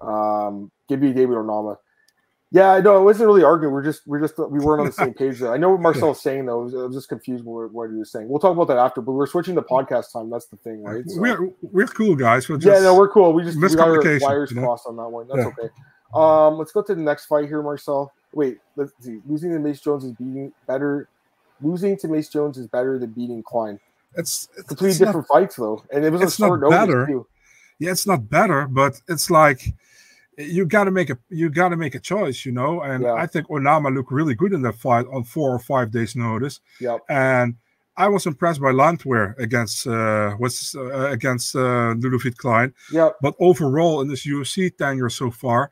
Um, 0.00 0.70
give 0.88 1.00
me 1.00 1.12
David 1.12 1.36
Onama. 1.36 1.76
Yeah, 2.50 2.80
no, 2.80 2.98
it 2.98 3.04
wasn't 3.04 3.26
really 3.26 3.42
arguing. 3.42 3.74
We're 3.74 3.84
just 3.84 4.06
we're 4.06 4.20
just 4.20 4.38
we 4.38 4.58
weren't 4.58 4.80
on 4.80 4.86
the 4.86 4.92
same 4.92 5.12
page 5.12 5.38
there. 5.38 5.52
I 5.52 5.58
know 5.58 5.70
what 5.70 5.80
Marcel 5.80 6.08
Marcel's 6.08 6.22
saying 6.22 6.46
though. 6.46 6.60
I 6.60 6.64
was, 6.64 6.74
I 6.74 6.78
was 6.78 6.94
just 6.94 7.08
confused 7.08 7.44
with 7.44 7.72
what 7.72 7.90
he 7.90 7.96
was 7.96 8.10
saying. 8.10 8.28
We'll 8.28 8.38
talk 8.38 8.52
about 8.52 8.68
that 8.68 8.78
after, 8.78 9.02
but 9.02 9.12
we're 9.12 9.26
switching 9.26 9.54
the 9.54 9.62
podcast 9.62 10.12
time. 10.12 10.30
That's 10.30 10.46
the 10.46 10.56
thing, 10.56 10.82
right? 10.82 11.04
So, 11.06 11.20
we're 11.20 11.50
we're 11.60 11.86
cool 11.86 12.16
guys. 12.16 12.48
We're 12.48 12.58
yeah, 12.60 12.80
no, 12.80 12.94
we're 12.94 13.10
cool. 13.10 13.34
We 13.34 13.44
just 13.44 13.60
we 13.60 13.68
got 13.74 13.88
our 13.88 14.02
wires 14.20 14.50
you 14.50 14.56
know? 14.56 14.62
crossed 14.62 14.86
on 14.86 14.96
that 14.96 15.08
one. 15.08 15.28
That's 15.28 15.40
yeah. 15.40 15.46
okay. 15.48 15.68
Um, 16.14 16.56
let's 16.56 16.72
go 16.72 16.80
to 16.82 16.94
the 16.94 17.02
next 17.02 17.26
fight 17.26 17.46
here, 17.48 17.62
Marcel. 17.62 18.12
Wait, 18.32 18.58
let's 18.76 18.92
see. 19.00 19.20
Losing 19.26 19.52
to 19.52 19.58
Mace 19.58 19.80
Jones 19.80 20.04
is 20.04 20.12
beating 20.12 20.52
better. 20.66 21.08
Losing 21.60 21.98
to 21.98 22.08
Mace 22.08 22.30
Jones 22.30 22.56
is 22.56 22.66
better 22.66 22.98
than 22.98 23.10
beating 23.10 23.42
Klein. 23.42 23.78
It's, 24.16 24.48
it's 24.56 24.68
completely 24.68 24.90
it's 24.90 24.98
different 24.98 25.26
not, 25.30 25.40
fights 25.40 25.56
though, 25.56 25.84
and 25.92 26.02
it 26.02 26.10
was 26.10 26.22
a 26.22 26.30
short 26.30 26.62
notice 26.62 27.06
too. 27.06 27.26
Yeah, 27.78 27.92
it's 27.92 28.06
not 28.06 28.28
better, 28.28 28.66
but 28.66 29.00
it's 29.08 29.30
like 29.30 29.74
you 30.36 30.66
got 30.66 30.84
to 30.84 30.90
make 30.90 31.10
a 31.10 31.18
you 31.28 31.50
got 31.50 31.70
to 31.70 31.76
make 31.76 31.94
a 31.94 32.00
choice, 32.00 32.44
you 32.46 32.52
know. 32.52 32.82
And 32.82 33.04
yeah. 33.04 33.14
I 33.14 33.26
think 33.26 33.48
Onama 33.48 33.94
looked 33.94 34.12
really 34.12 34.34
good 34.34 34.52
in 34.52 34.62
that 34.62 34.76
fight 34.76 35.06
on 35.12 35.24
four 35.24 35.54
or 35.54 35.58
five 35.58 35.90
days' 35.90 36.16
notice. 36.16 36.60
Yep. 36.80 37.00
And 37.08 37.56
I 37.96 38.06
was 38.06 38.26
impressed 38.26 38.60
by 38.60 38.70
Landwehr 38.70 39.34
against 39.38 39.86
uh, 39.86 40.36
was 40.38 40.74
uh, 40.76 41.10
against 41.10 41.56
uh, 41.56 41.94
Ludovic 41.98 42.36
Klein. 42.36 42.72
Yep. 42.92 43.16
But 43.20 43.34
overall, 43.40 44.00
in 44.00 44.08
this 44.08 44.26
UFC 44.26 44.76
tenure 44.76 45.10
so 45.10 45.30
far, 45.30 45.70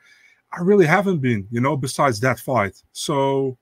I 0.53 0.61
really 0.61 0.87
haven't 0.87 1.21
been, 1.21 1.47
you 1.51 1.61
know, 1.61 1.77
besides 1.77 2.19
that 2.21 2.41
fight. 2.41 2.83
So 2.93 3.57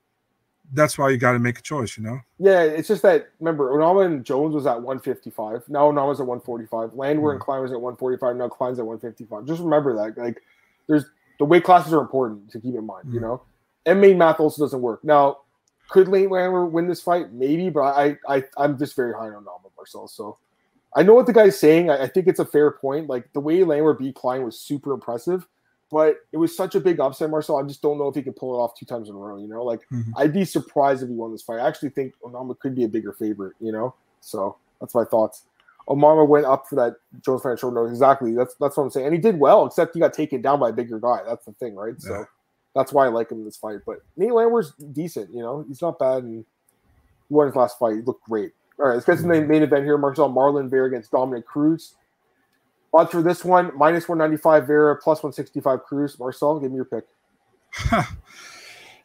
that's 0.72 0.98
why 0.98 1.10
you 1.10 1.16
got 1.16 1.32
to 1.32 1.38
make 1.38 1.58
a 1.58 1.62
choice, 1.62 1.96
you 1.96 2.02
know. 2.02 2.20
Yeah, 2.38 2.62
it's 2.62 2.88
just 2.88 3.02
that 3.02 3.28
remember, 3.38 3.70
Onama 3.70 4.06
and 4.06 4.24
Jones 4.24 4.54
was 4.54 4.66
at 4.66 4.76
155. 4.76 5.68
Now 5.68 5.90
Onama's 5.90 6.20
at 6.20 6.26
145. 6.26 6.94
Landwehr 6.94 7.32
mm. 7.32 7.34
and 7.34 7.40
Klein 7.40 7.62
was 7.62 7.72
at 7.72 7.80
145. 7.80 8.36
Now 8.36 8.48
Klein's 8.48 8.78
at 8.78 8.86
155. 8.86 9.46
Just 9.46 9.62
remember 9.62 9.94
that, 9.94 10.16
like 10.16 10.42
there's 10.86 11.04
the 11.38 11.44
weight 11.44 11.64
classes 11.64 11.92
are 11.92 12.00
important 12.00 12.50
to 12.50 12.60
keep 12.60 12.74
in 12.74 12.86
mind. 12.86 13.12
You 13.12 13.20
know, 13.20 13.42
and 13.86 14.00
main 14.00 14.18
math 14.18 14.40
also 14.40 14.64
doesn't 14.64 14.80
work. 14.80 15.04
Now, 15.04 15.38
Could 15.88 16.08
Lane 16.08 16.30
Landwehr 16.30 16.66
win 16.66 16.88
this 16.88 17.02
fight? 17.02 17.32
Maybe, 17.32 17.70
but 17.70 17.82
I, 17.82 18.16
I, 18.28 18.44
I'm 18.56 18.78
just 18.78 18.96
very 18.96 19.12
high 19.12 19.26
on 19.26 19.44
Nama 19.44 19.68
Marcel. 19.76 20.08
So 20.08 20.38
I 20.96 21.02
know 21.02 21.14
what 21.14 21.26
the 21.26 21.32
guy's 21.32 21.58
saying. 21.58 21.90
I, 21.90 22.04
I 22.04 22.08
think 22.08 22.26
it's 22.26 22.40
a 22.40 22.44
fair 22.44 22.70
point. 22.70 23.08
Like 23.08 23.32
the 23.32 23.40
way 23.40 23.64
Landwehr 23.64 23.94
beat 23.94 24.14
Klein 24.14 24.42
was 24.42 24.58
super 24.58 24.92
impressive, 24.92 25.46
but 25.95 26.16
it 26.32 26.38
was 26.38 26.57
such 26.57 26.74
a 26.74 26.80
big 26.80 26.99
upset, 26.99 27.30
Marcel. 27.30 27.57
I 27.57 27.62
just 27.62 27.80
don't 27.80 27.99
know 27.99 28.09
if 28.09 28.16
he 28.16 28.22
can 28.22 28.32
pull 28.32 28.53
it 28.55 28.59
off 28.59 28.74
two 28.76 28.84
times 28.84 29.09
in 29.09 29.14
a 29.14 29.18
row. 29.18 29.38
You 29.38 29.47
know, 29.47 29.62
like 29.62 29.88
Mhm. 29.92 30.12
I'd 30.16 30.32
be 30.32 30.45
surprised 30.45 31.05
if 31.05 31.09
he 31.09 31.14
won 31.14 31.30
this 31.30 31.42
fight. 31.42 31.61
I 31.61 31.68
actually 31.68 31.90
think 31.90 32.14
Onama 32.24 32.59
could 32.59 32.74
be 32.74 32.82
a 32.82 32.88
bigger 32.88 33.12
favorite. 33.12 33.55
You 33.61 33.70
know, 33.70 33.95
so 34.20 34.57
that's 34.80 34.92
my 34.92 35.05
thoughts. 35.05 35.45
Onama 35.88 36.26
went 36.26 36.47
up 36.47 36.66
for 36.66 36.74
that 36.74 36.97
Jones 37.20 37.42
fan 37.42 37.57
short 37.57 37.74
note. 37.74 37.86
Exactly. 37.86 38.34
That's 38.34 38.55
that's 38.57 38.76
what 38.76 38.82
I'm 38.82 38.90
saying. 38.90 39.07
And 39.07 39.14
he 39.14 39.20
did 39.20 39.38
well, 39.38 39.66
except 39.66 39.95
he 39.95 40.01
got 40.01 40.12
taken 40.12 40.42
down 40.42 40.59
by 40.59 40.70
a 40.70 40.72
bigger 40.72 40.99
guy. 40.99 41.20
That's 41.24 41.45
the 41.47 41.53
thing, 41.53 41.76
right? 41.76 41.95
So 42.03 42.26
that's 42.74 42.92
why 42.92 43.07
I 43.07 43.09
like 43.09 43.30
him 43.30 43.38
in 43.38 43.45
this 43.45 43.57
fight. 43.57 43.78
But 43.86 44.01
Nate 44.16 44.32
Landwehr's 44.32 44.72
decent, 44.92 45.32
you 45.32 45.42
know, 45.42 45.64
he's 45.68 45.80
not 45.80 45.99
bad 46.01 46.24
and 46.24 46.38
he 46.38 46.45
won 47.30 47.47
his 47.47 47.55
last 47.55 47.78
fight. 47.78 47.95
He 47.95 48.03
looked 48.03 48.24
great. 48.28 48.53
All 48.80 48.86
right, 48.86 48.95
let's 48.95 49.07
get 49.07 49.16
to 49.18 49.22
the 49.22 49.28
main, 49.28 49.62
event 49.62 49.84
here. 49.84 49.97
Marcel 49.97 50.28
Marlon 50.28 50.68
Vera 50.68 50.88
against 50.88 51.12
Dominick 51.12 51.47
Cruz. 51.47 51.95
Odds 52.95 53.11
for 53.11 53.22
this 53.22 53.45
one, 53.45 53.72
minus 53.76 54.09
195 54.09 54.66
Vera, 54.66 54.97
plus 54.97 55.18
165 55.18 55.82
Cruz. 55.82 56.18
Marcel, 56.18 56.61
give 56.61 56.70
me 56.70 56.76
your 56.76 56.84
pick. 56.84 57.05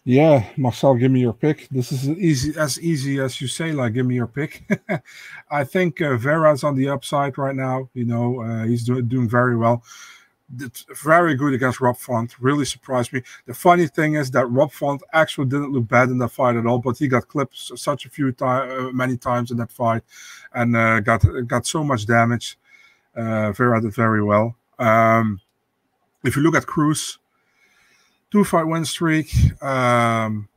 Yeah, 0.06 0.44
Marcel, 0.58 0.96
give 0.96 1.12
me 1.12 1.20
your 1.20 1.34
pick. 1.34 1.68
This 1.70 1.92
is 1.92 2.08
easy 2.10 2.58
as 2.58 2.80
easy 2.80 3.20
as 3.20 3.40
you 3.42 3.48
say. 3.48 3.74
Like, 3.74 3.94
give 3.94 4.06
me 4.06 4.16
your 4.16 4.28
pick. 4.28 4.64
I 5.52 5.64
think 5.64 6.02
uh, 6.02 6.16
Vera's 6.18 6.64
on 6.64 6.76
the 6.76 6.90
upside 6.90 7.38
right 7.38 7.56
now. 7.56 7.90
You 7.94 8.06
know, 8.06 8.42
uh, 8.42 8.64
he's 8.64 8.86
doing 8.86 9.08
doing 9.08 9.30
very 9.30 9.56
well. 9.58 9.84
Very 11.04 11.36
good 11.36 11.54
against 11.54 11.80
Rob 11.80 11.98
Font. 11.98 12.40
Really 12.40 12.66
surprised 12.66 13.14
me. 13.14 13.22
The 13.46 13.54
funny 13.54 13.86
thing 13.86 14.16
is 14.16 14.32
that 14.32 14.48
Rob 14.48 14.72
Font 14.72 15.04
actually 15.14 15.46
didn't 15.46 15.74
look 15.74 15.88
bad 15.88 16.10
in 16.10 16.18
that 16.20 16.30
fight 16.30 16.56
at 16.56 16.66
all, 16.66 16.80
but 16.80 16.98
he 16.98 17.08
got 17.08 17.28
clipped 17.28 17.58
such 17.78 18.08
a 18.08 18.10
few 18.10 18.32
times, 18.32 18.72
uh, 18.72 18.92
many 18.92 19.16
times 19.16 19.52
in 19.52 19.58
that 19.58 19.72
fight, 19.72 20.02
and 20.56 20.76
uh, 20.76 21.02
got 21.02 21.24
got 21.46 21.68
so 21.68 21.84
much 21.84 22.08
damage. 22.08 22.58
Uh, 23.16 23.52
Vera 23.52 23.82
did 23.82 23.94
very 23.94 24.24
well. 24.24 24.56
Um, 24.78 25.42
if 26.24 26.36
you 26.36 26.42
look 26.42 26.56
at 26.56 26.66
Cruz, 26.66 27.18
two 28.32 28.44
fight 28.44 28.68
win 28.68 28.86
streak. 28.86 29.34
Um, 29.62 30.48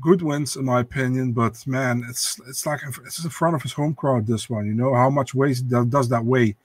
good 0.00 0.22
wins 0.22 0.56
in 0.56 0.64
my 0.64 0.80
opinion, 0.80 1.32
but 1.32 1.66
man, 1.66 2.04
it's 2.08 2.40
it's 2.46 2.66
like 2.66 2.80
it's 3.04 3.24
in 3.24 3.30
front 3.30 3.56
of 3.56 3.62
his 3.62 3.72
home 3.72 3.94
crowd. 3.94 4.26
This 4.26 4.48
one, 4.48 4.66
you 4.66 4.74
know, 4.74 4.94
how 4.94 5.10
much 5.10 5.34
weight 5.34 5.62
does, 5.68 6.08
that 6.08 6.24
weigh? 6.24 6.56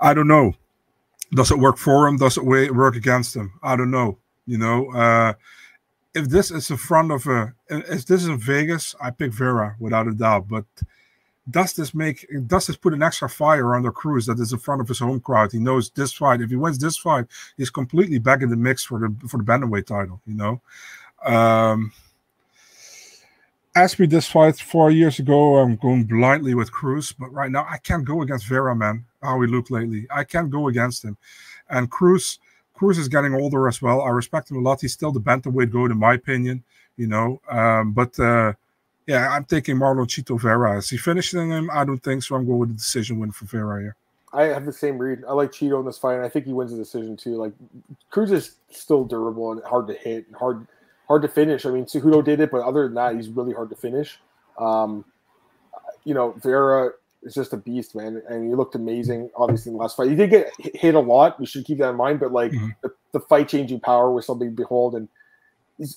I 0.00 0.14
don't 0.14 0.28
know. 0.28 0.54
Does 1.32 1.50
it 1.50 1.58
work 1.58 1.76
for 1.76 2.06
him? 2.06 2.16
Does 2.16 2.36
it 2.36 2.44
work 2.44 2.96
against 2.96 3.34
him? 3.34 3.52
I 3.62 3.76
don't 3.76 3.90
know. 3.90 4.18
You 4.46 4.58
know, 4.58 4.92
uh, 4.92 5.34
if 6.14 6.28
this 6.28 6.50
is 6.50 6.70
in 6.70 6.76
front 6.76 7.10
of 7.10 7.26
a, 7.26 7.54
if 7.68 8.06
this 8.06 8.22
is 8.22 8.28
in 8.28 8.38
Vegas, 8.38 8.94
I 9.00 9.10
pick 9.10 9.32
Vera 9.32 9.74
without 9.80 10.06
a 10.06 10.12
doubt. 10.12 10.48
But 10.48 10.64
does 11.50 11.74
this 11.74 11.94
make 11.94 12.26
does 12.46 12.66
this 12.66 12.76
put 12.76 12.94
an 12.94 13.02
extra 13.02 13.28
fire 13.28 13.74
on 13.74 13.82
the 13.82 13.90
Cruz 13.90 14.26
that 14.26 14.40
is 14.40 14.52
in 14.52 14.58
front 14.58 14.80
of 14.80 14.88
his 14.88 14.98
home 14.98 15.20
crowd? 15.20 15.52
He 15.52 15.58
knows 15.58 15.90
this 15.90 16.12
fight. 16.12 16.40
If 16.40 16.50
he 16.50 16.56
wins 16.56 16.78
this 16.78 16.96
fight, 16.96 17.26
he's 17.56 17.70
completely 17.70 18.18
back 18.18 18.42
in 18.42 18.48
the 18.48 18.56
mix 18.56 18.84
for 18.84 18.98
the 18.98 19.28
for 19.28 19.36
the 19.36 19.44
bantamweight 19.44 19.86
title. 19.86 20.20
You 20.26 20.34
know, 20.34 20.60
um, 21.24 21.92
asked 23.74 23.98
me 23.98 24.06
this 24.06 24.26
fight 24.26 24.56
four 24.56 24.90
years 24.90 25.18
ago. 25.18 25.56
I'm 25.58 25.76
going 25.76 26.04
blindly 26.04 26.54
with 26.54 26.72
Cruz, 26.72 27.12
but 27.12 27.32
right 27.32 27.50
now 27.50 27.66
I 27.68 27.76
can't 27.76 28.04
go 28.04 28.22
against 28.22 28.46
Vera, 28.46 28.74
man. 28.74 29.04
How 29.22 29.40
he 29.42 29.46
looked 29.46 29.70
lately, 29.70 30.06
I 30.10 30.24
can't 30.24 30.50
go 30.50 30.68
against 30.68 31.04
him. 31.04 31.16
And 31.68 31.90
Cruz, 31.90 32.38
Cruz 32.72 32.96
is 32.98 33.08
getting 33.08 33.34
older 33.34 33.68
as 33.68 33.82
well. 33.82 34.00
I 34.00 34.10
respect 34.10 34.50
him 34.50 34.58
a 34.58 34.60
lot. 34.60 34.80
He's 34.80 34.92
still 34.92 35.12
the 35.12 35.20
bantamweight 35.20 35.70
goat 35.70 35.90
in 35.90 35.98
my 35.98 36.14
opinion. 36.14 36.64
You 36.96 37.08
know, 37.08 37.40
um, 37.50 37.92
but 37.92 38.18
uh, 38.18 38.54
yeah, 39.06 39.28
I'm 39.30 39.44
taking 39.44 39.76
Marlon 39.76 40.06
Chito 40.06 40.40
Vera. 40.40 40.78
Is 40.78 40.90
he 40.90 40.96
finishing 40.96 41.50
him? 41.50 41.70
I 41.72 41.84
don't 41.84 42.02
think 42.02 42.22
so. 42.22 42.36
I'm 42.36 42.46
going 42.46 42.58
with 42.58 42.70
a 42.70 42.74
decision 42.74 43.18
win 43.18 43.32
for 43.32 43.44
Vera 43.46 43.80
here. 43.80 43.96
I 44.32 44.44
have 44.44 44.66
the 44.66 44.72
same 44.72 44.98
read. 44.98 45.22
I 45.28 45.32
like 45.32 45.52
Chito 45.52 45.78
in 45.78 45.86
this 45.86 45.98
fight, 45.98 46.14
and 46.16 46.24
I 46.24 46.28
think 46.28 46.46
he 46.46 46.52
wins 46.52 46.72
the 46.72 46.76
decision 46.76 47.16
too. 47.16 47.36
Like 47.36 47.52
Cruz 48.10 48.32
is 48.32 48.56
still 48.70 49.04
durable 49.04 49.52
and 49.52 49.62
hard 49.64 49.86
to 49.88 49.94
hit 49.94 50.26
and 50.26 50.34
hard 50.36 50.66
hard 51.06 51.22
to 51.22 51.28
finish. 51.28 51.66
I 51.66 51.70
mean, 51.70 51.84
Cejudo 51.84 52.24
did 52.24 52.40
it, 52.40 52.50
but 52.50 52.62
other 52.62 52.84
than 52.84 52.94
that, 52.94 53.14
he's 53.14 53.28
really 53.28 53.52
hard 53.52 53.70
to 53.70 53.76
finish. 53.76 54.18
Um, 54.58 55.04
you 56.04 56.14
know, 56.14 56.32
Vera 56.42 56.90
is 57.22 57.34
just 57.34 57.52
a 57.52 57.56
beast, 57.56 57.94
man, 57.94 58.22
and 58.28 58.48
he 58.48 58.54
looked 58.54 58.74
amazing. 58.74 59.30
Obviously, 59.36 59.70
in 59.70 59.76
the 59.76 59.82
last 59.82 59.96
fight, 59.96 60.08
he 60.10 60.16
did 60.16 60.30
get 60.30 60.50
hit- 60.58 60.94
a 60.94 61.00
lot. 61.00 61.38
We 61.38 61.46
should 61.46 61.64
keep 61.64 61.78
that 61.78 61.90
in 61.90 61.96
mind. 61.96 62.20
But 62.20 62.32
like 62.32 62.52
Mhm. 62.52 62.74
the, 62.82 62.92
the 63.12 63.20
fight 63.20 63.48
changing 63.48 63.80
power 63.80 64.10
was 64.10 64.26
something 64.26 64.48
to 64.50 64.54
behold, 64.56 64.94
and 64.96 65.08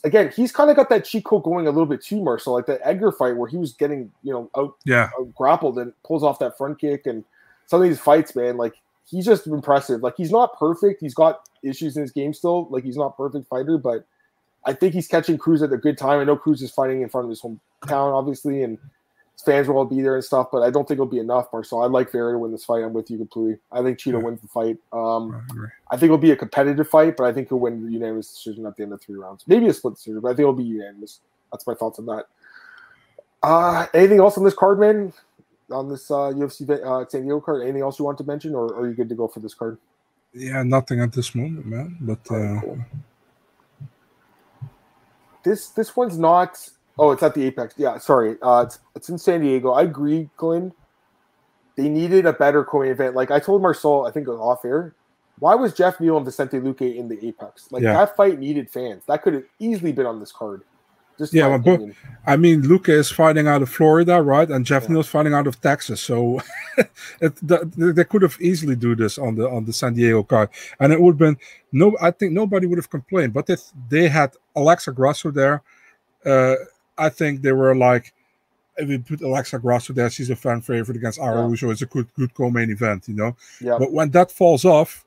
again, 0.03 0.31
he's 0.35 0.51
kind 0.51 0.69
of 0.69 0.75
got 0.75 0.89
that 0.89 1.05
cheat 1.05 1.25
code 1.25 1.43
going 1.43 1.67
a 1.67 1.71
little 1.71 1.85
bit 1.85 2.03
too, 2.03 2.21
much. 2.23 2.43
So 2.43 2.53
Like 2.53 2.65
that 2.67 2.81
Edgar 2.83 3.11
fight 3.11 3.37
where 3.37 3.49
he 3.49 3.57
was 3.57 3.73
getting 3.73 4.11
you 4.23 4.33
know 4.33 4.49
out 4.57 4.75
Yeah, 4.85 5.09
uh, 5.19 5.23
grappled 5.35 5.77
and 5.77 5.93
pulls 6.03 6.23
off 6.23 6.39
that 6.39 6.57
front 6.57 6.79
kick 6.79 7.05
and 7.05 7.23
some 7.65 7.81
of 7.81 7.87
these 7.87 7.99
fights, 7.99 8.35
man, 8.35 8.57
like 8.57 8.75
he's 9.05 9.25
just 9.25 9.47
impressive. 9.47 10.01
Like 10.01 10.15
he's 10.17 10.31
not 10.31 10.57
perfect. 10.57 11.01
He's 11.01 11.13
got 11.13 11.47
issues 11.63 11.95
in 11.95 12.01
his 12.01 12.11
game 12.11 12.33
still. 12.33 12.67
Like 12.69 12.83
he's 12.83 12.97
not 12.97 13.17
perfect 13.17 13.47
fighter, 13.47 13.77
but 13.77 14.05
I 14.65 14.73
think 14.73 14.93
he's 14.93 15.07
catching 15.07 15.37
Cruz 15.37 15.61
at 15.61 15.71
a 15.71 15.77
good 15.77 15.97
time. 15.97 16.19
I 16.19 16.23
know 16.23 16.35
Cruz 16.35 16.61
is 16.61 16.71
fighting 16.71 17.01
in 17.01 17.09
front 17.09 17.25
of 17.25 17.29
his 17.29 17.41
hometown, 17.41 18.13
obviously, 18.13 18.63
and 18.63 18.77
fans 19.45 19.67
will 19.67 19.77
all 19.77 19.85
be 19.85 20.01
there 20.01 20.15
and 20.15 20.23
stuff, 20.23 20.47
but 20.51 20.63
I 20.63 20.69
don't 20.69 20.87
think 20.87 20.97
it'll 20.97 21.05
be 21.05 21.19
enough, 21.19 21.47
Marcel. 21.53 21.83
I'd 21.83 21.91
like 21.91 22.11
Vera 22.11 22.33
to 22.33 22.39
win 22.39 22.51
this 22.51 22.65
fight. 22.65 22.83
I'm 22.83 22.93
with 22.93 23.09
you 23.11 23.17
completely. 23.17 23.57
I 23.71 23.81
think 23.81 23.99
Chito 23.99 24.21
wins 24.21 24.41
the 24.41 24.47
fight. 24.47 24.77
Um, 24.91 25.45
I. 25.89 25.95
I 25.95 25.97
think 25.97 26.05
it'll 26.05 26.17
be 26.17 26.31
a 26.31 26.35
competitive 26.35 26.89
fight, 26.89 27.17
but 27.17 27.25
I 27.25 27.33
think 27.33 27.49
he'll 27.49 27.59
win 27.59 27.85
the 27.85 27.91
unanimous 27.91 28.33
decision 28.33 28.65
at 28.65 28.75
the 28.75 28.83
end 28.83 28.93
of 28.93 29.01
three 29.01 29.15
rounds. 29.15 29.43
Maybe 29.47 29.67
a 29.67 29.73
split 29.73 29.95
decision, 29.95 30.19
but 30.21 30.29
I 30.29 30.31
think 30.31 30.41
it'll 30.41 30.53
be 30.53 30.63
unanimous. 30.63 31.19
That's 31.51 31.65
my 31.67 31.75
thoughts 31.75 31.99
on 31.99 32.05
that. 32.07 32.25
Uh, 33.43 33.85
anything 33.93 34.19
else 34.19 34.37
on 34.37 34.43
this 34.43 34.55
card, 34.55 34.79
man? 34.79 35.13
On 35.71 35.87
this 35.87 36.09
uh, 36.09 36.31
UFC 36.31 36.69
uh, 36.69 37.07
San 37.07 37.21
Diego 37.21 37.39
card? 37.39 37.61
Anything 37.61 37.81
else 37.81 37.99
you 37.99 38.05
want 38.05 38.17
to 38.17 38.23
mention, 38.23 38.55
or 38.55 38.75
are 38.75 38.87
you 38.87 38.93
good 38.93 39.09
to 39.09 39.15
go 39.15 39.27
for 39.27 39.39
this 39.39 39.53
card? 39.53 39.77
Yeah, 40.33 40.63
nothing 40.63 40.99
at 40.99 41.13
this 41.13 41.35
moment, 41.35 41.65
man. 41.65 41.97
But 42.01 42.19
uh, 42.31 42.61
Cool. 42.61 42.79
This 45.43 45.69
this 45.69 45.95
one's 45.95 46.17
not. 46.17 46.57
Oh, 46.99 47.11
it's 47.11 47.21
at 47.23 47.33
the 47.35 47.43
Apex. 47.45 47.75
Yeah, 47.77 47.97
sorry. 47.99 48.37
Uh, 48.41 48.63
it's 48.65 48.79
it's 48.95 49.09
in 49.09 49.17
San 49.17 49.41
Diego. 49.41 49.71
I 49.71 49.83
agree, 49.83 50.29
Glenn. 50.37 50.71
They 51.75 51.89
needed 51.89 52.25
a 52.25 52.33
better 52.33 52.63
co-main 52.63 52.91
event. 52.91 53.15
Like 53.15 53.29
I 53.29 53.39
told 53.39 53.61
Marcel, 53.61 54.05
I 54.07 54.11
think 54.11 54.27
it 54.27 54.31
was 54.31 54.39
off 54.39 54.65
air. 54.65 54.95
Why 55.39 55.53
was 55.53 55.73
Geoff 55.75 55.99
Neal 55.99 56.17
and 56.17 56.25
Vicente 56.25 56.57
Luque 56.59 56.95
in 56.95 57.07
the 57.07 57.23
Apex? 57.23 57.71
Like 57.71 57.83
Yeah. 57.83 57.93
that 57.93 58.15
fight 58.17 58.39
needed 58.39 58.69
fans. 58.71 59.03
That 59.07 59.21
could 59.21 59.35
have 59.35 59.43
easily 59.59 59.91
been 59.91 60.07
on 60.07 60.19
this 60.19 60.31
card. 60.31 60.63
Just 61.19 61.33
Yeah, 61.33 61.49
but- 61.57 61.69
opinion. 61.73 61.95
I 62.25 62.35
mean, 62.37 62.63
Luque 62.63 62.89
is 62.89 63.11
fighting 63.11 63.47
out 63.47 63.61
of 63.61 63.69
Florida, 63.69 64.19
right? 64.21 64.49
And 64.49 64.65
Geoff 64.65 64.83
Yeah. 64.83 64.93
Neal's 64.93 65.07
fighting 65.07 65.35
out 65.35 65.45
of 65.45 65.61
Texas. 65.61 66.01
So 66.01 66.41
it, 67.21 67.35
th- 67.47 67.61
they 67.75 68.03
could 68.03 68.23
have 68.23 68.37
easily 68.41 68.75
do 68.75 68.95
this 68.95 69.19
on 69.19 69.35
the 69.35 69.47
on 69.47 69.65
the 69.65 69.73
San 69.73 69.93
Diego 69.93 70.23
card, 70.23 70.49
and 70.79 70.91
it 70.91 70.99
would 70.99 71.11
have 71.13 71.19
been 71.19 71.37
no. 71.71 71.95
I 72.01 72.09
think 72.09 72.33
nobody 72.33 72.65
would 72.65 72.79
have 72.79 72.89
complained. 72.89 73.33
But 73.33 73.47
if 73.51 73.61
they 73.89 74.07
had 74.07 74.33
Alexa 74.55 74.91
Grasso 74.93 75.29
there, 75.29 75.61
uh, 76.25 76.55
I 76.97 77.09
think 77.09 77.41
they 77.41 77.51
were 77.51 77.75
like, 77.75 78.13
if 78.77 78.87
we 78.87 78.97
put 78.99 79.21
Alexa 79.21 79.59
Grasso 79.59 79.93
there, 79.93 80.09
she's 80.09 80.29
a 80.29 80.35
fan 80.35 80.61
favorite 80.61 80.97
against 80.97 81.19
Araujo. 81.19 81.71
It's 81.71 81.81
a 81.81 81.87
good 81.87 82.07
good 82.13 82.33
co-main 82.33 82.69
event, 82.69 83.07
you 83.07 83.15
know. 83.15 83.35
Yeah. 83.59 83.77
But 83.79 83.91
when 83.91 84.11
that 84.11 84.31
falls 84.31 84.65
off, 84.65 85.03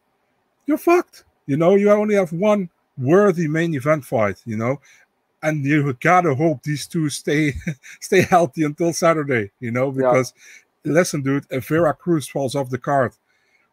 you're 0.67 0.79
fucked. 0.79 1.25
You 1.47 1.57
know, 1.57 1.75
you 1.77 1.91
only 1.91 2.15
have 2.17 2.33
one 2.33 2.69
worthy 2.99 3.47
main 3.49 3.75
event 3.75 4.05
fight, 4.05 4.41
you 4.45 4.57
know. 4.57 4.81
And 5.43 5.65
you 5.65 5.93
gotta 6.01 6.35
hope 6.35 6.63
these 6.63 6.87
two 6.87 7.09
stay 7.09 7.55
stay 8.01 8.23
healthy 8.23 8.65
until 8.65 8.93
Saturday, 8.93 9.51
you 9.61 9.71
know, 9.71 9.87
Yeah. 9.89 9.93
because 10.11 10.35
listen, 10.85 11.23
dude, 11.23 11.47
if 11.51 11.69
Vera 11.69 11.95
Cruz 11.95 12.27
falls 12.29 12.55
off 12.55 12.71
the 12.71 12.79
card, 12.79 13.13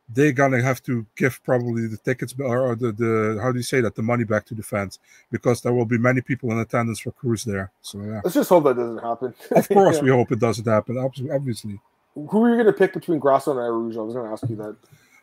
they're 0.10 0.32
gonna 0.32 0.62
have 0.62 0.82
to 0.84 1.06
give 1.16 1.42
probably 1.44 1.86
the 1.88 1.98
tickets 1.98 2.34
or 2.40 2.76
the, 2.76 2.92
the 2.94 3.40
how 3.42 3.52
do 3.52 3.58
you 3.60 3.64
say 3.64 3.82
that 3.82 3.96
the 3.96 4.02
money 4.02 4.24
back 4.24 4.46
to 4.46 4.56
the 4.56 4.64
fans 4.64 5.00
because 5.32 5.62
there 5.62 5.74
will 5.74 5.86
be 5.86 5.98
many 5.98 6.22
people 6.22 6.50
in 6.52 6.60
attendance 6.60 7.00
for 7.00 7.12
Cruz 7.12 7.44
there. 7.44 7.72
So 7.82 8.00
yeah, 8.02 8.22
Let's 8.24 8.36
just 8.36 8.50
hope 8.50 8.64
that 8.66 8.78
doesn't 8.78 9.00
happen. 9.04 9.34
of 9.52 9.68
course 9.78 9.98
Yeah. 9.98 10.04
we 10.04 10.10
hope 10.12 10.32
it 10.32 10.40
doesn't 10.40 10.66
happen. 10.68 10.98
Obviously. 10.98 11.80
Who 12.16 12.44
are 12.46 12.56
you 12.58 12.64
to 12.64 12.74
pick 12.74 12.94
between 12.94 13.20
Grasso 13.20 13.52
and 13.52 13.60
Araujo? 13.60 14.02
I 14.02 14.04
was 14.06 14.14
to 14.16 14.22
ask 14.22 14.50
you 14.50 14.56
that. 14.58 14.76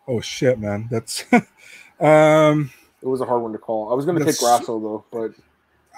Oh 0.06 0.20
shit, 0.20 0.58
man, 0.58 0.86
that's 0.90 1.24
um. 2.00 2.70
It 3.02 3.08
was 3.08 3.20
a 3.20 3.26
hard 3.26 3.42
one 3.42 3.52
to 3.52 3.58
call. 3.58 3.90
I 3.90 3.94
was 3.94 4.06
to 4.06 4.12
pick 4.14 4.38
Grasso 4.38 4.78
though, 4.80 5.04
but 5.10 5.32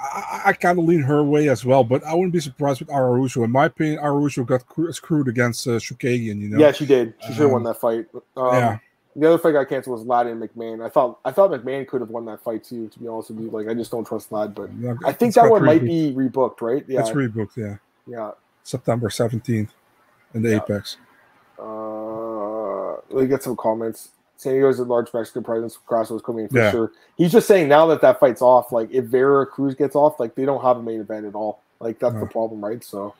I, 0.02 0.42
I 0.46 0.52
kind 0.52 0.78
of 0.78 0.84
lean 0.84 1.02
her 1.02 1.22
way 1.24 1.48
as 1.48 1.64
well, 1.64 1.82
but 1.84 2.04
I 2.04 2.12
wouldn't 2.14 2.32
be 2.32 2.40
surprised 2.40 2.80
with 2.80 2.88
Araújo. 2.90 3.44
In 3.44 3.50
my 3.50 3.66
opinion, 3.66 3.98
Araújo 4.02 4.44
got 4.46 4.66
cru- 4.66 4.92
screwed 4.92 5.28
against 5.28 5.66
uh, 5.66 5.72
Chookagian, 5.72 6.38
you 6.40 6.48
know. 6.50 6.58
yeah, 6.58 6.72
she 6.72 6.84
did. 6.86 7.14
She 7.20 7.28
should 7.28 7.42
have 7.42 7.50
won 7.50 7.62
Um, 7.62 7.64
that 7.64 7.80
fight. 7.80 8.06
Um, 8.36 8.54
yeah. 8.54 8.78
The 9.18 9.26
other 9.28 9.38
fight 9.38 9.52
got 9.52 9.66
canceled 9.70 9.98
was 9.98 10.06
Ladd 10.06 10.26
and 10.26 10.42
McMahon. 10.42 10.84
I 10.84 10.90
thought 10.90 11.20
I 11.24 11.30
thought 11.32 11.50
McMahon 11.50 11.88
could 11.88 12.02
have 12.02 12.10
won 12.10 12.26
that 12.26 12.42
fight 12.42 12.62
too. 12.64 12.88
To 12.88 12.98
be 12.98 13.08
honest 13.08 13.30
with 13.30 13.40
you, 13.40 13.48
like 13.50 13.66
I 13.66 13.72
just 13.72 13.90
don't 13.90 14.06
trust 14.06 14.30
Ladd, 14.30 14.54
but 14.54 14.68
I 15.06 15.12
think 15.12 15.32
that 15.34 15.48
one 15.50 15.64
might 15.64 15.82
be 15.82 16.12
rebooked, 16.14 16.60
right? 16.60 16.84
Yeah, 16.86 17.00
It's 17.00 17.10
rebooked, 17.10 17.56
yeah. 17.56 17.76
yeah. 18.06 18.32
September 18.62 19.08
17th 19.08 19.70
in 20.34 20.42
the 20.42 20.50
Yeah. 20.50 20.56
Apex. 20.56 20.98
Uh, 21.58 22.92
let 23.10 23.22
me 23.22 23.26
get 23.26 23.42
some 23.42 23.56
comments. 23.56 24.10
San 24.36 24.52
Diego's 24.54 24.78
a 24.78 24.84
large 24.84 25.12
Mexican 25.14 25.42
presence. 25.42 25.78
Grasso 25.86 26.14
was 26.14 26.22
coming 26.22 26.44
in 26.44 26.48
for 26.50 26.58
Yeah. 26.58 26.70
sure. 26.70 26.92
He's 27.16 27.32
just 27.32 27.46
saying 27.48 27.68
now 27.68 27.86
that 27.86 28.00
that 28.02 28.20
fight's 28.20 28.42
off, 28.42 28.72
like 28.72 28.90
if 28.92 29.06
Vera 29.06 29.46
Cruz 29.46 29.74
gets 29.74 29.96
off, 29.96 30.20
like 30.20 30.34
they 30.34 30.44
don't 30.44 30.62
have 30.62 30.76
a 30.76 30.82
main 30.82 31.00
event 31.00 31.26
at 31.26 31.34
all. 31.34 31.62
Like 31.80 31.98
that's 31.98 32.14
the 32.18 32.26
problem, 32.26 32.64
right? 32.64 32.82
So 32.84 33.14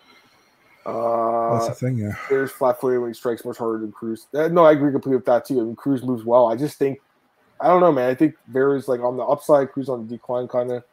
uh, 0.84 1.54
That's 1.54 1.68
the 1.68 1.74
thing, 1.86 1.98
yeah. 1.98 2.14
there's 2.30 2.52
flat 2.52 2.80
footed 2.80 3.00
when 3.00 3.10
he 3.10 3.14
strikes 3.14 3.44
much 3.44 3.58
harder 3.58 3.78
than 3.78 3.90
Cruz. 3.92 4.26
Uh, 4.32 4.48
no, 4.48 4.64
I 4.64 4.72
agree 4.72 4.92
completely 4.92 5.16
with 5.16 5.26
that 5.26 5.44
too. 5.44 5.60
I 5.60 5.64
mean 5.64 5.76
Cruz 5.76 6.02
moves 6.02 6.24
well. 6.24 6.46
I 6.46 6.56
just 6.56 6.78
think 6.78 7.00
I 7.60 7.68
don't 7.68 7.80
know, 7.80 7.90
man. 7.92 8.08
I 8.10 8.14
think 8.14 8.34
Vera's 8.48 8.86
like 8.86 9.00
on 9.00 9.16
the 9.16 9.24
upside, 9.24 9.72
Cruz 9.72 9.88
on 9.88 10.06
the 10.06 10.14
decline 10.16 10.46
kind 10.48 10.70
of. 10.70 10.84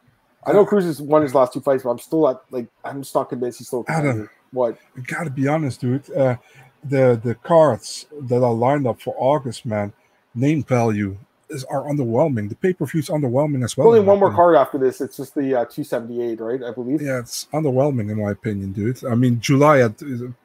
I 0.46 0.52
know 0.52 0.66
Cruz 0.66 0.84
has 0.84 1.00
won 1.00 1.22
his 1.22 1.34
last 1.34 1.52
two 1.52 1.60
fights, 1.60 1.82
but 1.84 1.90
I'm 1.90 1.98
still 1.98 2.28
at 2.28 2.40
like 2.50 2.66
I'm 2.84 3.02
just 3.02 3.14
not 3.14 3.28
convinced 3.28 3.58
he's 3.58 3.68
still 3.68 3.84
Adam. 3.88 4.28
What? 4.50 4.78
I 4.96 5.00
gotta 5.00 5.30
be 5.30 5.46
honest, 5.48 5.80
dude. 5.80 6.10
Uh, 6.12 6.36
the 6.82 7.18
the 7.22 7.34
cards 7.36 8.06
that 8.22 8.42
are 8.42 8.52
lined 8.52 8.86
up 8.86 9.00
for 9.00 9.14
August, 9.16 9.64
man, 9.64 9.92
name 10.34 10.62
value 10.62 11.16
is 11.50 11.64
are 11.64 11.82
underwhelming. 11.82 12.48
The 12.48 12.54
pay 12.54 12.72
per 12.72 12.86
view 12.86 13.00
is 13.00 13.08
underwhelming 13.08 13.64
as 13.64 13.76
well. 13.76 13.88
Only 13.88 14.00
one 14.00 14.18
more 14.18 14.28
opinion. 14.28 14.36
card 14.36 14.56
after 14.56 14.78
this. 14.78 15.00
It's 15.00 15.16
just 15.16 15.34
the 15.34 15.54
uh, 15.54 15.64
278, 15.66 16.40
right? 16.40 16.62
I 16.62 16.70
believe. 16.70 17.02
Yeah, 17.02 17.18
it's 17.18 17.46
underwhelming 17.52 18.10
in 18.10 18.20
my 18.22 18.30
opinion, 18.30 18.72
dude. 18.72 19.04
I 19.04 19.14
mean, 19.14 19.40
July 19.40 19.78
had 19.78 19.94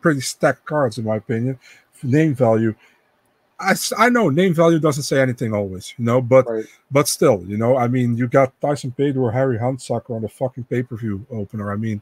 pretty 0.01 0.21
stacked 0.21 0.65
cards 0.65 0.97
in 0.97 1.05
my 1.05 1.15
opinion. 1.17 1.59
Name 2.03 2.33
value, 2.33 2.75
I, 3.59 3.75
I 3.97 4.09
know 4.09 4.29
name 4.29 4.53
value 4.53 4.79
doesn't 4.79 5.03
say 5.03 5.19
anything 5.21 5.53
always, 5.53 5.93
you 5.97 6.05
know, 6.05 6.21
but 6.21 6.47
Right. 6.49 6.65
but 6.91 7.07
still, 7.07 7.43
you 7.45 7.57
know, 7.57 7.77
I 7.77 7.87
mean, 7.87 8.15
you 8.15 8.27
got 8.27 8.53
Tyson 8.61 8.91
Pedro 8.91 9.23
or 9.23 9.31
Harry 9.31 9.57
Hunsucker 9.57 10.11
on 10.15 10.21
the 10.21 10.29
fucking 10.29 10.63
pay 10.65 10.81
per 10.83 10.95
view 10.95 11.25
opener. 11.29 11.71
I 11.71 11.75
mean, 11.75 12.01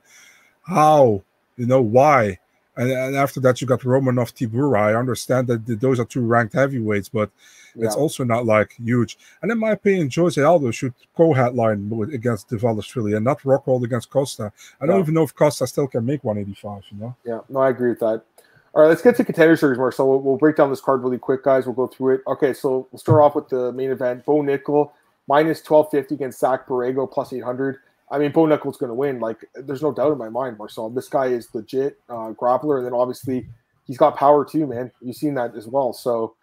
how, 0.63 1.23
you 1.55 1.65
know, 1.65 1.81
why? 1.81 2.37
And, 2.77 2.91
and 2.91 3.15
after 3.15 3.39
that, 3.41 3.59
you 3.59 3.67
got 3.67 3.81
Romanov 3.81 4.33
Tybura. 4.33 4.79
I 4.79 4.95
understand 4.95 5.47
that 5.47 5.65
those 5.81 5.99
are 5.99 6.05
two 6.05 6.21
ranked 6.25 6.53
heavyweights, 6.53 7.09
but 7.09 7.29
it's 7.75 7.95
also 7.95 8.23
not 8.23 8.45
like 8.45 8.73
huge. 8.83 9.17
And 9.41 9.51
in 9.51 9.59
my 9.59 9.71
opinion, 9.71 10.09
Jose 10.13 10.41
Aldo 10.41 10.71
should 10.71 10.93
co-headline 11.15 11.91
against 12.13 12.49
Dvalishvili 12.49 13.15
and 13.15 13.25
not 13.25 13.39
Rockhold 13.41 13.83
against 13.83 14.09
Costa. 14.09 14.51
I 14.81 14.85
don't 14.85 14.95
Yeah. 14.97 15.01
even 15.01 15.13
know 15.13 15.23
if 15.23 15.35
Costa 15.35 15.67
still 15.67 15.87
can 15.87 16.05
make 16.05 16.23
185. 16.23 16.83
You 16.91 16.97
know, 16.99 17.15
Yeah, 17.23 17.39
no, 17.49 17.59
I 17.59 17.69
agree 17.69 17.89
with 17.89 17.99
that. 17.99 18.23
All 18.73 18.81
right, 18.83 18.89
let's 18.89 19.01
get 19.01 19.15
to 19.17 19.23
contender 19.25 19.55
series, 19.55 19.77
Marcel. 19.79 20.07
We'll, 20.07 20.19
we'll 20.21 20.37
break 20.37 20.55
down 20.55 20.69
this 20.69 20.81
card 20.81 21.01
really 21.03 21.17
quick, 21.17 21.43
guys. 21.43 21.65
We'll 21.65 21.73
go 21.75 21.87
through 21.87 22.15
it. 22.15 22.21
Okay, 22.27 22.53
so 22.53 22.87
we'll 22.91 22.99
start 22.99 23.21
off 23.21 23.33
with 23.35 23.49
the 23.49 23.71
main 23.73 23.89
event. 23.91 24.23
Bo 24.25 24.41
Nickal 24.43 24.91
minus 25.27 25.61
twelve 25.61 25.89
fifty 25.89 26.13
against 26.15 26.39
Zach 26.39 26.67
Borrego 26.67 27.11
plus 27.11 27.33
eight 27.33 27.43
hundred. 27.43 27.77
I 28.09 28.17
mean, 28.19 28.31
Bo 28.31 28.45
Nickal's 28.45 28.77
going 28.77 28.89
to 28.89 28.95
win. 28.95 29.19
Like, 29.19 29.45
there's 29.53 29.81
no 29.81 29.91
doubt 29.91 30.13
in 30.13 30.17
my 30.17 30.29
mind, 30.29 30.57
Marcel. 30.57 30.89
This 30.89 31.09
guy 31.09 31.27
is 31.27 31.53
legit 31.53 31.99
uh, 32.09 32.31
grappler, 32.31 32.77
and 32.77 32.85
then 32.85 32.93
obviously 32.93 33.47
he's 33.85 33.97
got 33.97 34.15
power 34.15 34.45
too, 34.45 34.65
man. 34.65 34.91
You've 35.01 35.15
seen 35.15 35.33
that 35.35 35.55
as 35.55 35.67
well. 35.67 35.93
So 35.93 36.35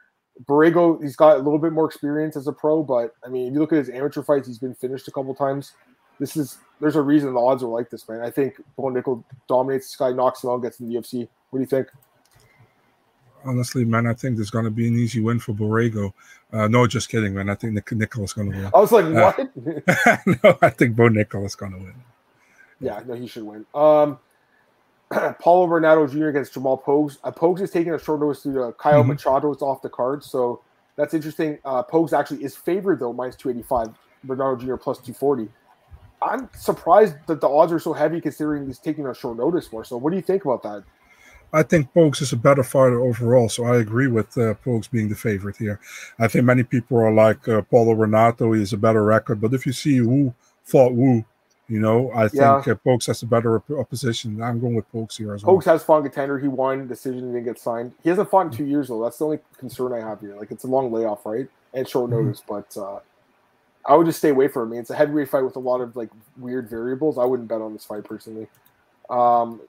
Borrego, 0.44 1.00
he's 1.02 1.16
got 1.16 1.36
a 1.36 1.42
little 1.42 1.58
bit 1.58 1.72
more 1.72 1.86
experience 1.86 2.36
as 2.36 2.46
a 2.48 2.52
pro, 2.52 2.82
but 2.82 3.14
I 3.24 3.28
mean, 3.28 3.48
if 3.48 3.54
you 3.54 3.60
look 3.60 3.72
at 3.72 3.78
his 3.78 3.90
amateur 3.90 4.22
fights, 4.22 4.48
he's 4.48 4.58
been 4.58 4.74
finished 4.74 5.06
a 5.08 5.10
couple 5.10 5.34
times. 5.34 5.72
This 6.18 6.36
is 6.36 6.58
there's 6.80 6.96
a 6.96 7.02
reason 7.02 7.32
the 7.32 7.40
odds 7.40 7.62
are 7.62 7.68
like 7.68 7.90
this, 7.90 8.08
man. 8.08 8.20
I 8.20 8.30
think 8.30 8.56
Bo 8.76 8.84
Nickal 8.84 9.22
dominates 9.48 9.86
this 9.86 9.96
guy, 9.96 10.12
knocks 10.12 10.42
him 10.42 10.50
out, 10.50 10.58
gets 10.58 10.80
in 10.80 10.88
the 10.88 10.94
UFC. 10.94 11.28
What 11.50 11.58
do 11.58 11.60
you 11.60 11.66
think? 11.66 11.88
Honestly, 13.45 13.84
man, 13.84 14.07
I 14.07 14.14
think 14.14 14.36
there's 14.36 14.51
going 14.51 14.64
to 14.64 14.70
be 14.70 14.88
an 14.88 14.99
easy 14.99 15.20
win 15.20 15.38
for 15.38 15.53
Borrego. 15.53 16.12
Uh, 16.53 16.66
no, 16.68 16.86
just 16.86 17.09
kidding, 17.09 17.34
man. 17.34 17.51
I 17.51 17.55
think 17.55 17.72
Nic- 17.74 17.86
Nickal 17.86 18.24
is 18.24 18.32
going 18.32 18.51
to 18.53 18.57
win. 18.57 18.70
I 18.74 18.78
was 18.80 18.92
like, 18.92 19.05
Uh, 19.05 19.32
what? 19.32 20.26
no, 20.45 20.59
I 20.62 20.70
think 20.70 20.97
Bo 20.97 21.09
Nickal 21.09 21.45
is 21.45 21.55
going 21.55 21.72
to 21.72 21.78
win. 21.78 21.95
yeah, 22.80 23.01
no, 23.07 23.14
he 23.14 23.26
should 23.26 23.42
win. 23.45 23.66
Um, 23.74 24.18
Paulo 25.40 25.66
Bernardo 25.66 26.07
Jr. 26.07 26.28
against 26.28 26.55
Jamal 26.55 26.78
Pogues. 26.78 27.18
Uh, 27.22 27.30
Pogues 27.30 27.61
is 27.61 27.70
taking 27.70 27.92
a 27.92 27.99
short 27.99 28.20
notice 28.20 28.42
to 28.42 28.62
uh, 28.62 28.72
Kyle 28.72 29.03
Mhm. 29.05 29.09
Machado. 29.09 29.53
It's 29.53 29.62
off 29.62 29.82
the 29.82 29.88
card, 29.90 30.24
so 30.24 30.61
that's 30.97 31.12
interesting. 31.14 31.59
Uh, 31.64 31.82
Pogues 31.82 32.12
actually 32.18 32.42
is 32.42 32.57
favored 32.57 33.01
though, 33.01 33.12
minus 33.12 33.36
two 33.36 33.51
eighty 33.51 33.62
five. 33.62 33.88
Bernardo 34.24 34.64
Jr. 34.64 34.76
plus 34.76 34.99
two 34.99 35.12
forty. 35.12 35.49
I'm 36.22 36.49
surprised 36.57 37.16
that 37.26 37.40
the 37.42 37.49
odds 37.49 37.70
are 37.72 37.78
so 37.78 37.92
heavy 37.92 38.20
considering 38.20 38.66
he's 38.66 38.78
taking 38.78 39.07
a 39.07 39.14
short 39.14 39.36
notice 39.36 39.70
more. 39.70 39.84
So, 39.84 39.99
what 39.99 40.11
do 40.11 40.16
you 40.16 40.22
think 40.22 40.45
about 40.47 40.62
that? 40.62 40.82
I 41.55 41.62
think 41.62 41.92
Pogues 41.94 42.20
is 42.20 42.32
a 42.32 42.36
better 42.36 42.64
fighter 42.64 43.00
overall, 43.00 43.48
so 43.48 43.64
I 43.64 43.76
agree 43.76 44.09
with 44.09 44.36
uh, 44.36 44.55
Pogues 44.64 44.90
being 44.90 45.09
the 45.09 45.14
favorite 45.14 45.57
here. 45.57 45.78
I 46.18 46.26
think 46.28 46.44
many 46.44 46.64
people 46.64 46.98
are 46.98 47.12
like 47.12 47.46
uh, 47.48 47.62
Paulo 47.62 47.92
Renato, 47.92 48.52
he 48.52 48.61
has 48.61 48.72
a 48.72 48.76
better 48.76 49.05
record, 49.05 49.40
but 49.40 49.55
if 49.55 49.64
you 49.64 49.72
see 49.72 49.96
who 49.98 50.34
fought 50.64 50.92
Wu, 50.94 51.24
you 51.68 51.78
know, 51.80 52.11
I 52.14 52.22
think 52.28 52.42
Yeah. 52.42 52.57
uh, 52.57 52.74
Pogues 52.84 53.07
has 53.07 53.22
a 53.22 53.26
better 53.26 53.57
op- 53.57 53.70
opposition. 53.70 54.42
I'm 54.42 54.59
going 54.61 54.74
with 54.74 54.90
Pogues 54.92 55.16
here 55.16 55.32
as 55.32 55.44
well. 55.44 55.57
Pogues 55.57 55.64
has 55.66 55.82
fought 55.84 56.02
contender. 56.02 56.38
He 56.38 56.48
won. 56.48 56.88
Decision 56.88 57.32
didn't 57.32 57.44
get 57.44 57.59
signed. 57.59 57.92
He 58.02 58.09
hasn't 58.11 58.28
fought 58.30 58.46
in 58.46 58.52
two 58.52 58.66
years 58.66 58.88
though. 58.88 59.02
That's 59.02 59.16
the 59.18 59.24
only 59.24 59.38
concern 59.57 59.92
I 59.94 60.00
have 60.00 60.20
here. 60.20 60.34
Like 60.36 60.50
it's 60.50 60.64
a 60.64 60.66
long 60.66 60.92
layoff, 60.92 61.24
right, 61.24 61.48
and 61.72 61.88
short 61.88 62.11
Mhm. 62.11 62.24
notice. 62.24 62.42
But 62.46 62.76
uh, 62.76 62.98
I 63.86 63.96
would 63.96 64.07
just 64.07 64.18
stay 64.18 64.30
away 64.30 64.48
from 64.48 64.62
it. 64.64 64.66
I 64.66 64.70
mean, 64.72 64.80
it's 64.80 64.90
a 64.90 64.94
heavyweight 64.96 65.28
fight 65.30 65.44
with 65.44 65.57
a 65.57 65.61
lot 65.61 65.80
of 65.80 65.94
like 65.96 66.11
weird 66.36 66.68
variables. 66.68 67.16
I 67.16 67.24
wouldn't 67.24 67.48
bet 67.48 67.61
on 67.62 67.72
this 67.72 67.84
fight 67.86 68.05
personally. 68.05 68.48
Um, 69.09 69.61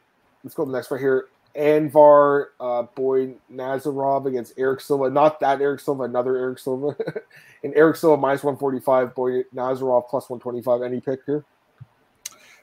let's 0.43 0.55
go 0.55 0.65
to 0.65 0.71
the 0.71 0.75
next 0.77 0.87
fight 0.87 0.99
here. 0.99 1.25
Anvar 1.57 2.47
uh, 2.59 2.83
Boy 2.95 3.35
Nazarov 3.51 4.25
against 4.25 4.53
Eric 4.57 4.81
Silva. 4.81 5.09
Not 5.09 5.39
that 5.39 5.61
Eric 5.61 5.79
Silva, 5.79 6.03
another 6.03 6.37
Eric 6.37 6.59
Silva. 6.59 6.95
and 7.63 7.73
Eric 7.75 7.95
Silva 7.95 8.17
minus 8.17 8.43
145. 8.43 9.15
Boy 9.15 9.43
Nazarov 9.55 10.07
plus 10.07 10.29
125. 10.29 10.81
Any 10.81 10.99
pick 10.99 11.21
here? 11.25 11.45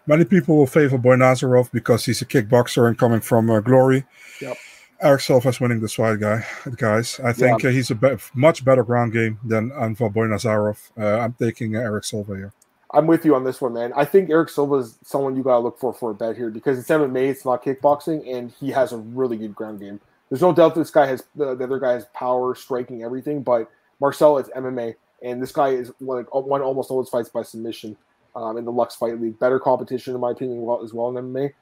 Many 0.07 0.25
people 0.25 0.57
will 0.57 0.67
favor 0.67 0.99
Boynazarov 0.99 1.71
because 1.71 2.05
he's 2.05 2.23
a 2.23 2.27
kickboxer 2.27 2.89
and 2.89 2.99
coming 2.99 3.21
from 3.21 3.49
uh, 3.51 3.61
Glory. 3.61 4.05
Yep. 4.41 4.57
Eric 5.01 5.21
Silva's 5.21 5.61
winning 5.61 5.81
this 5.81 5.95
fight, 5.95 6.21
guy. 6.21 6.45
Guys, 6.77 7.21
I 7.21 7.33
think 7.33 7.65
uh, 7.65 7.69
he's 7.69 7.91
a 7.91 7.95
be- 7.95 8.17
much 8.35 8.65
better 8.65 8.85
ground 8.85 9.13
game 9.13 9.39
than 9.45 9.71
Anvar 9.71 10.13
Boynazarov. 10.13 10.91
Uh, 10.99 11.21
I'm 11.21 11.33
taking 11.35 11.77
uh, 11.77 11.81
Eric 11.81 12.05
Silva 12.05 12.37
here. 12.37 12.53
I'm 12.93 13.07
with 13.07 13.25
you 13.25 13.35
on 13.35 13.45
this 13.45 13.61
one, 13.61 13.73
man. 13.73 13.93
I 13.97 14.05
think 14.05 14.29
Eric 14.29 14.51
Silva 14.51 14.77
is 14.77 14.99
someone 15.03 15.35
you 15.35 15.43
got 15.43 15.55
to 15.55 15.59
look 15.61 15.79
for 15.79 15.95
for 15.95 16.11
a 16.11 16.15
bet 16.15 16.37
here 16.37 16.51
because 16.51 16.79
it's 16.79 16.89
MMA, 16.89 17.29
it's 17.29 17.45
not 17.45 17.65
kickboxing, 17.65 18.31
and 18.31 18.51
he 18.61 18.71
has 18.71 18.93
a 18.93 18.99
really 18.99 19.37
good 19.37 19.55
ground 19.55 19.81
game. 19.81 20.01
There's 20.29 20.43
no 20.43 20.53
doubt 20.53 20.75
this 20.75 20.91
guy 20.91 21.07
has 21.07 21.25
the, 21.35 21.55
the 21.55 21.65
other 21.65 21.79
guy 21.79 21.93
has 21.93 22.07
power, 22.15 22.55
striking, 22.55 23.03
everything, 23.03 23.43
but 23.43 23.71
Marcel 24.01 24.39
is 24.39 24.49
MMA, 24.49 24.95
and 25.23 25.43
this 25.43 25.53
guy 25.53 25.69
is 25.69 25.91
like 26.01 26.33
won 26.35 26.61
almost 26.61 26.91
all 26.91 27.01
his 27.03 27.09
fights 27.09 27.31
by 27.31 27.43
submission 27.43 27.97
um, 28.37 28.57
in 28.59 28.65
the 28.65 28.73
Lux 28.73 28.95
Fight 28.95 29.21
League. 29.21 29.39
Better 29.39 29.59
competition, 29.59 30.15
in 30.15 30.21
my 30.21 30.33
opinion, 30.33 30.59
as 30.83 30.93
well 30.93 31.17
in 31.17 31.25
MMA. 31.25 31.53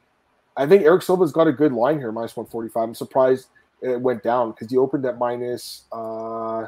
I 0.56 0.66
think 0.66 0.82
Eric 0.82 1.02
Silva's 1.02 1.32
got 1.32 1.46
a 1.46 1.52
good 1.52 1.72
line 1.72 1.98
here, 1.98 2.12
minus 2.12 2.36
145. 2.36 2.82
I'm 2.82 2.94
surprised 2.94 3.48
it 3.82 4.00
went 4.00 4.22
down 4.22 4.50
because 4.50 4.70
he 4.70 4.76
opened 4.76 5.06
at 5.06 5.18
minus 5.18 5.84
uh, 5.92 6.66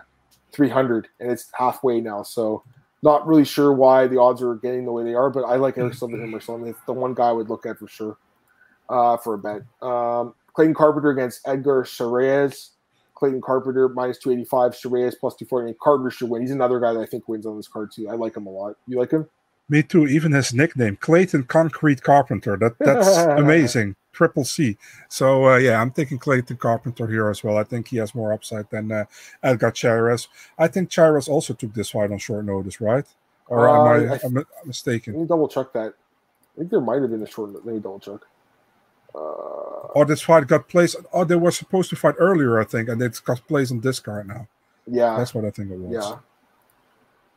300, 0.53 1.09
and 1.21 1.31
it's 1.31 1.51
halfway 1.53 2.01
now. 2.01 2.23
So 2.23 2.63
not 3.03 3.27
really 3.27 3.45
sure 3.45 3.73
why 3.73 4.07
the 4.07 4.19
odds 4.19 4.43
are 4.43 4.55
getting 4.55 4.85
the 4.85 4.93
way 4.93 5.05
they 5.05 5.15
are, 5.15 5.31
but 5.31 5.43
I 5.45 5.57
like 5.57 5.77
Eric 5.77 6.01
and 6.01 6.31
Marcel. 6.31 6.65
It's 6.65 6.79
the 6.87 6.93
one 6.93 7.15
guy 7.15 7.29
I 7.29 7.33
would 7.33 7.51
look 7.51 7.67
at 7.67 7.79
for 7.79 7.89
sure 7.89 8.17
uh, 8.89 9.17
for 9.17 9.35
a 9.35 9.39
bet. 9.39 9.63
Um, 9.81 10.35
Clayton 10.55 10.75
Carpenter 10.75 11.11
against 11.11 11.41
Edgar 11.47 11.83
Chairez. 11.83 12.71
Clayton 13.15 13.41
Carpenter 13.41 13.89
minus 13.89 14.19
285, 14.19 14.79
Chairez 14.79 15.15
plus 15.15 15.35
240. 15.37 15.69
And 15.69 15.79
Carpenter 15.79 16.11
should 16.11 16.29
win. 16.29 16.43
He's 16.43 16.51
another 16.51 16.81
guy 16.81 16.93
that 16.93 17.01
I 17.01 17.07
think 17.07 17.29
wins 17.29 17.47
on 17.47 17.57
this 17.57 17.69
card 17.69 17.91
too. 17.93 18.09
I 18.09 18.15
like 18.15 18.37
him 18.37 18.47
a 18.47 18.51
lot. 18.51 18.77
You 18.87 18.99
like 18.99 19.11
him? 19.11 19.29
Me 19.69 19.83
too. 19.83 20.07
Even 20.07 20.33
his 20.33 20.53
nickname, 20.53 20.97
Clayton 20.97 21.45
Concrete 21.45 22.03
Carpenter. 22.03 22.57
That 22.57 22.79
that's 22.79 23.17
amazing. 23.41 23.97
Triple 24.13 24.45
C. 24.45 24.77
So 25.09 25.49
uh, 25.49 25.57
yeah, 25.57 25.81
I'm 25.81 25.91
thinking 25.91 26.19
Clayton 26.19 26.57
Carpenter 26.59 27.07
here 27.07 27.29
as 27.31 27.43
well. 27.43 27.57
I 27.57 27.65
think 27.65 27.89
he 27.89 27.97
has 27.97 28.15
more 28.15 28.33
upside 28.33 28.69
than 28.71 28.93
uh, 28.93 29.05
Edgar 29.43 29.71
Chairez. 29.71 30.29
I 30.59 30.69
think 30.69 30.91
Chairez 30.91 31.29
also 31.29 31.55
took 31.55 31.73
this 31.75 31.91
fight 31.91 32.13
on 32.13 32.19
short 32.19 32.45
notice, 32.45 32.81
right? 32.81 33.05
Or 33.49 33.69
Uh, 33.69 33.75
am 33.75 33.81
I, 33.81 34.15
I- 34.15 34.21
am 34.25 34.37
I 34.39 34.41
Let 34.41 34.67
mistaken? 34.67 35.19
me 35.21 35.27
double 35.27 35.49
check 35.49 35.73
that. 35.73 35.95
I 36.55 36.59
think 36.59 36.71
there 36.71 36.81
might 36.81 37.01
have 37.01 37.11
been 37.11 37.23
a 37.23 37.27
short. 37.27 37.53
Let 37.53 37.65
me 37.65 37.79
double 37.81 37.99
check. 37.99 38.21
Uh, 39.15 39.19
Or 39.19 40.05
this 40.07 40.23
fight 40.23 40.47
got 40.47 40.69
placed. 40.69 40.97
Oh, 41.13 41.25
they 41.25 41.37
were 41.37 41.51
supposed 41.51 41.91
to 41.91 41.97
fight 41.97 42.15
earlier, 42.19 42.61
I 42.61 42.65
think, 42.65 42.89
and 42.89 43.01
it's 43.03 43.21
got 43.21 43.47
placed 43.47 43.73
on 43.73 43.81
this 43.81 44.01
card 44.01 44.29
now. 44.29 44.47
yeah, 44.87 45.17
That's 45.17 45.35
what 45.35 45.45
I 45.45 45.51
think 45.51 45.71
it 45.71 45.79
was. 45.79 45.93
Yeah. 45.93 46.19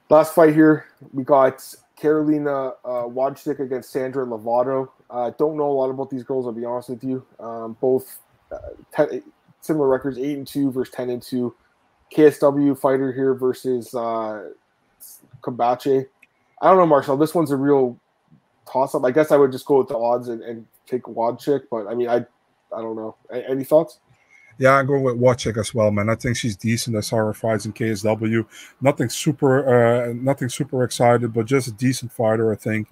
Last 0.09 0.35
fight 0.35 0.53
here, 0.53 0.85
we 1.13 1.23
got 1.23 1.63
Carolina 1.95 2.69
uh, 2.85 3.05
Wojcik 3.05 3.59
against 3.59 3.91
Sandra 3.91 4.25
Lovato. 4.25 4.89
Uh, 5.09 5.31
don't 5.37 5.57
know 5.57 5.69
a 5.71 5.73
lot 5.73 5.89
about 5.89 6.09
these 6.09 6.23
girls. 6.23 6.45
I'll 6.47 6.53
be 6.53 6.65
honest 6.65 6.89
with 6.89 7.03
you. 7.03 7.25
Um, 7.39 7.77
both 7.81 8.19
uh, 8.51 8.57
ten, 8.93 9.23
similar 9.61 9.87
records, 9.87 10.17
eight 10.19 10.37
and 10.37 10.47
two 10.47 10.71
versus 10.71 10.93
ten 10.93 11.09
and 11.09 11.21
two. 11.21 11.55
KSW 12.15 12.79
fighter 12.79 13.13
here 13.13 13.33
versus 13.35 13.93
uh. 13.95 14.49
I 16.61 16.69
don't 16.69 16.77
know, 16.77 16.85
Marcel. 16.87 17.17
This 17.17 17.35
one's 17.35 17.51
a 17.51 17.57
real 17.57 17.97
toss 18.71 18.95
up. 18.95 19.03
I 19.05 19.11
guess 19.11 19.31
I 19.31 19.37
would 19.37 19.51
just 19.51 19.65
go 19.65 19.79
with 19.79 19.89
the 19.89 19.97
odds 19.97 20.29
and, 20.29 20.41
and 20.43 20.65
take 20.87 21.03
Wojcik, 21.03 21.63
but 21.71 21.87
I 21.87 21.95
mean, 21.95 22.09
I 22.09 22.17
I 22.75 22.81
don't 22.81 22.95
know. 22.95 23.15
A- 23.31 23.49
Any 23.49 23.63
thoughts? 23.63 23.99
Yeah, 24.57 24.71
I'm 24.71 24.85
going 24.85 25.03
with 25.03 25.19
Wojcik 25.19 25.57
as 25.57 25.73
well, 25.73 25.91
man. 25.91 26.09
I 26.09 26.15
think 26.15 26.37
she's 26.37 26.55
decent. 26.55 26.95
I 26.95 27.01
saw 27.01 27.17
her 27.17 27.33
fights 27.33 27.65
in 27.65 27.73
KSW. 27.73 28.45
Nothing 28.79 29.09
super, 29.09 30.07
uh, 30.07 30.13
nothing 30.13 30.47
super 30.49 30.83
excited, 30.83 31.33
but 31.33 31.45
just 31.45 31.67
a 31.67 31.71
decent 31.73 32.11
fighter, 32.11 32.51
I 32.51 32.55
think. 32.55 32.87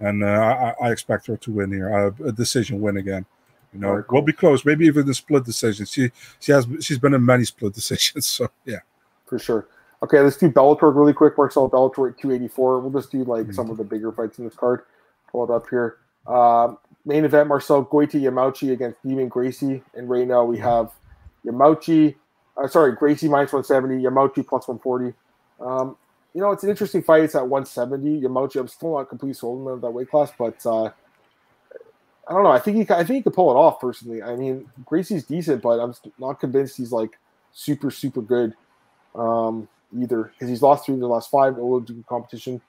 And 0.00 0.22
uh, 0.22 0.74
I, 0.80 0.86
I 0.86 0.92
expect 0.92 1.26
her 1.26 1.36
to 1.36 1.50
win 1.50 1.72
here, 1.72 1.92
uh, 1.92 2.24
a 2.24 2.32
decision 2.32 2.80
win 2.80 2.98
again. 2.98 3.26
You 3.74 3.80
know, 3.80 4.02
cool. 4.02 4.18
we'll 4.18 4.22
be 4.22 4.32
close. 4.32 4.64
Maybe 4.64 4.86
even 4.86 5.08
a 5.08 5.14
split 5.14 5.44
decision. 5.44 5.86
She 5.86 6.10
she 6.40 6.52
has 6.52 6.66
she's 6.80 6.98
been 6.98 7.14
in 7.14 7.24
many 7.24 7.44
split 7.44 7.74
decisions. 7.74 8.26
So 8.26 8.48
yeah, 8.64 8.80
for 9.26 9.38
sure. 9.38 9.66
Okay, 10.02 10.20
let's 10.20 10.36
do 10.36 10.48
Bellator 10.48 10.94
really 10.94 11.12
quick. 11.12 11.36
Marcel 11.36 11.68
Bellator 11.68 12.10
at 12.10 12.18
284. 12.18 12.80
We'll 12.80 12.92
just 12.92 13.10
do 13.10 13.24
like 13.24 13.52
some 13.52 13.68
of 13.68 13.76
the 13.76 13.84
bigger 13.84 14.12
fights 14.12 14.38
in 14.38 14.44
this 14.44 14.54
card. 14.54 14.82
Pull 15.30 15.44
it 15.44 15.50
up 15.50 15.68
here. 15.68 15.96
Uh, 16.26 16.74
main 17.04 17.24
event: 17.24 17.48
Marcel 17.48 17.84
Goiti 17.84 18.20
Yamauchi 18.20 18.72
against 18.72 19.02
Neiman 19.04 19.28
Gracie, 19.28 19.82
and 19.94 20.08
right 20.08 20.26
now 20.26 20.44
we 20.44 20.56
have 20.58 20.92
Yamauchi. 21.48 22.14
Uh, 22.56 22.66
sorry, 22.66 22.92
Gracie 22.92 23.28
minus 23.28 23.52
170, 23.52 24.02
Yamauchi 24.02 24.46
plus 24.46 24.66
140. 24.68 25.14
Um, 25.60 25.96
you 26.34 26.40
know, 26.40 26.52
it's 26.52 26.64
an 26.64 26.70
interesting 26.70 27.02
fight. 27.02 27.24
It's 27.24 27.34
at 27.34 27.46
170. 27.46 28.22
Yamauchi, 28.22 28.60
I'm 28.60 28.68
still 28.68 28.96
not 28.96 29.08
completely 29.08 29.34
sold 29.34 29.66
on 29.66 29.80
that 29.80 29.90
weight 29.90 30.10
class, 30.10 30.32
but 30.38 30.64
uh, 30.66 30.84
I 30.84 32.32
don't 32.32 32.42
know. 32.42 32.50
I 32.50 32.58
think 32.58 32.76
he, 32.76 32.94
I 32.94 33.04
think 33.04 33.16
he 33.16 33.22
could 33.22 33.34
pull 33.34 33.50
it 33.50 33.54
off. 33.54 33.80
Personally, 33.80 34.22
I 34.22 34.36
mean, 34.36 34.68
Gracie's 34.84 35.24
decent, 35.24 35.62
but 35.62 35.80
I'm 35.80 35.94
not 36.18 36.40
convinced 36.40 36.76
he's 36.76 36.92
like 36.92 37.18
super, 37.52 37.90
super 37.90 38.20
good 38.20 38.54
um, 39.14 39.68
either 39.98 40.24
because 40.24 40.48
he's 40.48 40.62
lost 40.62 40.86
three 40.86 40.94
in 40.94 41.00
the 41.00 41.08
last 41.08 41.30
five 41.30 41.56
Olympic 41.58 42.06
competition. 42.06 42.60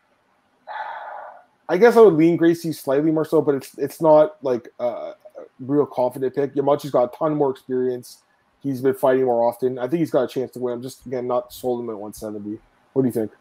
I 1.68 1.78
guess 1.78 1.98
I 1.98 2.02
would 2.02 2.16
lean 2.16 2.38
Gracie 2.38 2.74
slightly 2.74 3.12
more 3.12 3.26
so, 3.26 3.42
but 3.42 3.56
it's 3.56 3.78
it's 3.78 4.02
not 4.02 4.44
like 4.44 4.70
a 4.80 5.14
real 5.60 5.86
confident 5.86 6.34
pick. 6.34 6.56
Yamauchi's 6.56 6.92
got 6.92 7.14
a 7.14 7.18
ton 7.18 7.36
more 7.36 7.52
experience. 7.52 8.24
He's 8.62 8.82
been 8.82 8.94
fighting 8.94 9.26
more 9.26 9.48
often. 9.48 9.80
I 9.80 9.88
think 9.88 10.00
he's 10.00 10.12
got 10.12 10.24
a 10.24 10.28
chance 10.28 10.52
to 10.52 10.60
win. 10.60 10.76
I'm 10.76 10.82
just 10.82 11.06
again 11.06 11.28
not 11.28 11.54
sold 11.54 11.82
him 11.82 11.90
at 11.90 11.98
170. 11.98 12.60
What 12.94 13.04
do 13.04 13.08
you 13.08 13.14
think? 13.14 13.32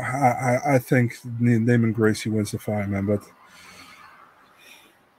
I, 0.00 0.58
I 0.74 0.78
think 0.78 1.18
Neiman 1.40 1.92
Gracie 1.92 2.30
wins 2.30 2.52
the 2.52 2.58
fight, 2.58 2.88
man, 2.88 3.06
but 3.06 3.22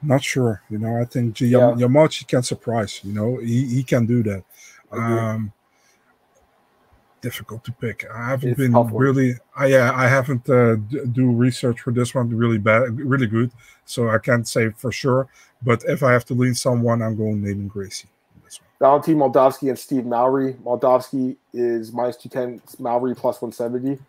not 0.01 0.23
sure. 0.23 0.61
You 0.69 0.77
know, 0.77 0.99
I 0.99 1.05
think 1.05 1.35
G- 1.35 1.47
yeah. 1.47 1.73
Yamauchi 1.75 2.27
can 2.27 2.43
surprise. 2.43 3.01
You 3.03 3.13
know, 3.13 3.37
he, 3.37 3.65
he 3.65 3.83
can 3.83 4.05
do 4.05 4.23
that. 4.23 4.43
Um, 4.91 5.51
difficult 7.21 7.63
to 7.65 7.71
pick. 7.71 8.05
I 8.13 8.29
haven't 8.29 8.51
it's 8.51 8.57
been 8.57 8.73
really. 8.93 9.35
I 9.55 9.67
yeah, 9.67 9.91
I 9.95 10.07
haven't 10.07 10.49
uh, 10.49 10.75
do 11.11 11.31
research 11.31 11.81
for 11.81 11.91
this 11.91 12.15
one 12.15 12.29
really 12.29 12.57
bad, 12.57 12.99
really 12.99 13.27
good. 13.27 13.51
So 13.85 14.09
I 14.09 14.17
can't 14.17 14.47
say 14.47 14.69
for 14.71 14.91
sure. 14.91 15.27
But 15.61 15.83
if 15.85 16.03
I 16.03 16.11
have 16.11 16.25
to 16.25 16.33
lean 16.33 16.55
someone, 16.55 17.01
I'm 17.01 17.15
going 17.15 17.41
Neiman 17.41 17.67
Gracie. 17.67 18.07
Valentin 18.79 19.17
Moldavsky 19.17 19.69
and 19.69 19.77
Steve 19.77 20.05
Mowry. 20.05 20.53
Moldavsky 20.63 21.35
is 21.53 21.91
minus 21.91 22.15
210, 22.15 22.61
Mowry 22.79 23.13
plus 23.13 23.41
170. 23.41 24.01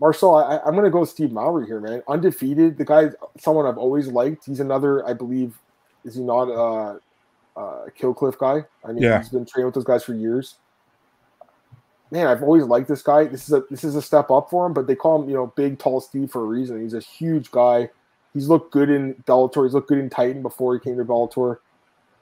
Marcel, 0.00 0.36
I, 0.36 0.56
am 0.66 0.72
going 0.72 0.84
to 0.84 0.90
go 0.90 1.04
Steve 1.04 1.32
Mowry 1.32 1.66
here, 1.66 1.80
man. 1.80 2.02
Undefeated. 2.08 2.78
The 2.78 2.84
guy, 2.84 3.10
someone 3.38 3.66
I've 3.66 3.78
always 3.78 4.08
liked. 4.08 4.46
He's 4.46 4.60
another, 4.60 5.06
I 5.06 5.12
believe, 5.12 5.58
is 6.04 6.14
he 6.14 6.22
not 6.22 6.44
a, 6.44 7.00
a 7.60 7.90
Kill 7.90 8.14
Cliff 8.14 8.38
guy? 8.38 8.64
I 8.84 8.92
mean, 8.92 9.02
yeah. 9.02 9.18
he's 9.18 9.28
been 9.28 9.44
training 9.44 9.66
with 9.66 9.74
those 9.74 9.84
guys 9.84 10.02
for 10.02 10.14
years. 10.14 10.56
Man, 12.10 12.26
I've 12.26 12.42
always 12.42 12.64
liked 12.64 12.88
this 12.88 13.02
guy. 13.02 13.24
This 13.24 13.48
is 13.48 13.52
a 13.52 13.64
this 13.68 13.82
is 13.82 13.96
a 13.96 14.02
step 14.02 14.30
up 14.30 14.48
for 14.50 14.66
him, 14.66 14.72
but 14.72 14.86
they 14.86 14.94
call 14.94 15.22
him, 15.22 15.28
you 15.28 15.34
know, 15.34 15.52
big 15.56 15.78
tall 15.78 16.00
Steve 16.00 16.30
for 16.30 16.42
a 16.42 16.46
reason. 16.46 16.80
He's 16.80 16.94
a 16.94 17.00
huge 17.00 17.50
guy. 17.50 17.90
He's 18.32 18.48
looked 18.48 18.72
good 18.72 18.90
in 18.90 19.14
Bellator. 19.26 19.64
He's 19.64 19.74
looked 19.74 19.88
good 19.88 19.98
in 19.98 20.10
Titan 20.10 20.42
before 20.42 20.74
he 20.74 20.80
came 20.80 20.96
to 20.98 21.04
Bellator. 21.04 21.58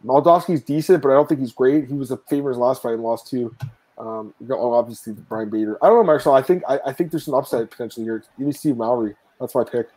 Moldavsky's 0.05 0.63
decent, 0.63 1.03
but 1.03 1.11
I 1.11 1.15
don't 1.15 1.29
think 1.29 1.41
he's 1.41 1.53
great. 1.53 1.89
He 1.89 1.95
was 1.95 2.11
a 2.11 2.17
favorite 2.17 2.57
last 2.57 2.83
fight 2.83 2.95
and 2.95 3.03
lost 3.03 3.29
to 3.31 3.55
um, 3.99 4.35
obviously 4.51 5.15
Ryan 5.29 5.51
Bader. 5.51 5.79
I 5.83 5.89
don't 5.89 5.99
know, 5.99 6.05
Marcel. 6.05 6.35
I 6.35 6.43
think 6.43 6.63
I, 6.69 6.79
I 6.87 6.93
think 6.93 7.11
there's 7.11 7.29
an 7.29 7.35
upside 7.35 7.71
potentially 7.71 8.05
here. 8.05 8.25
Me 8.39 8.53
Steve 8.53 8.77
Mowry. 8.77 9.15
That's 9.41 9.55
my 9.55 9.65
pick. 9.65 9.89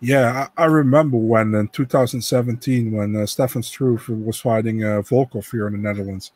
Yeah, 0.00 0.48
I, 0.56 0.64
I 0.64 0.66
remember 0.66 1.16
when 1.16 1.54
in 1.54 1.68
2017 1.68 2.92
when 2.92 3.16
uh, 3.16 3.26
Stefan 3.26 3.62
Struve 3.62 4.08
was 4.08 4.40
fighting 4.40 4.84
uh, 4.84 5.00
Volkov 5.02 5.50
here 5.50 5.66
in 5.66 5.72
the 5.72 5.78
Netherlands. 5.78 6.32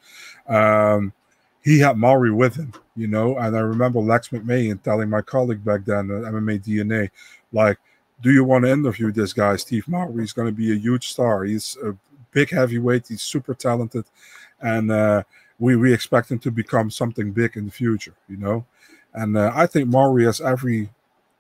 Um, 0.49 1.13
he 1.63 1.79
had 1.79 1.97
Mowry 1.97 2.33
with 2.33 2.57
him, 2.57 2.73
you 2.97 3.07
know, 3.07 3.37
and 3.39 3.57
I 3.57 3.61
remember 3.61 4.01
Lex 4.01 4.29
McMahon 4.31 4.83
telling 4.83 5.11
my 5.11 5.21
colleague 5.21 5.65
back 5.65 5.85
then 5.85 6.11
at 6.11 6.33
MMA 6.33 6.65
DNA, 6.65 7.11
like, 7.53 7.79
do 8.23 8.31
you 8.31 8.45
want 8.45 8.65
to 8.65 8.71
interview 8.71 9.13
this 9.13 9.33
guy, 9.33 9.57
Steve 9.57 9.87
Mowry? 9.89 10.23
He's 10.23 10.33
going 10.33 10.49
to 10.49 10.53
be 10.53 10.73
a 10.73 10.77
huge 10.77 11.09
star. 11.09 11.45
He's 11.45 11.77
a 11.83 11.97
big 12.33 12.51
heavyweight. 12.51 13.09
He's 13.09 13.23
super 13.23 13.55
talented, 13.55 14.05
and 14.61 14.91
uh, 14.91 15.23
we 15.59 15.77
we 15.77 15.93
expect 15.93 16.31
him 16.31 16.39
to 16.41 16.51
become 16.51 16.91
something 16.91 17.33
big 17.33 17.57
in 17.57 17.67
the 17.67 17.71
future, 17.71 18.15
you 18.29 18.37
know. 18.37 18.65
And 19.15 19.37
uh, 19.37 19.53
I 19.55 19.67
think 19.67 19.89
Mowry 19.89 20.25
has 20.25 20.41
every 20.41 20.91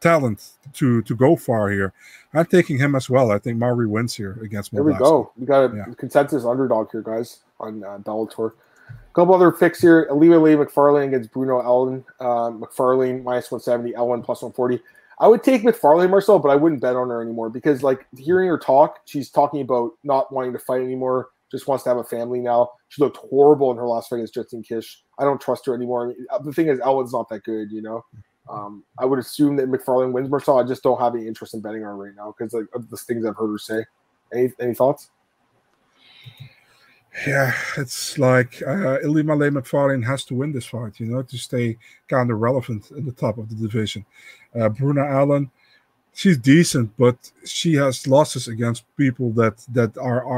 talent 0.00 0.52
to 0.74 1.02
to 1.02 1.14
go 1.14 1.36
far 1.36 1.70
here. 1.70 1.92
I'm 2.32 2.46
taking 2.46 2.78
him 2.78 2.94
as 2.94 3.10
well. 3.10 3.30
I 3.30 3.38
think 3.38 3.58
Mowry 3.58 3.86
wins 3.86 4.14
here 4.14 4.38
against. 4.42 4.72
There 4.72 4.82
we 4.82 4.94
go. 4.94 5.32
We 5.36 5.46
got 5.46 5.72
a 5.72 5.76
yeah. 5.76 5.94
consensus 5.96 6.44
underdog 6.44 6.90
here, 6.92 7.02
guys, 7.02 7.40
on 7.58 7.84
uh, 7.84 7.98
Bellator. 7.98 8.52
Couple 9.12 9.34
other 9.34 9.50
picks 9.50 9.80
here: 9.80 10.06
Ilima-Lei 10.10 10.56
Macfarlane 10.56 11.08
against 11.08 11.32
Bruna 11.32 11.58
Ellen. 11.64 12.04
Uh, 12.20 12.50
Macfarlane 12.50 13.24
minus 13.24 13.50
170, 13.50 13.94
Ellen 13.94 14.22
plus 14.22 14.42
140. 14.42 14.82
I 15.18 15.28
would 15.28 15.42
take 15.42 15.64
Macfarlane 15.64 16.10
Marcel, 16.10 16.38
but 16.38 16.48
I 16.48 16.56
wouldn't 16.56 16.80
bet 16.80 16.96
on 16.96 17.10
her 17.10 17.20
anymore 17.20 17.50
because, 17.50 17.82
like, 17.82 18.06
hearing 18.16 18.48
her 18.48 18.56
talk, 18.56 19.00
she's 19.04 19.28
talking 19.28 19.60
about 19.60 19.92
not 20.02 20.32
wanting 20.32 20.52
to 20.54 20.58
fight 20.58 20.80
anymore, 20.80 21.28
just 21.50 21.66
wants 21.66 21.84
to 21.84 21.90
have 21.90 21.98
a 21.98 22.04
family 22.04 22.40
now. 22.40 22.70
She 22.88 23.02
looked 23.02 23.18
horrible 23.18 23.70
in 23.70 23.76
her 23.76 23.86
last 23.86 24.08
fight 24.08 24.16
against 24.16 24.34
Justine 24.34 24.62
Kish. 24.62 25.02
I 25.18 25.24
don't 25.24 25.40
trust 25.40 25.66
her 25.66 25.74
anymore. 25.74 26.14
Uh, 26.30 26.38
the 26.38 26.52
thing 26.52 26.68
is, 26.68 26.80
Ellen's 26.80 27.12
not 27.12 27.28
that 27.28 27.44
good, 27.44 27.70
you 27.70 27.82
know. 27.82 28.02
Um, 28.48 28.84
I 28.98 29.04
would 29.04 29.18
assume 29.18 29.56
that 29.56 29.68
Macfarlane 29.68 30.12
wins 30.12 30.30
Marcel. 30.30 30.58
I 30.58 30.64
just 30.64 30.82
don't 30.82 30.98
have 30.98 31.14
any 31.14 31.26
interest 31.26 31.52
in 31.54 31.60
betting 31.60 31.84
on 31.84 31.88
her 31.88 31.96
right 31.96 32.14
now 32.16 32.34
because 32.36 32.52
like, 32.54 32.66
of 32.74 32.88
the 32.88 32.96
things 32.96 33.26
I've 33.26 33.36
heard 33.36 33.50
her 33.50 33.58
say. 33.58 33.84
Any 34.32 34.52
any 34.60 34.74
thoughts? 34.74 35.10
Yeah, 37.26 37.52
it's 37.76 38.18
like 38.18 38.62
uh, 38.62 38.98
Ilima-Lei 39.04 39.50
Macfarlane 39.50 40.02
has 40.02 40.24
to 40.26 40.34
win 40.34 40.52
this 40.52 40.66
fight, 40.66 41.00
you 41.00 41.06
know, 41.06 41.22
to 41.22 41.36
stay 41.36 41.76
kind 42.08 42.30
of 42.30 42.38
relevant 42.38 42.90
in 42.92 43.04
the 43.04 43.12
top 43.12 43.36
of 43.36 43.48
the 43.48 43.56
division. 43.56 44.06
Uh, 44.58 44.68
Bruna 44.68 45.04
Ellen, 45.04 45.50
she's 46.14 46.38
decent, 46.38 46.96
but 46.96 47.32
she 47.44 47.74
has 47.74 48.06
losses 48.06 48.48
against 48.48 48.84
people 48.96 49.32
that 49.32 49.64
that 49.72 49.96
are, 49.98 50.24
are 50.24 50.28